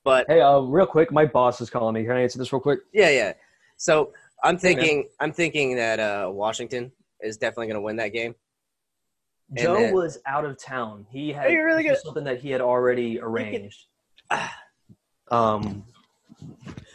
But 0.04 0.26
hey, 0.28 0.42
uh, 0.42 0.62
real 0.62 0.88
quick, 0.88 1.12
my 1.12 1.26
boss 1.26 1.62
is 1.62 1.70
calling 1.70 1.94
me. 1.94 2.02
Can 2.04 2.14
I 2.14 2.22
answer 2.22 2.40
this 2.40 2.52
real 2.52 2.62
quick? 2.62 2.80
yeah, 2.92 3.12
yeah. 3.12 3.34
So 3.78 4.12
I'm 4.44 4.56
Hey, 4.56 4.74
thinking, 4.74 5.08
I'm 5.20 5.32
thinking 5.32 5.76
that 5.76 6.00
uh, 6.00 6.30
Washington 6.32 6.92
is 7.22 7.38
definitely 7.38 7.68
going 7.68 7.76
to 7.76 7.82
win 7.82 7.98
that 7.98 8.10
game. 8.12 8.34
Joe 9.56 9.76
then- 9.76 9.94
was 9.94 10.18
out 10.26 10.46
of 10.46 10.58
town. 10.58 11.06
He 11.12 11.32
had 11.32 11.46
really 11.46 11.88
something 12.04 12.24
that 12.24 12.40
he 12.40 12.50
had 12.50 12.60
already 12.62 13.20
arranged. 13.22 13.86
Um, 15.30 15.84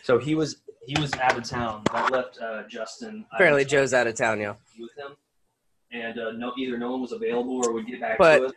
so 0.02 0.18
he 0.18 0.34
was 0.34 0.56
he 0.88 0.98
was 0.98 1.12
out 1.14 1.36
of 1.36 1.44
town. 1.44 1.82
That 1.92 2.10
left 2.10 2.38
uh, 2.40 2.62
Justin. 2.66 3.26
Apparently, 3.34 3.64
Joe's 3.66 3.92
out 3.92 4.06
of 4.06 4.14
town, 4.14 4.40
yo. 4.40 4.56
with 4.80 4.90
him, 4.96 5.16
and 5.92 6.18
uh, 6.18 6.32
no, 6.32 6.52
either 6.56 6.78
no 6.78 6.90
one 6.92 7.02
was 7.02 7.12
available 7.12 7.60
or 7.66 7.72
would 7.74 7.86
get 7.86 8.00
back 8.00 8.16
But 8.16 8.38
to 8.38 8.44
us. 8.46 8.52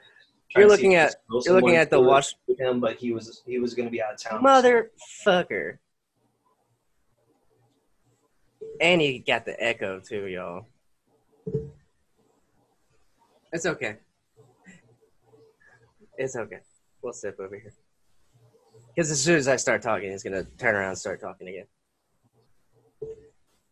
you're 0.56 0.68
Trying 0.68 0.70
to 0.70 0.76
see 0.78 0.84
looking 0.84 0.96
at- 0.96 1.08
we 1.08 1.12
could 1.12 1.30
know 1.30 1.42
You're 1.54 1.62
looking 1.62 1.76
at 1.78 1.90
the 1.90 2.00
Wash 2.02 2.36
with 2.48 2.60
him, 2.60 2.80
but 2.80 2.96
he 2.96 3.12
was 3.12 3.44
he 3.46 3.60
was 3.60 3.74
going 3.74 3.88
to 3.88 3.92
be 3.92 4.02
out 4.02 4.14
of 4.14 4.20
town. 4.22 4.42
motherfucker. 4.42 5.78
And 8.80 9.02
he 9.02 9.20
got 9.20 9.46
the 9.46 9.62
echo 9.62 10.00
too, 10.00 10.28
y'all. 10.28 10.66
It's 13.52 13.66
okay. 13.66 13.98
It's 16.18 16.36
okay. 16.38 16.60
We'll 17.02 17.12
sip 17.14 17.38
over 17.40 17.56
here. 17.58 17.74
Because 18.96 19.12
as 19.12 19.22
soon 19.22 19.36
as 19.36 19.48
I 19.50 19.58
start 19.58 19.82
talking, 19.82 20.12
he's 20.12 20.24
gonna 20.24 20.46
turn 20.58 20.76
around 20.76 20.90
and 20.90 20.98
start 20.98 21.20
talking 21.20 21.48
again. 21.50 21.66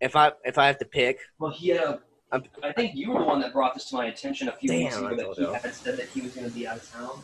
If 0.02 0.16
I 0.16 0.32
if 0.46 0.58
I 0.58 0.68
have 0.68 0.78
to 0.80 0.86
pick, 0.86 1.20
Well, 1.40 1.52
he 1.52 1.70
had 1.70 1.82
a. 1.82 2.02
I'm- 2.32 2.44
I 2.64 2.72
think 2.72 2.96
you 2.96 3.12
were 3.12 3.20
the 3.20 3.26
one 3.26 3.42
that 3.42 3.52
brought 3.54 3.74
this 3.74 3.86
to 3.90 3.96
my 3.96 4.06
attention 4.06 4.48
a 4.50 4.52
few 4.52 4.72
weeks 4.72 4.96
Damn, 4.96 5.08
I 5.08 5.12
ago 5.14 5.34
that 5.34 5.48
he 5.48 5.54
had 5.54 5.74
said 5.74 5.98
that 5.98 6.10
he 6.10 6.22
was 6.22 6.32
going 6.36 6.48
to 6.48 6.54
be 6.56 6.68
out 6.68 6.78
of 6.78 6.92
town. 6.92 7.24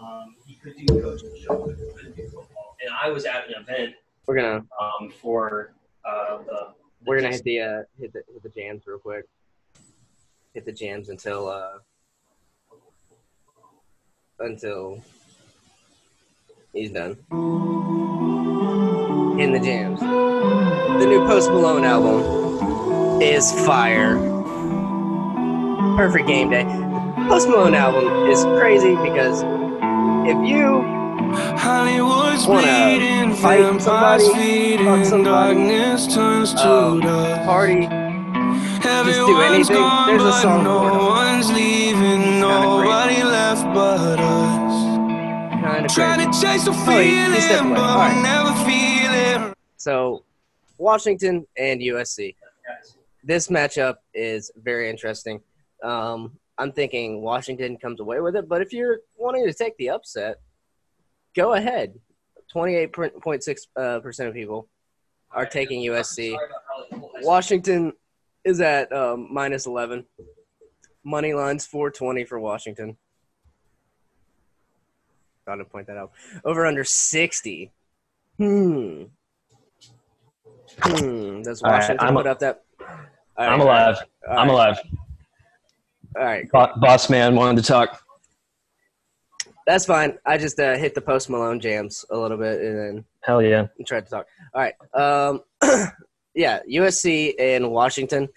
Um, 0.00 0.34
he 0.46 0.54
could 0.54 0.74
do 0.76 0.86
coaching 0.86 1.30
show, 1.38 1.58
but 1.58 1.76
he 1.76 1.84
couldn't 1.92 2.16
do 2.16 2.22
football. 2.24 2.76
And 2.82 2.90
I 3.00 3.10
was 3.10 3.26
at 3.26 3.46
an 3.48 3.54
event 3.60 3.94
we're 4.26 4.36
gonna 4.36 4.64
um, 4.80 5.10
for 5.20 5.74
uh, 6.04 6.38
the. 6.38 6.68
we're 7.04 7.20
gonna 7.20 7.32
hit 7.32 7.44
the 7.44 7.60
uh, 7.60 7.82
hit 8.00 8.12
the 8.12 8.22
hit 8.32 8.42
the 8.42 8.48
jams 8.48 8.86
real 8.86 8.98
quick. 8.98 9.26
Hit 10.54 10.64
the 10.64 10.72
jams 10.72 11.10
until 11.10 11.48
uh 11.48 11.78
until 14.38 15.02
he's 16.72 16.90
done. 16.90 17.18
In 19.38 19.52
the 19.52 19.58
jams. 19.60 20.00
The 20.00 21.06
new 21.06 21.26
Post 21.26 21.50
Malone 21.50 21.84
album 21.84 23.20
is 23.20 23.52
fire. 23.66 24.16
Perfect 25.96 26.26
game 26.28 26.50
day. 26.50 26.64
Post 27.28 27.48
Malone 27.48 27.74
album 27.74 28.30
is 28.30 28.44
crazy 28.60 28.94
because 28.96 29.42
if 30.28 30.38
you 30.48 30.82
Hollywood's 31.58 32.46
wanna 32.46 32.62
bleeding, 32.62 33.34
fight 33.34 33.80
somebody, 33.82 34.76
fuck 34.76 35.04
somebody, 35.04 35.24
darkness 35.24 36.14
turns 36.14 36.54
to 36.54 36.60
uh, 36.68 37.00
dust. 37.00 37.44
party, 37.46 37.86
Everyone's 38.86 39.70
anything, 39.70 39.76
gone, 39.76 40.06
there's 40.08 40.22
a 40.22 40.32
song 40.40 40.64
no 40.64 40.78
for 40.88 40.98
one's 41.10 41.50
leaving, 41.52 42.38
nobody 42.40 43.22
left 43.22 43.64
but 43.74 44.20
us. 44.20 44.74
kind 45.64 45.86
of 45.86 45.92
Trying 45.92 46.18
to 46.30 46.40
chase 46.40 46.64
the 46.64 46.70
Oh, 46.70 47.00
he- 47.00 47.10
feeling, 47.10 47.74
but 47.74 47.96
right. 47.96 48.22
never 48.22 48.52
feel. 48.64 48.93
So, 49.84 50.24
Washington 50.78 51.46
and 51.58 51.78
USC. 51.78 52.36
This 53.22 53.48
matchup 53.48 53.96
is 54.14 54.50
very 54.56 54.88
interesting. 54.88 55.42
Um, 55.82 56.38
I'm 56.56 56.72
thinking 56.72 57.20
Washington 57.20 57.76
comes 57.76 58.00
away 58.00 58.20
with 58.20 58.34
it, 58.34 58.48
but 58.48 58.62
if 58.62 58.72
you're 58.72 59.00
wanting 59.18 59.44
to 59.44 59.52
take 59.52 59.76
the 59.76 59.90
upset, 59.90 60.36
go 61.36 61.52
ahead. 61.52 62.00
28.6 62.54 63.66
uh, 63.76 64.00
percent 64.00 64.30
of 64.30 64.34
people 64.34 64.70
are 65.30 65.44
taking 65.44 65.82
USC. 65.82 66.34
Washington 67.20 67.92
is 68.42 68.62
at 68.62 68.90
um, 68.90 69.28
minus 69.30 69.66
11. 69.66 70.06
Money 71.04 71.34
line's 71.34 71.66
420 71.66 72.24
for 72.24 72.40
Washington. 72.40 72.96
To 75.46 75.64
point 75.66 75.88
that 75.88 75.98
out. 75.98 76.12
Over 76.42 76.64
under 76.64 76.84
60. 76.84 77.70
Hmm. 78.38 79.02
Hmm. 80.82 81.42
Does 81.42 81.62
All 81.62 81.70
right, 81.70 81.78
Washington 81.80 82.06
I'm- 82.06 82.14
put 82.14 82.26
up 82.26 82.38
that? 82.40 82.62
All 83.36 83.48
I'm 83.48 83.60
alive. 83.60 83.96
all 84.28 84.38
I'm 84.38 84.48
alive. 84.50 84.78
All 86.16 86.24
right. 86.24 86.48
Bo- 86.52 86.72
Boss 86.76 87.10
man 87.10 87.34
wanted 87.34 87.60
to 87.62 87.66
talk. 87.68 88.00
That's 89.66 89.86
fine. 89.86 90.18
I 90.26 90.36
just 90.38 90.60
uh, 90.60 90.76
hit 90.76 90.94
the 90.94 91.00
post 91.00 91.30
Malone 91.30 91.58
jams 91.58 92.04
a 92.10 92.16
little 92.16 92.36
bit 92.36 92.60
and 92.60 92.78
then 92.78 93.04
Hell 93.22 93.42
yeah. 93.42 93.66
tried 93.86 94.04
to 94.04 94.10
talk. 94.10 94.26
All 94.54 94.60
right. 94.60 94.74
Um, 94.94 95.40
yeah, 96.34 96.60
USC 96.70 97.34
and 97.38 97.70
Washington. 97.70 98.28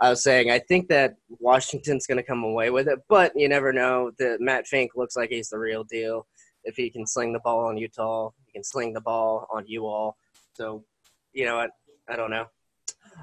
I 0.00 0.10
was 0.10 0.22
saying 0.22 0.50
I 0.50 0.60
think 0.60 0.88
that 0.88 1.16
Washington's 1.40 2.06
going 2.06 2.18
to 2.18 2.22
come 2.22 2.44
away 2.44 2.70
with 2.70 2.86
it, 2.86 3.00
but 3.08 3.32
you 3.34 3.48
never 3.48 3.72
know. 3.72 4.12
That 4.18 4.40
Matt 4.40 4.66
Fink 4.68 4.92
looks 4.94 5.16
like 5.16 5.30
he's 5.30 5.48
the 5.48 5.58
real 5.58 5.82
deal. 5.82 6.26
If 6.62 6.76
he 6.76 6.88
can 6.90 7.06
sling 7.06 7.32
the 7.32 7.40
ball 7.40 7.66
on 7.66 7.76
Utah, 7.76 8.30
he 8.46 8.52
can 8.52 8.62
sling 8.62 8.92
the 8.92 9.00
ball 9.00 9.48
on 9.52 9.64
you 9.66 9.86
all. 9.86 10.16
So, 10.54 10.84
you 11.32 11.44
know 11.44 11.56
what? 11.56 11.70
I 12.08 12.16
don't 12.16 12.30
know. 12.30 12.46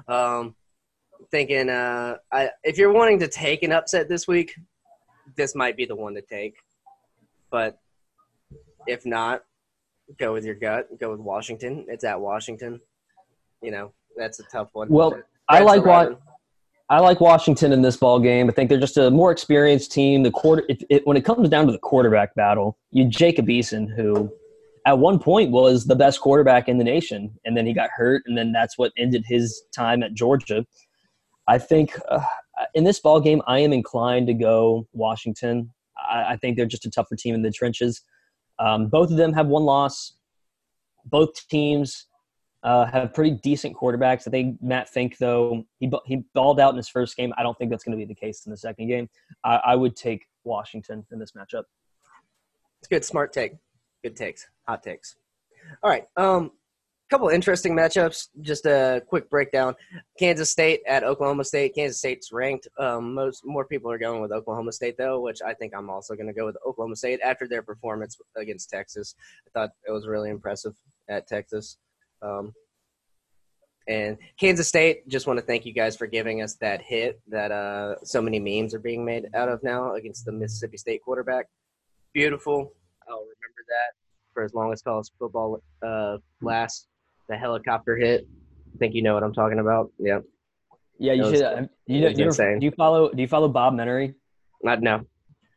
Um, 0.08 0.54
thinking 1.30 1.68
uh, 1.68 2.16
I, 2.30 2.50
if 2.62 2.78
you're 2.78 2.92
wanting 2.92 3.18
to 3.20 3.28
take 3.28 3.62
an 3.62 3.72
upset 3.72 4.08
this 4.08 4.28
week, 4.28 4.54
this 5.36 5.54
might 5.54 5.76
be 5.76 5.84
the 5.84 5.96
one 5.96 6.14
to 6.14 6.22
take. 6.22 6.56
But 7.50 7.78
if 8.86 9.04
not, 9.04 9.44
go 10.18 10.32
with 10.32 10.44
your 10.44 10.54
gut. 10.54 10.88
Go 11.00 11.10
with 11.10 11.20
Washington. 11.20 11.86
It's 11.88 12.04
at 12.04 12.20
Washington. 12.20 12.80
You 13.62 13.70
know 13.70 13.92
that's 14.16 14.40
a 14.40 14.44
tough 14.44 14.70
one. 14.72 14.88
Well, 14.88 15.20
I 15.48 15.60
like 15.60 15.84
what. 15.84 16.20
I 16.88 17.00
like 17.00 17.20
Washington 17.20 17.72
in 17.72 17.82
this 17.82 17.96
ball 17.96 18.20
game. 18.20 18.48
I 18.48 18.52
think 18.52 18.70
they're 18.70 18.78
just 18.78 18.96
a 18.96 19.10
more 19.10 19.32
experienced 19.32 19.90
team. 19.90 20.22
The 20.22 20.30
quarter, 20.30 20.62
if 20.68 20.84
it, 20.88 21.04
when 21.04 21.16
it 21.16 21.24
comes 21.24 21.48
down 21.48 21.66
to 21.66 21.72
the 21.72 21.80
quarterback 21.80 22.32
battle, 22.36 22.78
you 22.92 23.06
Jacob 23.06 23.48
Eason, 23.48 23.92
who 23.92 24.32
at 24.86 24.98
one 24.98 25.18
point 25.18 25.50
was 25.50 25.84
the 25.84 25.96
best 25.96 26.20
quarterback 26.20 26.68
in 26.68 26.78
the 26.78 26.84
nation, 26.84 27.34
and 27.44 27.56
then 27.56 27.66
he 27.66 27.72
got 27.72 27.90
hurt, 27.90 28.22
and 28.26 28.38
then 28.38 28.52
that's 28.52 28.78
what 28.78 28.92
ended 28.96 29.24
his 29.26 29.62
time 29.74 30.02
at 30.04 30.14
Georgia. 30.14 30.64
I 31.48 31.58
think 31.58 31.98
uh, 32.08 32.22
in 32.74 32.84
this 32.84 33.00
ball 33.00 33.20
game, 33.20 33.42
I 33.48 33.58
am 33.58 33.72
inclined 33.72 34.28
to 34.28 34.34
go 34.34 34.86
Washington. 34.92 35.72
I, 36.08 36.32
I 36.32 36.36
think 36.36 36.56
they're 36.56 36.66
just 36.66 36.86
a 36.86 36.90
tougher 36.90 37.16
team 37.16 37.34
in 37.34 37.42
the 37.42 37.50
trenches. 37.50 38.02
Um, 38.60 38.86
both 38.86 39.10
of 39.10 39.16
them 39.16 39.32
have 39.32 39.48
one 39.48 39.64
loss. 39.64 40.14
Both 41.04 41.48
teams 41.48 42.06
uh, 42.62 42.86
have 42.86 43.12
pretty 43.12 43.38
decent 43.42 43.76
quarterbacks. 43.76 44.28
I 44.28 44.30
think 44.30 44.62
Matt 44.62 44.88
Fink, 44.88 45.18
though, 45.18 45.64
he 45.80 45.90
he 46.06 46.24
balled 46.32 46.60
out 46.60 46.70
in 46.70 46.76
his 46.76 46.88
first 46.88 47.16
game. 47.16 47.32
I 47.36 47.42
don't 47.42 47.58
think 47.58 47.70
that's 47.70 47.82
going 47.82 47.98
to 47.98 48.04
be 48.04 48.06
the 48.06 48.18
case 48.18 48.46
in 48.46 48.50
the 48.50 48.56
second 48.56 48.86
game. 48.86 49.08
I, 49.44 49.56
I 49.56 49.74
would 49.74 49.96
take 49.96 50.26
Washington 50.44 51.04
in 51.10 51.18
this 51.18 51.32
matchup. 51.32 51.64
It's 52.78 52.86
a 52.86 52.94
good, 52.94 53.04
smart 53.04 53.32
take. 53.32 53.54
Good 54.06 54.14
takes, 54.14 54.46
hot 54.68 54.84
takes. 54.84 55.16
All 55.82 55.90
right. 55.90 56.04
Um, 56.16 56.52
couple 57.10 57.28
interesting 57.28 57.74
matchups. 57.74 58.28
Just 58.40 58.64
a 58.64 59.02
quick 59.08 59.28
breakdown. 59.28 59.74
Kansas 60.16 60.48
State 60.48 60.82
at 60.86 61.02
Oklahoma 61.02 61.42
State. 61.42 61.74
Kansas 61.74 61.98
State's 61.98 62.30
ranked. 62.30 62.68
Um, 62.78 63.14
most 63.14 63.42
more 63.44 63.64
people 63.64 63.90
are 63.90 63.98
going 63.98 64.22
with 64.22 64.30
Oklahoma 64.30 64.70
State 64.70 64.96
though, 64.96 65.20
which 65.20 65.42
I 65.44 65.54
think 65.54 65.72
I'm 65.76 65.90
also 65.90 66.14
going 66.14 66.28
to 66.28 66.32
go 66.32 66.46
with 66.46 66.56
Oklahoma 66.64 66.94
State 66.94 67.18
after 67.24 67.48
their 67.48 67.62
performance 67.62 68.16
against 68.36 68.70
Texas. 68.70 69.16
I 69.44 69.50
thought 69.58 69.70
it 69.88 69.90
was 69.90 70.06
really 70.06 70.30
impressive 70.30 70.76
at 71.08 71.26
Texas. 71.26 71.78
Um, 72.22 72.52
and 73.88 74.18
Kansas 74.38 74.68
State, 74.68 75.08
just 75.08 75.26
want 75.26 75.40
to 75.40 75.44
thank 75.44 75.66
you 75.66 75.72
guys 75.72 75.96
for 75.96 76.06
giving 76.06 76.42
us 76.42 76.54
that 76.60 76.80
hit 76.80 77.20
that 77.26 77.50
uh, 77.50 77.96
so 78.04 78.22
many 78.22 78.38
memes 78.38 78.72
are 78.72 78.78
being 78.78 79.04
made 79.04 79.26
out 79.34 79.48
of 79.48 79.64
now 79.64 79.94
against 79.94 80.24
the 80.26 80.30
Mississippi 80.30 80.76
State 80.76 81.02
quarterback. 81.02 81.46
Beautiful. 82.14 82.72
That 83.68 83.94
for 84.34 84.42
as 84.44 84.54
long 84.54 84.72
as 84.72 84.82
college 84.82 85.08
football 85.18 85.60
uh, 85.84 86.18
lasts. 86.42 86.86
The 87.28 87.36
helicopter 87.36 87.96
hit. 87.96 88.26
I 88.74 88.78
think 88.78 88.94
you 88.94 89.02
know 89.02 89.14
what 89.14 89.24
I'm 89.24 89.32
talking 89.32 89.58
about. 89.58 89.90
Yeah. 89.98 90.20
Yeah, 90.98 91.14
you 91.14 91.24
should. 91.30 91.42
uh, 91.42 91.62
you 91.86 92.00
know, 92.02 92.08
you 92.08 92.30
do 92.32 92.64
you 92.64 92.70
follow? 92.70 93.10
Do 93.10 93.20
you 93.20 93.28
follow 93.28 93.48
Bob 93.48 93.74
Menery? 93.74 94.14
Not 94.62 94.80
no. 94.80 95.02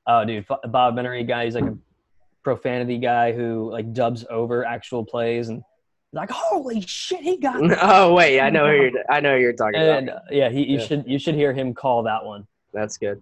Oh, 0.07 0.26
dude, 0.26 0.45
Bob 0.47 0.95
Menery 0.95 1.28
guy. 1.28 1.45
He's 1.45 1.55
like 1.55 1.66
a 1.66 1.78
profanity 2.43 2.97
guy 2.97 3.32
who 3.34 3.72
like 3.72 3.93
dubs 3.93 4.26
over 4.30 4.66
actual 4.66 5.05
plays 5.05 5.49
and 5.49 5.62
like, 6.12 6.32
holy 6.32 6.82
shit, 6.82 7.20
he 7.22 7.38
got. 7.38 7.62
Oh 7.82 8.14
wait, 8.16 8.39
I 8.41 8.49
know 8.49 8.66
who 8.68 8.74
you're. 8.74 8.91
I 9.10 9.20
know 9.20 9.36
who 9.36 9.41
you're 9.41 9.53
talking 9.53 9.80
about. 9.80 10.10
Uh, 10.10 10.20
yeah, 10.32 10.49
he, 10.49 10.64
you 10.66 10.80
Yeah. 10.80 10.86
should 10.86 11.03
you 11.07 11.20
should 11.20 11.36
hear 11.36 11.53
him 11.53 11.74
call 11.76 12.03
that 12.03 12.26
one. 12.26 12.47
That's 12.74 12.97
good. 12.97 13.22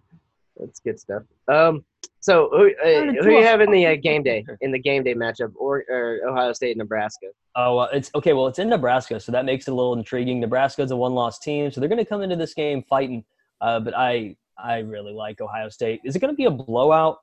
That's 0.59 0.79
good 0.79 0.99
stuff. 0.99 1.23
Um, 1.47 1.85
so 2.19 2.49
who, 2.51 2.71
uh, 2.83 3.13
who 3.13 3.21
do 3.21 3.31
you 3.31 3.39
a 3.39 3.45
have 3.45 3.61
in 3.61 3.71
the 3.71 3.85
uh, 3.85 3.95
game 4.01 4.23
day 4.23 4.45
in 4.61 4.71
the 4.71 4.79
game 4.79 5.03
day 5.03 5.13
matchup 5.13 5.53
or, 5.55 5.83
or 5.89 6.19
Ohio 6.27 6.53
State 6.53 6.71
and 6.71 6.79
Nebraska? 6.79 7.27
Oh, 7.55 7.77
uh, 7.77 7.89
it's 7.93 8.11
okay. 8.15 8.33
Well, 8.33 8.47
it's 8.47 8.59
in 8.59 8.69
Nebraska, 8.69 9.19
so 9.19 9.31
that 9.31 9.45
makes 9.45 9.67
it 9.67 9.71
a 9.71 9.75
little 9.75 9.93
intriguing. 9.93 10.39
Nebraska's 10.39 10.91
a 10.91 10.95
one-loss 10.95 11.39
team, 11.39 11.71
so 11.71 11.79
they're 11.79 11.89
going 11.89 12.03
to 12.03 12.05
come 12.05 12.21
into 12.21 12.35
this 12.35 12.53
game 12.53 12.83
fighting. 12.89 13.23
Uh, 13.61 13.79
but 13.79 13.95
I, 13.95 14.35
I 14.57 14.79
really 14.79 15.13
like 15.13 15.41
Ohio 15.41 15.69
State. 15.69 16.01
Is 16.03 16.15
it 16.15 16.19
going 16.19 16.33
to 16.33 16.37
be 16.37 16.45
a 16.45 16.51
blowout? 16.51 17.19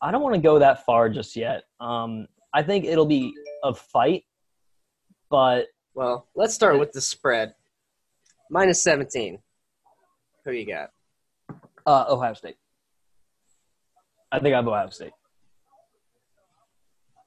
I 0.00 0.10
don't 0.10 0.22
want 0.22 0.34
to 0.34 0.40
go 0.40 0.58
that 0.58 0.84
far 0.84 1.08
just 1.08 1.36
yet. 1.36 1.64
Um, 1.80 2.26
I 2.52 2.62
think 2.62 2.84
it'll 2.84 3.06
be 3.06 3.32
a 3.64 3.72
fight, 3.74 4.24
but 5.30 5.66
Well, 5.94 6.26
let's 6.34 6.54
start 6.54 6.78
with 6.78 6.92
the 6.92 7.00
spread. 7.00 7.54
Minus 8.50 8.82
17. 8.82 9.38
Who 10.44 10.50
you 10.52 10.66
got? 10.66 10.90
uh, 11.86 12.04
Ohio 12.08 12.34
State. 12.34 12.56
I 14.32 14.38
think 14.38 14.54
I 14.54 14.56
have 14.56 14.66
Ohio 14.66 14.88
State. 14.88 15.12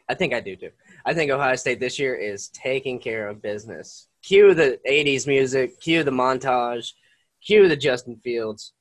I 0.10 0.16
think 0.16 0.34
I 0.34 0.40
do 0.40 0.56
too. 0.56 0.72
I 1.06 1.14
think 1.14 1.32
Ohio 1.32 1.56
State 1.56 1.80
this 1.80 2.00
year 2.00 2.16
is 2.16 2.50
taking 2.50 3.00
care 3.00 3.30
of 3.30 3.42
business. 3.42 4.08
Cue 4.24 4.54
the 4.56 4.80
80s 4.90 5.28
music, 5.28 5.80
cue 5.80 6.04
the 6.04 6.12
montage, 6.12 6.94
cue 7.46 7.68
the 7.68 7.76
Justin 7.76 8.18
Fields. 8.18 8.74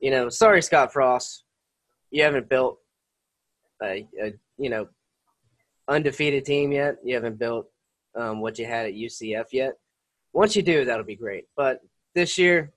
You 0.00 0.10
know, 0.10 0.28
sorry, 0.28 0.60
Scott 0.60 0.92
Frost. 0.92 1.44
You 2.10 2.24
haven't 2.24 2.48
built 2.48 2.78
a, 3.82 4.06
a 4.20 4.34
you 4.56 4.70
know, 4.70 4.88
undefeated 5.86 6.44
team 6.44 6.72
yet. 6.72 6.96
You 7.04 7.14
haven't 7.14 7.38
built 7.38 7.68
um, 8.16 8.40
what 8.40 8.58
you 8.58 8.66
had 8.66 8.86
at 8.86 8.94
UCF 8.94 9.46
yet. 9.52 9.74
Once 10.32 10.56
you 10.56 10.62
do, 10.62 10.84
that'll 10.84 11.04
be 11.04 11.16
great. 11.16 11.44
But 11.56 11.80
this 12.14 12.38
year, 12.38 12.72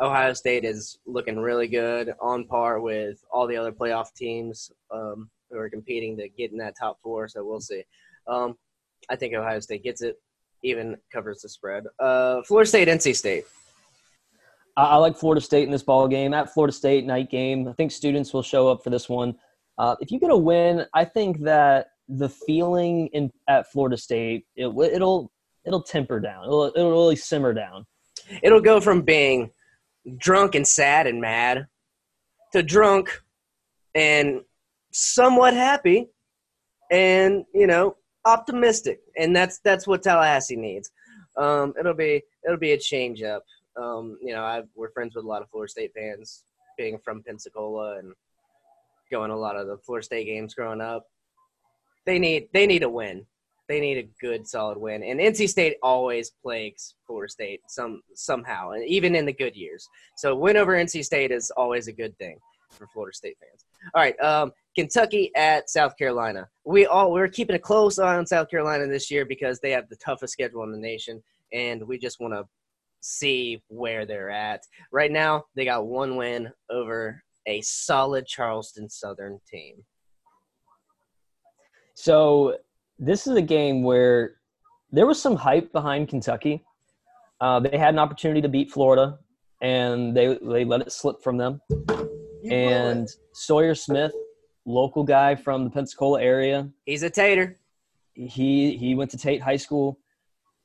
Ohio 0.00 0.32
State 0.32 0.64
is 0.64 0.98
looking 1.06 1.38
really 1.38 1.68
good, 1.68 2.12
on 2.20 2.44
par 2.46 2.80
with 2.80 3.22
all 3.30 3.46
the 3.46 3.56
other 3.56 3.72
playoff 3.72 4.12
teams 4.14 4.70
um, 4.90 5.30
who 5.50 5.58
are 5.58 5.70
competing 5.70 6.16
to 6.16 6.28
get 6.28 6.50
in 6.50 6.58
that 6.58 6.74
top 6.78 6.98
four. 7.02 7.28
So 7.28 7.44
we'll 7.44 7.60
see. 7.60 7.84
Um, 8.26 8.56
I 9.10 9.16
think 9.16 9.34
Ohio 9.34 9.60
State 9.60 9.84
gets 9.84 10.02
it, 10.02 10.20
even 10.62 10.96
covers 11.12 11.42
the 11.42 11.48
spread. 11.48 11.84
Uh, 11.98 12.42
Florida 12.42 12.68
State, 12.68 12.88
NC 12.88 13.14
State. 13.16 13.44
I, 14.76 14.84
I 14.84 14.96
like 14.96 15.16
Florida 15.16 15.40
State 15.40 15.64
in 15.64 15.70
this 15.70 15.82
ball 15.82 16.08
game. 16.08 16.34
At 16.34 16.52
Florida 16.52 16.72
State 16.72 17.04
night 17.04 17.30
game, 17.30 17.68
I 17.68 17.72
think 17.72 17.92
students 17.92 18.32
will 18.32 18.42
show 18.42 18.68
up 18.68 18.82
for 18.82 18.90
this 18.90 19.08
one. 19.08 19.34
Uh, 19.78 19.96
if 20.00 20.10
you 20.10 20.18
get 20.18 20.30
a 20.30 20.36
win, 20.36 20.86
I 20.94 21.04
think 21.04 21.40
that 21.40 21.88
the 22.08 22.28
feeling 22.28 23.08
in 23.08 23.32
at 23.48 23.70
Florida 23.72 23.96
State 23.96 24.44
it, 24.56 24.66
it'll 24.66 25.32
it'll 25.64 25.82
temper 25.82 26.20
down. 26.20 26.44
It'll 26.44 26.64
it'll 26.64 26.90
really 26.90 27.16
simmer 27.16 27.54
down. 27.54 27.86
It'll 28.42 28.60
go 28.60 28.80
from 28.80 29.02
being 29.02 29.50
drunk 30.18 30.54
and 30.54 30.66
sad 30.66 31.06
and 31.06 31.20
mad 31.20 31.66
to 32.52 32.62
drunk 32.62 33.22
and 33.94 34.40
somewhat 34.92 35.54
happy 35.54 36.08
and 36.90 37.44
you 37.54 37.66
know 37.66 37.96
optimistic. 38.24 39.00
And 39.16 39.34
that's 39.34 39.58
that's 39.64 39.86
what 39.86 40.02
tallahassee 40.02 40.56
needs. 40.56 40.90
Um, 41.36 41.74
it'll 41.78 41.94
be 41.94 42.22
it'll 42.44 42.58
be 42.58 42.72
a 42.72 42.78
change 42.78 43.22
up. 43.22 43.44
Um, 43.74 44.18
you 44.20 44.34
know 44.34 44.42
i 44.42 44.62
we're 44.74 44.90
friends 44.90 45.14
with 45.14 45.24
a 45.24 45.28
lot 45.28 45.40
of 45.40 45.48
florida 45.48 45.70
state 45.70 45.92
fans 45.94 46.44
being 46.76 46.98
from 47.02 47.22
pensacola 47.22 47.96
and 47.98 48.12
going 49.10 49.30
a 49.30 49.36
lot 49.36 49.56
of 49.56 49.66
the 49.66 49.78
florida 49.78 50.04
state 50.04 50.26
games 50.26 50.54
growing 50.54 50.80
up. 50.80 51.06
They 52.04 52.18
need 52.18 52.48
they 52.52 52.66
need 52.66 52.82
a 52.82 52.88
win 52.88 53.26
they 53.68 53.80
need 53.80 53.98
a 53.98 54.08
good 54.20 54.46
solid 54.46 54.78
win. 54.78 55.02
And 55.02 55.20
nc 55.20 55.48
state 55.48 55.76
always 55.82 56.30
plagues 56.30 56.94
florida 57.06 57.30
state 57.30 57.60
some 57.68 58.02
somehow 58.14 58.70
and 58.70 58.86
even 58.86 59.14
in 59.14 59.26
the 59.26 59.32
good 59.32 59.56
years. 59.56 59.88
So 60.16 60.34
win 60.34 60.56
over 60.56 60.72
nc 60.72 61.04
state 61.04 61.30
is 61.30 61.50
always 61.56 61.88
a 61.88 61.92
good 61.92 62.16
thing 62.18 62.38
for 62.70 62.86
florida 62.88 63.14
state 63.14 63.36
fans. 63.40 63.64
All 63.94 64.02
right 64.02 64.18
um, 64.20 64.52
kentucky 64.74 65.30
at 65.36 65.70
south 65.70 65.96
carolina. 65.96 66.48
We 66.64 66.86
all 66.86 67.12
we're 67.12 67.28
keeping 67.28 67.56
a 67.56 67.60
close 67.60 67.98
eye 67.98 68.16
on 68.16 68.26
south 68.26 68.50
carolina 68.50 68.86
this 68.86 69.10
year 69.10 69.24
because 69.24 69.60
they 69.60 69.70
have 69.70 69.88
the 69.88 69.96
toughest 69.96 70.32
schedule 70.32 70.62
in 70.64 70.72
the 70.72 70.78
nation 70.78 71.22
and 71.52 71.82
we 71.82 71.98
just 71.98 72.20
want 72.20 72.34
to 72.34 72.44
see 73.00 73.60
where 73.68 74.06
they're 74.06 74.30
at. 74.30 74.62
Right 74.90 75.10
now 75.10 75.44
they 75.54 75.64
got 75.64 75.86
one 75.86 76.16
win 76.16 76.50
over 76.70 77.22
a 77.46 77.60
solid 77.62 78.26
charleston 78.26 78.88
southern 78.88 79.40
team. 79.50 79.84
So 81.94 82.56
this 83.02 83.26
is 83.26 83.36
a 83.36 83.42
game 83.42 83.82
where 83.82 84.36
there 84.92 85.06
was 85.06 85.20
some 85.20 85.34
hype 85.34 85.72
behind 85.72 86.08
Kentucky. 86.08 86.64
Uh, 87.40 87.58
they 87.58 87.76
had 87.76 87.92
an 87.94 87.98
opportunity 87.98 88.40
to 88.40 88.48
beat 88.48 88.70
Florida, 88.70 89.18
and 89.60 90.16
they 90.16 90.38
they 90.40 90.64
let 90.64 90.80
it 90.80 90.92
slip 90.92 91.20
from 91.22 91.36
them. 91.36 91.60
And 92.48 93.08
Sawyer 93.32 93.74
Smith, 93.74 94.12
local 94.64 95.02
guy 95.02 95.34
from 95.34 95.64
the 95.64 95.70
Pensacola 95.70 96.22
area, 96.22 96.68
He's 96.86 97.02
a 97.02 97.10
tater. 97.10 97.58
he 98.14 98.76
he 98.76 98.94
went 98.94 99.10
to 99.10 99.16
Tate 99.18 99.42
High 99.42 99.56
School. 99.56 99.98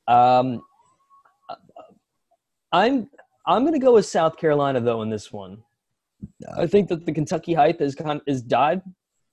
Um, 0.06 0.62
I'm 2.72 3.10
I'm 3.46 3.64
gonna 3.64 3.78
go 3.80 3.94
with 3.94 4.06
South 4.06 4.36
Carolina 4.36 4.80
though 4.80 5.02
in 5.02 5.10
this 5.10 5.32
one. 5.32 5.58
I 6.56 6.66
think 6.66 6.88
that 6.88 7.04
the 7.06 7.12
Kentucky 7.12 7.54
hype 7.54 7.80
is 7.80 7.94
kind 7.96 8.20
is 8.26 8.42
died, 8.42 8.82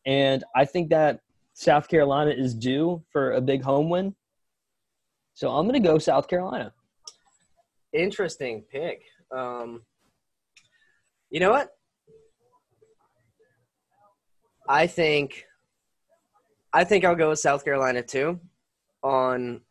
and 0.07 0.43
I 0.55 0.65
think 0.65 0.89
that 0.89 1.19
South 1.55 1.87
Carolina 1.87 2.31
is 2.31 2.53
due 2.53 3.01
for 3.11 3.31
a 3.31 3.41
big 3.41 3.63
home 3.63 3.89
win. 3.89 4.13
So 5.33 5.49
I'm 5.49 5.65
gonna 5.65 5.79
go 5.79 5.97
South 5.97 6.27
Carolina. 6.27 6.73
Interesting 7.93 8.63
pick. 8.69 9.03
Um, 9.35 9.81
you 11.29 11.39
know 11.39 11.51
what? 11.51 11.69
I 14.67 14.85
think 14.85 15.45
I 16.73 16.83
think 16.83 17.05
I'll 17.05 17.15
go 17.15 17.29
with 17.29 17.39
South 17.39 17.63
Carolina 17.63 18.03
too, 18.03 18.39
on 19.01 19.61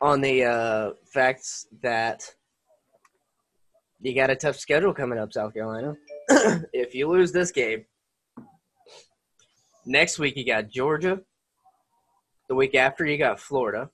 on 0.00 0.22
the 0.22 0.44
uh, 0.44 0.90
facts 1.12 1.66
that 1.82 2.22
you 4.00 4.14
got 4.14 4.30
a 4.30 4.36
tough 4.36 4.56
schedule 4.56 4.94
coming 4.94 5.18
up, 5.18 5.30
South 5.30 5.52
Carolina. 5.52 5.94
if 6.72 6.94
you 6.94 7.06
lose 7.06 7.32
this 7.32 7.50
game, 7.50 7.84
next 9.90 10.18
week 10.18 10.36
you 10.36 10.46
got 10.46 10.68
Georgia. 10.68 11.20
The 12.48 12.54
week 12.54 12.74
after 12.74 13.04
you 13.04 13.18
got 13.18 13.40
Florida. 13.40 13.90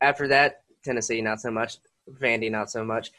After 0.00 0.28
that, 0.28 0.62
Tennessee 0.84 1.20
not 1.20 1.40
so 1.40 1.50
much, 1.50 1.78
Vandy 2.20 2.50
not 2.50 2.70
so 2.70 2.84
much, 2.84 3.10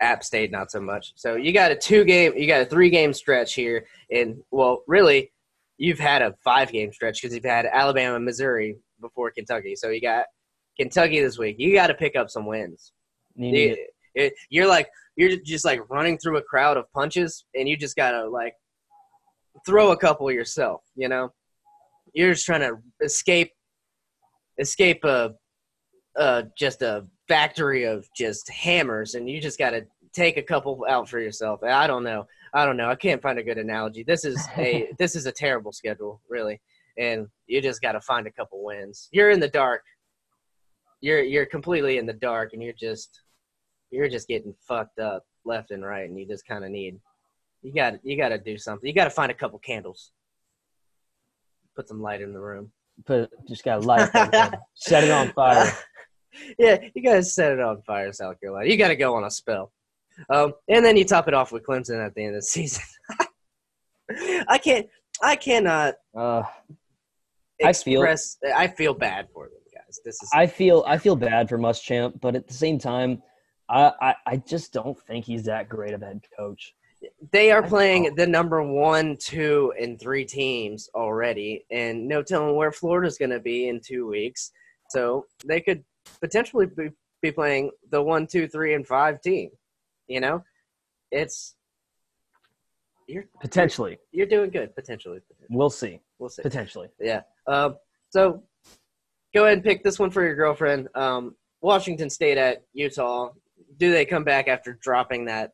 App 0.00 0.24
State 0.24 0.50
not 0.50 0.70
so 0.70 0.80
much. 0.80 1.12
So 1.16 1.36
you 1.36 1.52
got 1.52 1.70
a 1.72 1.76
two 1.76 2.04
game, 2.04 2.32
you 2.36 2.46
got 2.46 2.62
a 2.62 2.66
three 2.66 2.88
game 2.90 3.12
stretch 3.12 3.54
here, 3.54 3.86
and 4.10 4.36
well, 4.50 4.82
really, 4.86 5.30
you've 5.76 5.98
had 5.98 6.22
a 6.22 6.34
five 6.42 6.72
game 6.72 6.92
stretch 6.92 7.20
because 7.20 7.34
you've 7.34 7.44
had 7.44 7.66
Alabama, 7.66 8.18
Missouri 8.18 8.76
before 9.00 9.30
Kentucky. 9.30 9.76
So 9.76 9.88
you 9.90 10.00
got 10.00 10.26
Kentucky 10.78 11.20
this 11.20 11.38
week. 11.38 11.56
You 11.58 11.74
got 11.74 11.88
to 11.88 11.94
pick 11.94 12.16
up 12.16 12.30
some 12.30 12.46
wins. 12.46 12.92
You 13.34 13.52
need 13.52 13.58
You- 13.62 13.72
it. 13.72 13.90
it- 14.14 14.34
you're 14.48 14.66
like 14.68 14.88
you're 15.16 15.36
just 15.36 15.64
like 15.66 15.80
running 15.90 16.16
through 16.16 16.38
a 16.38 16.42
crowd 16.42 16.76
of 16.76 16.90
punches, 16.92 17.44
and 17.54 17.68
you 17.68 17.76
just 17.76 17.96
gotta 17.96 18.26
like 18.28 18.54
throw 19.66 19.92
a 19.92 19.96
couple 19.96 20.30
yourself. 20.30 20.82
You 20.94 21.08
know, 21.08 21.32
you're 22.12 22.32
just 22.32 22.46
trying 22.46 22.60
to 22.60 22.76
escape, 23.02 23.52
escape 24.58 25.04
a, 25.04 25.34
uh, 26.16 26.42
just 26.56 26.82
a 26.82 27.06
factory 27.28 27.84
of 27.84 28.06
just 28.16 28.48
hammers, 28.50 29.14
and 29.14 29.28
you 29.28 29.40
just 29.40 29.58
gotta 29.58 29.86
take 30.12 30.36
a 30.36 30.42
couple 30.42 30.84
out 30.88 31.08
for 31.08 31.20
yourself. 31.20 31.62
I 31.62 31.86
don't 31.86 32.04
know. 32.04 32.26
I 32.52 32.64
don't 32.66 32.76
know. 32.76 32.90
I 32.90 32.96
can't 32.96 33.22
find 33.22 33.38
a 33.38 33.44
good 33.44 33.58
analogy. 33.58 34.02
This 34.02 34.24
is 34.24 34.40
a 34.56 34.90
this 34.98 35.14
is 35.14 35.26
a 35.26 35.32
terrible 35.32 35.72
schedule, 35.72 36.20
really, 36.28 36.60
and 36.98 37.28
you 37.46 37.60
just 37.60 37.82
gotta 37.82 38.00
find 38.00 38.26
a 38.26 38.32
couple 38.32 38.64
wins. 38.64 39.08
You're 39.12 39.30
in 39.30 39.40
the 39.40 39.48
dark. 39.48 39.82
You're 41.00 41.22
you're 41.22 41.46
completely 41.46 41.98
in 41.98 42.06
the 42.06 42.12
dark, 42.12 42.52
and 42.52 42.62
you're 42.62 42.72
just 42.72 43.20
you're 43.90 44.08
just 44.08 44.28
getting 44.28 44.54
fucked 44.66 44.98
up 44.98 45.24
left 45.44 45.70
and 45.70 45.84
right, 45.84 46.08
and 46.08 46.18
you 46.18 46.26
just 46.26 46.46
kind 46.46 46.64
of 46.64 46.70
need 46.70 46.98
you 47.62 47.72
got 47.74 47.94
you 48.04 48.16
got 48.16 48.30
to 48.30 48.38
do 48.38 48.56
something. 48.58 48.86
You 48.86 48.94
got 48.94 49.04
to 49.04 49.10
find 49.10 49.30
a 49.30 49.34
couple 49.34 49.58
candles, 49.58 50.12
put 51.76 51.88
some 51.88 52.00
light 52.00 52.20
in 52.22 52.32
the 52.32 52.40
room. 52.40 52.70
Put 53.06 53.30
just 53.48 53.64
got 53.64 53.84
light 53.84 54.10
set 54.74 55.04
it 55.04 55.10
on 55.10 55.32
fire. 55.32 55.72
yeah, 56.58 56.78
you 56.94 57.02
got 57.02 57.14
to 57.14 57.22
set 57.22 57.52
it 57.52 57.60
on 57.60 57.82
fire, 57.82 58.12
South 58.12 58.40
Carolina. 58.40 58.68
You 58.68 58.76
got 58.76 58.88
to 58.88 58.96
go 58.96 59.14
on 59.16 59.24
a 59.24 59.30
spell, 59.30 59.72
um, 60.28 60.52
and 60.68 60.84
then 60.84 60.96
you 60.96 61.04
top 61.04 61.28
it 61.28 61.34
off 61.34 61.52
with 61.52 61.64
Clemson 61.64 62.04
at 62.04 62.14
the 62.14 62.24
end 62.24 62.34
of 62.36 62.40
the 62.42 62.46
season. 62.46 62.82
I 64.48 64.58
can't. 64.58 64.86
I 65.22 65.36
cannot 65.36 65.94
Uh, 66.16 66.42
I 67.62 67.72
feel- 67.72 68.02
I 68.54 68.68
feel 68.68 68.94
bad 68.94 69.28
for 69.34 69.44
them, 69.48 69.58
guys. 69.74 70.00
This 70.04 70.22
is. 70.22 70.30
I 70.32 70.46
feel 70.46 70.82
I 70.86 70.96
feel 70.98 71.16
bad 71.16 71.48
for 71.48 71.58
Muschamp, 71.58 72.20
but 72.20 72.34
at 72.34 72.48
the 72.48 72.54
same 72.54 72.78
time, 72.78 73.22
I, 73.68 73.92
I, 74.00 74.14
I 74.26 74.36
just 74.38 74.72
don't 74.72 74.98
think 75.06 75.24
he's 75.26 75.44
that 75.44 75.68
great 75.68 75.92
of 75.94 76.02
a 76.02 76.06
head 76.06 76.24
coach. 76.38 76.74
They 77.32 77.50
are 77.50 77.62
playing 77.62 78.14
the 78.14 78.26
number 78.26 78.62
one, 78.62 79.16
two, 79.16 79.72
and 79.80 79.98
three 79.98 80.24
teams 80.24 80.90
already, 80.94 81.64
and 81.70 82.06
no 82.06 82.22
telling 82.22 82.56
where 82.56 82.72
Florida's 82.72 83.16
going 83.16 83.30
to 83.30 83.40
be 83.40 83.68
in 83.68 83.80
two 83.80 84.06
weeks. 84.06 84.52
So 84.90 85.26
they 85.46 85.60
could 85.60 85.82
potentially 86.20 86.66
be, 86.66 86.90
be 87.22 87.32
playing 87.32 87.70
the 87.90 88.02
one, 88.02 88.26
two, 88.26 88.48
three, 88.48 88.74
and 88.74 88.86
five 88.86 89.22
team. 89.22 89.50
You 90.08 90.20
know, 90.20 90.44
it's 91.10 91.54
you're 93.06 93.24
Potentially, 93.40 93.98
you're 94.12 94.26
doing 94.26 94.50
good. 94.50 94.74
Potentially, 94.74 95.20
we'll 95.48 95.70
see. 95.70 96.00
we'll 96.18 96.28
see. 96.28 96.42
Potentially, 96.42 96.88
Yeah. 97.00 97.22
Um, 97.46 97.76
so 98.10 98.42
go 99.34 99.44
ahead 99.44 99.54
and 99.54 99.64
pick 99.64 99.82
this 99.82 99.98
one 99.98 100.10
for 100.10 100.22
your 100.22 100.34
girlfriend. 100.34 100.88
Um, 100.94 101.34
Washington 101.60 102.10
State 102.10 102.38
at 102.38 102.64
Utah. 102.72 103.30
Do 103.78 103.92
they 103.92 104.04
come 104.04 104.24
back 104.24 104.48
after 104.48 104.74
dropping 104.74 105.26
that 105.26 105.52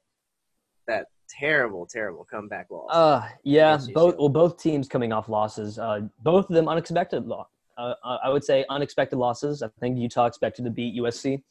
that 0.87 1.07
terrible, 1.29 1.87
terrible 1.87 2.25
comeback 2.25 2.71
loss? 2.71 2.91
uh, 2.91 3.29
yeah. 3.45 3.79
Both 3.95 4.17
well, 4.19 4.29
both 4.29 4.61
teams 4.61 4.89
coming 4.89 5.13
off 5.13 5.29
losses. 5.29 5.79
Uh, 5.79 6.01
both 6.23 6.49
of 6.49 6.55
them 6.55 6.69
unexpected. 6.69 7.27
Lo- 7.27 7.47
uh, 7.79 7.95
I 8.25 8.31
would 8.31 8.45
say 8.45 8.65
unexpected 8.71 9.17
losses. 9.17 9.63
I 9.63 9.69
think 9.81 9.99
Utah 9.99 10.27
expected 10.27 10.65
to 10.65 10.71
beat 10.71 10.99
USC. 10.99 11.43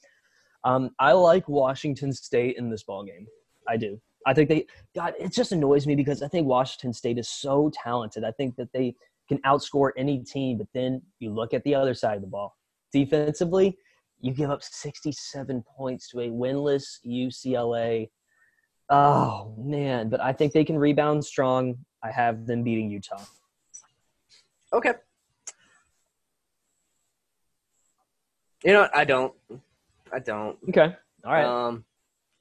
Um, 0.63 0.89
I 0.99 1.11
like 1.11 1.47
Washington 1.47 2.11
State 2.11 2.57
in 2.57 2.69
this 2.69 2.83
ball 2.83 3.03
game. 3.03 3.27
I 3.67 3.77
do. 3.77 4.01
I 4.25 4.33
think 4.33 4.49
they. 4.49 4.65
God, 4.95 5.13
it 5.19 5.31
just 5.31 5.51
annoys 5.51 5.85
me 5.85 5.95
because 5.95 6.23
I 6.23 6.27
think 6.27 6.47
Washington 6.47 6.93
State 6.93 7.19
is 7.19 7.29
so 7.29 7.71
talented. 7.73 8.23
I 8.23 8.31
think 8.31 8.55
that 8.55 8.73
they 8.73 8.95
can 9.29 9.37
outscore 9.39 9.91
any 9.97 10.23
team. 10.23 10.57
But 10.57 10.67
then 10.73 11.01
you 11.19 11.31
look 11.31 11.53
at 11.53 11.63
the 11.63 11.75
other 11.75 11.93
side 11.93 12.15
of 12.15 12.21
the 12.21 12.27
ball. 12.27 12.57
Defensively, 12.91 13.77
you 14.21 14.33
give 14.33 14.49
up 14.49 14.63
67 14.63 15.63
points 15.77 16.09
to 16.09 16.21
a 16.21 16.29
winless 16.29 16.99
UCLA. 17.05 18.09
Oh 18.89 19.53
man, 19.57 20.09
but 20.09 20.21
I 20.21 20.33
think 20.33 20.53
they 20.53 20.63
can 20.63 20.77
rebound 20.77 21.25
strong. 21.25 21.77
I 22.03 22.11
have 22.11 22.45
them 22.45 22.63
beating 22.63 22.89
Utah. 22.91 23.23
okay. 24.73 24.93
You 28.63 28.73
know? 28.73 28.87
I 28.93 29.05
don't. 29.05 29.33
I 30.13 30.19
don't. 30.19 30.57
Okay. 30.69 30.95
All 31.23 31.31
right. 31.31 31.45
Um, 31.45 31.83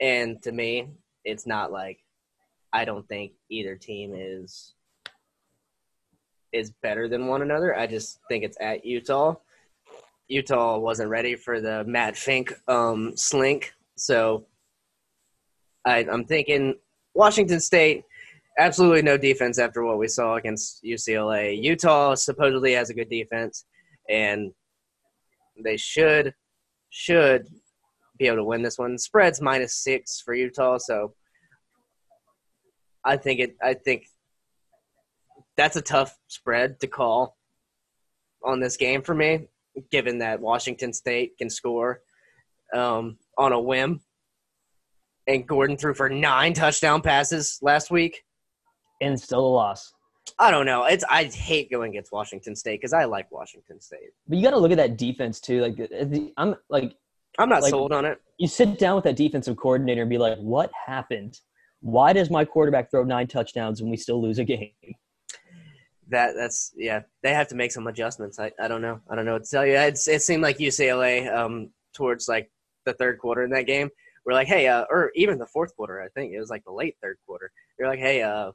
and 0.01 0.43
to 0.43 0.53
me, 0.53 0.89
it's 1.25 1.47
not 1.47 1.73
like 1.73 1.99
I 2.73 2.85
don't 2.85 3.07
think 3.09 3.33
either 3.49 3.77
team 3.77 4.13
is 4.15 4.75
is 6.53 6.71
better 6.83 7.09
than 7.09 7.27
one 7.27 7.43
another. 7.43 7.77
I 7.77 7.87
just 7.87 8.21
think 8.29 8.45
it's 8.45 8.59
at 8.61 8.85
Utah. 8.85 9.35
Utah 10.29 10.79
wasn't 10.79 11.11
ready 11.11 11.37
for 11.37 11.61
the 11.61 11.85
Matt 11.85 12.17
Fink 12.17 12.53
um, 12.69 13.17
slink, 13.17 13.73
so 13.97 14.47
I, 15.85 16.07
I'm 16.11 16.25
thinking 16.25 16.75
Washington 17.15 17.61
State. 17.61 18.05
Absolutely 18.59 19.03
no 19.03 19.17
defense 19.17 19.59
after 19.59 19.85
what 19.85 19.99
we 19.99 20.09
saw 20.09 20.37
against 20.37 20.83
UCLA. 20.85 21.61
Utah 21.61 22.15
supposedly 22.15 22.73
has 22.73 22.89
a 22.89 22.95
good 22.95 23.11
defense, 23.11 23.65
and 24.09 24.53
they 25.63 25.77
should 25.77 26.35
should 26.91 27.49
be 28.19 28.27
able 28.27 28.37
to 28.37 28.45
win 28.45 28.63
this 28.63 28.79
one. 28.79 28.97
Spreads 28.97 29.41
minus 29.41 29.75
six 29.75 30.21
for 30.21 30.35
Utah, 30.35 30.79
so 30.79 31.15
I 33.05 33.17
think 33.17 33.41
it. 33.41 33.57
I 33.63 33.75
think 33.75 34.07
that's 35.57 35.77
a 35.77 35.83
tough 35.83 36.17
spread 36.29 36.81
to 36.81 36.87
call 36.87 37.37
on 38.45 38.61
this 38.61 38.77
game 38.77 39.03
for 39.03 39.15
me, 39.15 39.49
given 39.91 40.19
that 40.19 40.41
Washington 40.41 40.93
State 40.93 41.37
can 41.39 41.51
score 41.51 42.03
um, 42.73 43.19
on 43.39 43.53
a 43.53 43.61
whim, 43.61 44.01
and 45.27 45.47
Gordon 45.47 45.77
threw 45.77 45.95
for 45.95 46.09
nine 46.09 46.53
touchdown 46.55 47.01
passes 47.03 47.59
last 47.63 47.91
week. 47.91 48.23
and 49.01 49.19
still 49.21 49.41
a 49.45 49.49
loss. 49.49 49.93
I 50.39 50.51
don't 50.51 50.65
know. 50.67 50.85
It's 50.85 51.05
I 51.11 51.25
hate 51.25 51.71
going 51.71 51.91
against 51.91 52.11
Washington 52.13 52.57
State 52.57 52.81
because 52.81 52.93
I 52.93 53.05
like 53.05 53.31
Washington 53.31 53.81
State. 53.81 54.11
But 54.27 54.39
you 54.39 54.43
got 54.45 54.51
to 54.53 54.59
look 54.59 54.71
at 54.71 54.79
that 54.79 54.97
defense 54.97 55.41
too. 55.41 55.61
Like 55.61 55.79
uh, 55.79 56.05
the- 56.05 56.33
I'm 56.37 56.55
like 56.71 56.95
I'm 57.39 57.49
not 57.49 57.63
Like- 57.63 57.71
sold 57.71 57.93
on 57.93 58.05
it. 58.05 58.19
you 58.39 58.49
sit 58.49 58.79
down 58.79 58.95
with 58.97 59.05
that 59.05 59.17
defensive 59.17 59.57
coordinator 59.57 60.03
and 60.03 60.11
be 60.11 60.19
like, 60.19 60.39
what 60.39 60.71
happened? 60.87 61.39
Why 61.81 62.13
does 62.15 62.31
my 62.31 62.45
quarterback 62.45 62.91
throw 62.91 63.05
nine 63.05 63.27
touchdowns 63.27 63.81
and 63.81 63.91
we 63.91 63.97
still 63.99 64.23
lose 64.23 64.39
a 64.39 64.45
game? 64.45 64.73
That 66.09 66.35
that's 66.37 66.73
yeah. 66.77 67.01
They 67.23 67.33
have 67.35 67.49
to 67.49 67.55
make 67.55 67.73
some 67.73 67.87
adjustments. 67.87 68.39
I, 68.39 68.53
I 68.63 68.69
don't 68.69 68.83
know. 68.83 69.01
I 69.11 69.17
don't 69.17 69.25
know 69.25 69.33
what 69.35 69.45
to 69.45 69.51
tell 69.51 69.67
you. 69.67 69.73
It's, 69.75 70.07
it 70.07 70.23
seemed 70.23 70.43
like 70.43 70.59
UCLA 70.59 71.35
um 71.35 71.71
towards 71.95 72.29
like 72.29 72.51
the 72.85 72.93
third 72.95 73.19
quarter 73.19 73.43
in 73.43 73.51
that 73.51 73.67
game. 73.67 73.89
We're 74.25 74.33
like, 74.35 74.49
hey, 74.49 74.69
uh, 74.69 74.85
or 74.91 75.11
even 75.15 75.39
the 75.39 75.47
fourth 75.47 75.75
quarter. 75.77 76.01
I 76.01 76.09
think 76.09 76.33
it 76.33 76.41
was 76.41 76.51
like 76.51 76.65
the 76.65 76.73
late 76.73 76.97
third 77.03 77.19
quarter. 77.27 77.51
They're 77.79 77.89
like, 77.89 77.99
hey, 77.99 78.23
uh, 78.23 78.53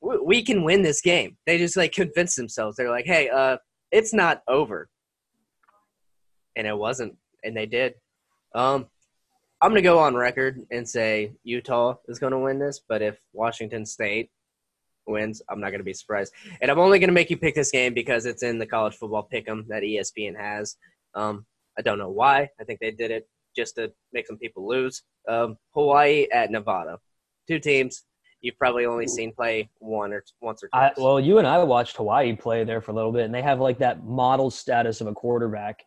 we, 0.00 0.42
can 0.42 0.64
win 0.64 0.82
this 0.82 1.00
game. 1.00 1.36
They 1.46 1.58
just 1.58 1.76
like 1.76 1.92
convinced 1.92 2.36
themselves. 2.36 2.76
They're 2.76 2.90
like, 2.90 3.06
hey, 3.06 3.28
uh, 3.28 3.58
it's 3.90 4.12
not 4.12 4.42
over. 4.48 4.88
and 6.56 6.66
it 6.66 6.76
wasn't, 6.76 7.16
and 7.44 7.56
they 7.56 7.66
did. 7.66 7.94
Um, 8.54 8.86
I'm 9.60 9.70
gonna 9.70 9.82
go 9.82 9.98
on 9.98 10.14
record 10.14 10.66
and 10.70 10.88
say 10.88 11.32
Utah 11.44 11.94
is 12.08 12.18
gonna 12.18 12.38
win 12.38 12.58
this, 12.58 12.80
but 12.88 13.02
if 13.02 13.18
Washington 13.32 13.86
State 13.86 14.30
wins, 15.06 15.40
I'm 15.48 15.60
not 15.60 15.70
gonna 15.70 15.82
be 15.82 15.94
surprised. 15.94 16.32
And 16.60 16.70
I'm 16.70 16.78
only 16.78 16.98
gonna 16.98 17.12
make 17.12 17.30
you 17.30 17.36
pick 17.36 17.54
this 17.54 17.70
game 17.70 17.94
because 17.94 18.26
it's 18.26 18.42
in 18.42 18.58
the 18.58 18.66
college 18.66 18.96
football 18.96 19.28
pick'em 19.32 19.66
that 19.68 19.82
E 19.82 19.98
ESPN 19.98 20.36
has. 20.36 20.76
Um, 21.14 21.46
I 21.78 21.82
don't 21.82 21.98
know 21.98 22.10
why. 22.10 22.48
I 22.60 22.64
think 22.64 22.80
they 22.80 22.90
did 22.90 23.10
it 23.10 23.28
just 23.56 23.76
to 23.76 23.92
make 24.12 24.26
some 24.26 24.38
people 24.38 24.68
lose. 24.68 25.02
Um, 25.28 25.56
Hawaii 25.74 26.26
at 26.32 26.50
Nevada, 26.50 26.98
two 27.48 27.58
teams 27.58 28.04
you've 28.40 28.58
probably 28.58 28.86
only 28.86 29.06
seen 29.06 29.32
play 29.32 29.68
one 29.78 30.12
or 30.12 30.24
once 30.40 30.62
or 30.62 30.68
I, 30.72 30.88
twice. 30.88 31.02
well, 31.02 31.18
you 31.18 31.38
and 31.38 31.46
I 31.46 31.62
watched 31.64 31.96
Hawaii 31.96 32.34
play 32.36 32.64
there 32.64 32.80
for 32.80 32.92
a 32.92 32.94
little 32.94 33.12
bit, 33.12 33.24
and 33.24 33.34
they 33.34 33.42
have 33.42 33.60
like 33.60 33.78
that 33.78 34.04
model 34.04 34.50
status 34.50 35.00
of 35.00 35.08
a 35.08 35.12
quarterback 35.12 35.84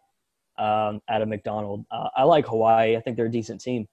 um, 0.57 1.01
at 1.07 1.21
a 1.21 1.25
McDonald. 1.25 1.85
Uh, 1.89 2.09
I 2.15 2.23
like 2.23 2.45
Hawaii. 2.47 2.97
I 2.97 3.01
think 3.01 3.15
they're 3.15 3.27
a 3.27 3.31
decent 3.31 3.61
team. 3.61 3.87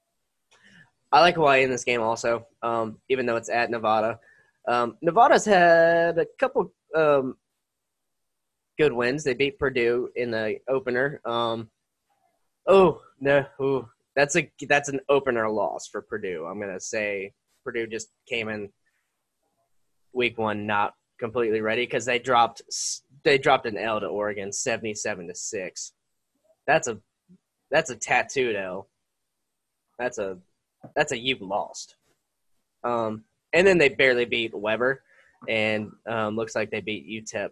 I 1.13 1.21
like 1.21 1.37
Hawaii 1.37 1.63
in 1.63 1.71
this 1.71 1.85
game 1.85 2.03
also, 2.03 2.47
um, 2.63 2.99
even 3.09 3.27
though 3.27 3.37
it's 3.37 3.49
at 3.49 3.71
Nevada. 3.71 4.19
Um, 4.67 4.97
Nevada's 5.01 5.45
had 5.45 6.19
a 6.19 6.27
couple 6.39 6.73
um, 6.95 7.37
good 8.77 8.93
wins. 8.93 9.23
They 9.23 9.35
beat 9.35 9.59
Purdue 9.59 10.11
in 10.17 10.33
the 10.33 10.59
opener. 10.69 11.21
Um, 11.25 11.71
oh 12.67 13.01
no, 13.21 13.45
ooh, 13.61 13.89
that's 14.15 14.37
a 14.37 14.51
that's 14.69 14.89
an 14.89 15.01
opener 15.09 15.49
loss 15.49 15.89
for 15.89 16.03
Purdue. 16.03 16.47
I'm 16.47 16.61
gonna 16.61 16.81
say 16.81 17.33
Purdue 17.65 17.87
just 17.87 18.09
came 18.29 18.49
in 18.49 18.71
week 20.13 20.39
one 20.39 20.67
not 20.67 20.95
completely 21.19 21.61
ready 21.61 21.85
because 21.85 22.05
they 22.05 22.19
dropped 22.19 22.63
they 23.25 23.39
dropped 23.39 23.67
an 23.67 23.79
L 23.79 24.01
to 24.01 24.07
Oregon, 24.07 24.53
seventy 24.53 24.95
seven 24.95 25.29
to 25.29 25.35
six. 25.35 25.93
That's 26.67 26.89
a 26.89 26.99
that's 27.71 27.91
a 27.91 27.97
tattooed 27.97 28.57
L. 28.57 28.89
That's 29.99 30.19
a 30.19 30.39
that's 30.95 31.13
a 31.13 31.19
you've 31.19 31.43
lost. 31.43 31.97
Um, 32.85 33.25
and 33.53 33.67
then 33.67 33.79
they 33.79 33.89
barely 33.89 34.25
beat 34.25 34.55
Weber, 34.55 35.03
and 35.49 35.91
um, 36.07 36.37
looks 36.37 36.55
like 36.55 36.71
they 36.71 36.81
beat 36.81 37.09
UTEP 37.09 37.51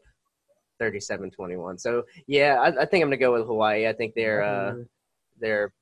37-21. 0.81 1.81
So 1.81 2.05
yeah, 2.27 2.57
I, 2.61 2.83
I 2.83 2.85
think 2.85 3.03
I'm 3.03 3.09
gonna 3.09 3.17
go 3.17 3.33
with 3.33 3.47
Hawaii. 3.47 3.89
I 3.89 3.93
think 3.93 4.15
their 4.15 4.43
uh, 4.43 4.75
their 5.39 5.72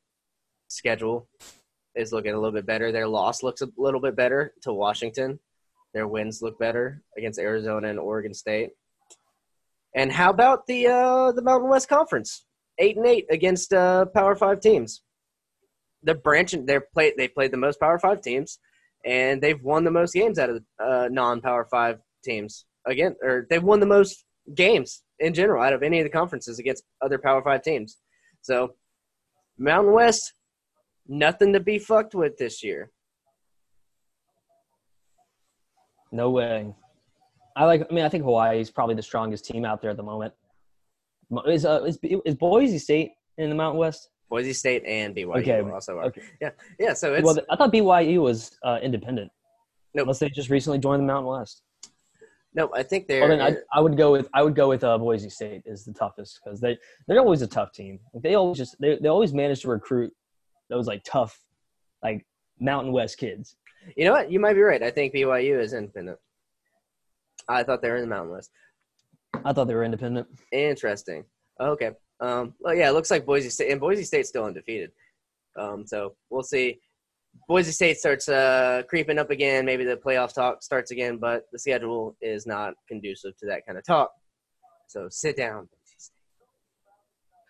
schedule 0.68 1.28
is 1.94 2.12
looking 2.12 2.32
a 2.32 2.36
little 2.36 2.52
bit 2.52 2.66
better. 2.66 2.90
Their 2.92 3.08
loss 3.08 3.42
looks 3.42 3.62
a 3.62 3.68
little 3.76 4.00
bit 4.00 4.16
better 4.16 4.52
to 4.62 4.72
Washington. 4.72 5.38
Their 5.94 6.08
wins 6.08 6.40
look 6.40 6.58
better 6.58 7.02
against 7.16 7.38
Arizona 7.38 7.88
and 7.88 7.98
Oregon 7.98 8.32
State. 8.32 8.70
And 9.94 10.10
how 10.10 10.30
about 10.30 10.66
the 10.66 10.86
uh, 10.86 11.32
the 11.32 11.42
Mountain 11.42 11.68
West 11.68 11.88
Conference? 11.88 12.46
Eight 12.78 12.96
and 12.96 13.06
eight 13.06 13.26
against 13.30 13.72
uh, 13.74 14.06
Power 14.06 14.34
Five 14.34 14.60
teams. 14.60 15.02
They're 16.02 16.14
branching. 16.14 16.64
They're 16.64 16.80
play. 16.80 17.12
They 17.16 17.28
played 17.28 17.50
the 17.50 17.58
most 17.58 17.78
Power 17.78 17.98
Five 17.98 18.22
teams, 18.22 18.58
and 19.04 19.42
they've 19.42 19.62
won 19.62 19.84
the 19.84 19.90
most 19.90 20.14
games 20.14 20.38
out 20.38 20.48
of 20.50 20.62
uh, 20.82 21.08
non-Power 21.10 21.66
Five 21.70 21.98
teams. 22.24 22.64
Again, 22.86 23.14
or 23.22 23.46
they've 23.50 23.62
won 23.62 23.80
the 23.80 23.86
most 23.86 24.24
games 24.54 25.02
in 25.18 25.34
general 25.34 25.62
out 25.62 25.74
of 25.74 25.82
any 25.82 26.00
of 26.00 26.04
the 26.04 26.10
conferences 26.10 26.58
against 26.58 26.84
other 27.02 27.18
Power 27.18 27.42
Five 27.42 27.62
teams. 27.62 27.98
So, 28.40 28.74
Mountain 29.62 29.92
West, 29.92 30.34
nothing 31.06 31.52
to 31.52 31.60
be 31.60 31.78
fucked 31.78 32.14
with 32.14 32.36
this 32.36 32.62
year. 32.62 32.90
No 36.10 36.30
way. 36.30 36.74
I 37.56 37.64
like. 37.64 37.86
I 37.88 37.94
mean, 37.94 38.04
I 38.04 38.08
think 38.08 38.24
Hawaii 38.24 38.60
is 38.60 38.70
probably 38.70 38.94
the 38.94 39.02
strongest 39.02 39.44
team 39.44 39.64
out 39.64 39.80
there 39.80 39.90
at 39.90 39.96
the 39.96 40.02
moment. 40.02 40.34
Is 41.46 41.64
uh, 41.64 41.84
is, 41.84 41.98
is 42.02 42.34
Boise 42.34 42.78
State 42.78 43.12
in 43.38 43.48
the 43.48 43.54
Mountain 43.54 43.78
West? 43.78 44.10
Boise 44.28 44.52
State 44.52 44.84
and 44.86 45.14
BYU 45.14 45.40
Okay, 45.40 45.60
also 45.70 45.98
are. 45.98 46.04
okay. 46.04 46.22
Yeah, 46.40 46.50
yeah. 46.78 46.94
So 46.94 47.14
it's 47.14 47.24
well, 47.24 47.38
I 47.50 47.56
thought 47.56 47.72
BYU 47.72 48.20
was 48.22 48.58
uh, 48.64 48.78
independent. 48.82 49.30
Nope. 49.94 50.04
Unless 50.04 50.18
they 50.20 50.30
just 50.30 50.50
recently 50.50 50.78
joined 50.78 51.02
the 51.02 51.06
Mountain 51.06 51.30
West. 51.30 51.62
No. 52.54 52.70
I 52.74 52.82
think 52.82 53.06
they're. 53.06 53.28
Well, 53.28 53.40
I, 53.40 53.56
I 53.72 53.80
would 53.80 53.96
go 53.96 54.12
with 54.12 54.28
I 54.34 54.42
would 54.42 54.54
go 54.54 54.68
with 54.68 54.84
uh, 54.84 54.98
Boise 54.98 55.30
State 55.30 55.62
is 55.66 55.84
the 55.84 55.92
toughest 55.92 56.40
because 56.42 56.60
they 56.60 56.78
they're 57.06 57.20
always 57.20 57.42
a 57.42 57.46
tough 57.46 57.72
team. 57.72 58.00
They 58.14 58.34
always 58.34 58.58
just 58.58 58.76
they 58.80 58.98
they 59.00 59.08
always 59.08 59.32
manage 59.32 59.62
to 59.62 59.68
recruit 59.68 60.12
those 60.68 60.86
like 60.86 61.02
tough 61.04 61.38
like 62.02 62.26
Mountain 62.60 62.92
West 62.92 63.18
kids. 63.18 63.56
you 63.96 64.04
know 64.04 64.12
what? 64.12 64.30
You 64.30 64.40
might 64.40 64.54
be 64.54 64.60
right. 64.60 64.82
I 64.82 64.90
think 64.90 65.14
BYU 65.14 65.60
is 65.60 65.72
independent. 65.72 66.18
I 67.48 67.62
thought 67.62 67.82
they 67.82 67.90
were 67.90 67.96
in 67.96 68.02
the 68.02 68.14
Mountain 68.14 68.32
West. 68.32 68.50
I 69.44 69.52
thought 69.52 69.66
they 69.66 69.74
were 69.74 69.84
independent. 69.84 70.28
Interesting. 70.52 71.24
Okay. 71.60 71.90
Um, 72.20 72.54
well, 72.60 72.74
yeah, 72.74 72.88
it 72.88 72.92
looks 72.92 73.10
like 73.10 73.26
Boise 73.26 73.50
State 73.50 73.70
and 73.70 73.80
Boise 73.80 74.04
State's 74.04 74.28
still 74.28 74.44
undefeated. 74.44 74.92
Um, 75.58 75.86
so 75.86 76.14
we'll 76.30 76.42
see. 76.42 76.80
Boise 77.48 77.72
State 77.72 77.98
starts 77.98 78.28
uh, 78.28 78.82
creeping 78.88 79.18
up 79.18 79.30
again. 79.30 79.64
Maybe 79.64 79.84
the 79.84 79.96
playoff 79.96 80.34
talk 80.34 80.62
starts 80.62 80.90
again, 80.90 81.18
but 81.18 81.44
the 81.52 81.58
schedule 81.58 82.16
is 82.20 82.46
not 82.46 82.74
conducive 82.88 83.36
to 83.38 83.46
that 83.46 83.66
kind 83.66 83.78
of 83.78 83.84
talk. 83.84 84.10
So 84.86 85.08
sit 85.10 85.36
down. 85.36 85.68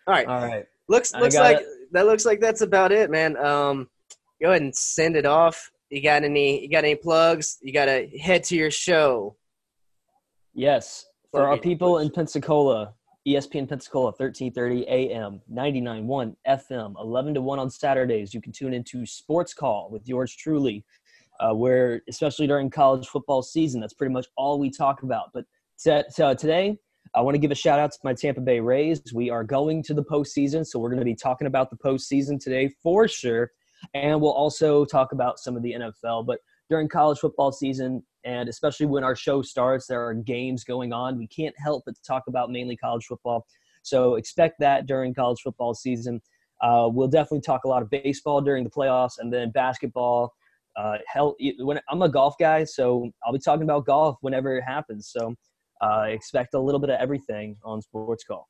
All 0.07 0.13
right. 0.13 0.27
All 0.27 0.41
right. 0.41 0.65
Looks 0.89 1.13
looks 1.13 1.35
like 1.35 1.59
it. 1.59 1.67
that 1.91 2.05
looks 2.05 2.25
like 2.25 2.41
that's 2.41 2.61
about 2.61 2.91
it, 2.91 3.09
man. 3.09 3.37
Um, 3.37 3.89
go 4.41 4.49
ahead 4.49 4.61
and 4.61 4.75
send 4.75 5.15
it 5.15 5.25
off. 5.25 5.71
You 5.89 6.01
got 6.01 6.23
any? 6.23 6.61
You 6.61 6.69
got 6.69 6.83
any 6.83 6.95
plugs? 6.95 7.57
You 7.61 7.71
got 7.71 7.85
to 7.85 8.07
head 8.19 8.43
to 8.45 8.55
your 8.55 8.71
show. 8.71 9.37
Yes, 10.53 11.05
for 11.31 11.47
our 11.47 11.57
people 11.57 11.99
in 11.99 12.09
Pensacola, 12.11 12.93
ESPN 13.27 13.69
Pensacola, 13.69 14.11
thirteen 14.11 14.51
thirty 14.51 14.83
a.m., 14.83 15.41
99.1 15.51 16.35
FM, 16.47 16.93
eleven 16.99 17.33
to 17.33 17.41
one 17.41 17.59
on 17.59 17.69
Saturdays. 17.69 18.33
You 18.33 18.41
can 18.41 18.51
tune 18.51 18.73
into 18.73 19.05
Sports 19.05 19.53
Call 19.53 19.89
with 19.89 20.07
yours 20.07 20.35
truly, 20.35 20.83
uh, 21.39 21.53
where 21.53 22.01
especially 22.09 22.47
during 22.47 22.69
college 22.69 23.07
football 23.07 23.41
season, 23.41 23.79
that's 23.79 23.93
pretty 23.93 24.13
much 24.13 24.27
all 24.35 24.59
we 24.59 24.69
talk 24.69 25.03
about. 25.03 25.29
But 25.33 25.45
t- 25.81 26.01
t- 26.13 26.35
today, 26.35 26.77
I 27.15 27.21
want 27.21 27.35
to 27.35 27.39
give 27.39 27.51
a 27.51 27.55
shout 27.55 27.79
out 27.79 27.93
to 27.93 27.99
my 28.03 28.13
Tampa 28.13 28.41
Bay 28.41 28.59
Rays. 28.59 29.01
We 29.13 29.29
are 29.29 29.45
going 29.45 29.83
to 29.83 29.93
the 29.93 30.03
postseason, 30.03 30.65
so 30.65 30.77
we're 30.77 30.89
going 30.89 30.99
to 30.99 31.05
be 31.05 31.15
talking 31.15 31.47
about 31.47 31.69
the 31.69 31.77
postseason 31.77 32.43
today 32.43 32.73
for 32.81 33.07
sure, 33.07 33.51
and 33.93 34.19
we'll 34.19 34.33
also 34.33 34.83
talk 34.83 35.13
about 35.13 35.39
some 35.39 35.55
of 35.55 35.63
the 35.63 35.73
NFL. 35.73 36.25
But 36.25 36.39
during 36.69 36.89
college 36.89 37.19
football 37.19 37.53
season, 37.53 38.03
and 38.25 38.49
especially 38.49 38.85
when 38.85 39.03
our 39.03 39.15
show 39.15 39.41
starts, 39.41 39.87
there 39.87 40.05
are 40.05 40.13
games 40.13 40.63
going 40.63 40.93
on. 40.93 41.17
We 41.17 41.27
can't 41.27 41.55
help 41.57 41.83
but 41.85 41.95
talk 42.05 42.23
about 42.27 42.49
mainly 42.49 42.77
college 42.77 43.05
football. 43.05 43.45
So 43.83 44.15
expect 44.15 44.59
that 44.59 44.85
during 44.85 45.13
college 45.13 45.41
football 45.43 45.73
season. 45.73 46.21
Uh, 46.61 46.89
we'll 46.91 47.09
definitely 47.09 47.41
talk 47.41 47.65
a 47.65 47.67
lot 47.67 47.81
of 47.81 47.89
baseball 47.89 48.39
during 48.39 48.63
the 48.63 48.69
playoffs, 48.69 49.13
and 49.19 49.31
then 49.31 49.51
basketball. 49.51 50.33
Uh, 50.77 50.97
hell, 51.07 51.35
when 51.59 51.79
I'm 51.89 52.01
a 52.01 52.09
golf 52.09 52.35
guy, 52.39 52.63
so 52.63 53.11
I'll 53.25 53.33
be 53.33 53.39
talking 53.39 53.63
about 53.63 53.85
golf 53.85 54.17
whenever 54.21 54.57
it 54.57 54.63
happens. 54.63 55.09
So 55.11 55.35
uh, 55.81 56.03
expect 56.07 56.53
a 56.53 56.59
little 56.59 56.79
bit 56.79 56.89
of 56.89 56.99
everything 56.99 57.57
on 57.63 57.81
Sports 57.81 58.23
Call. 58.23 58.47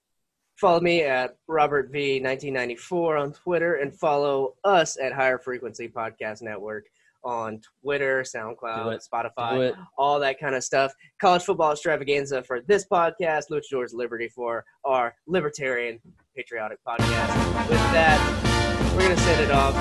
Follow 0.55 0.79
me 0.79 1.01
at 1.01 1.35
Robert 1.47 1.91
V 1.91 2.21
1994 2.21 3.17
on 3.17 3.33
Twitter 3.33 3.75
and 3.75 3.93
follow 3.93 4.53
us 4.63 4.97
at 5.01 5.11
Higher 5.11 5.39
Frequency 5.39 5.89
Podcast 5.89 6.43
Network 6.43 6.85
on 7.23 7.61
Twitter, 7.81 8.23
SoundCloud. 8.23 8.99
Spotify, 9.07 9.75
all 9.97 10.19
that 10.19 10.39
kind 10.39 10.55
of 10.55 10.63
stuff. 10.63 10.93
College 11.19 11.43
football 11.43 11.71
extravaganza 11.71 12.43
for 12.43 12.61
this 12.61 12.85
podcast, 12.91 13.43
Luchadors 13.51 13.93
Liberty 13.93 14.27
for 14.27 14.63
our 14.85 15.15
libertarian 15.27 15.99
patriotic 16.35 16.79
podcast. 16.87 17.69
With 17.69 17.79
that, 17.93 18.93
we're 18.95 19.01
gonna 19.01 19.17
send 19.17 19.41
it 19.41 19.51
off. 19.51 19.73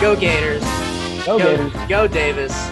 Go 0.00 0.16
Gators! 0.16 0.62
Go, 1.24 1.38
Gators. 1.38 1.72
Go 1.88 2.06
Davis! 2.06 2.70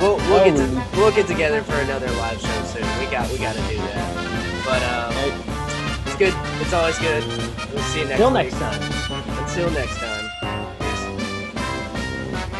We'll 0.00 0.16
we'll 0.16 0.44
get 0.44 0.56
to, 0.56 0.86
we'll 0.96 1.12
get 1.12 1.26
together 1.26 1.62
for 1.62 1.74
another 1.74 2.10
live 2.12 2.40
show 2.40 2.64
soon. 2.64 2.82
We 2.98 3.10
got 3.10 3.30
we 3.30 3.38
got 3.38 3.54
to 3.54 3.62
do 3.68 3.76
that. 3.76 4.64
But 4.64 4.82
um, 4.82 5.12
it's 6.06 6.16
good. 6.16 6.34
It's 6.60 6.72
always 6.72 6.98
good. 6.98 7.22
We'll 7.72 7.82
see 7.84 8.00
you 8.00 8.06
next 8.06 8.18
Till 8.18 8.30
next 8.30 8.54
time. 8.54 8.82
Until 9.42 9.70
next 9.70 9.98
time. 9.98 10.09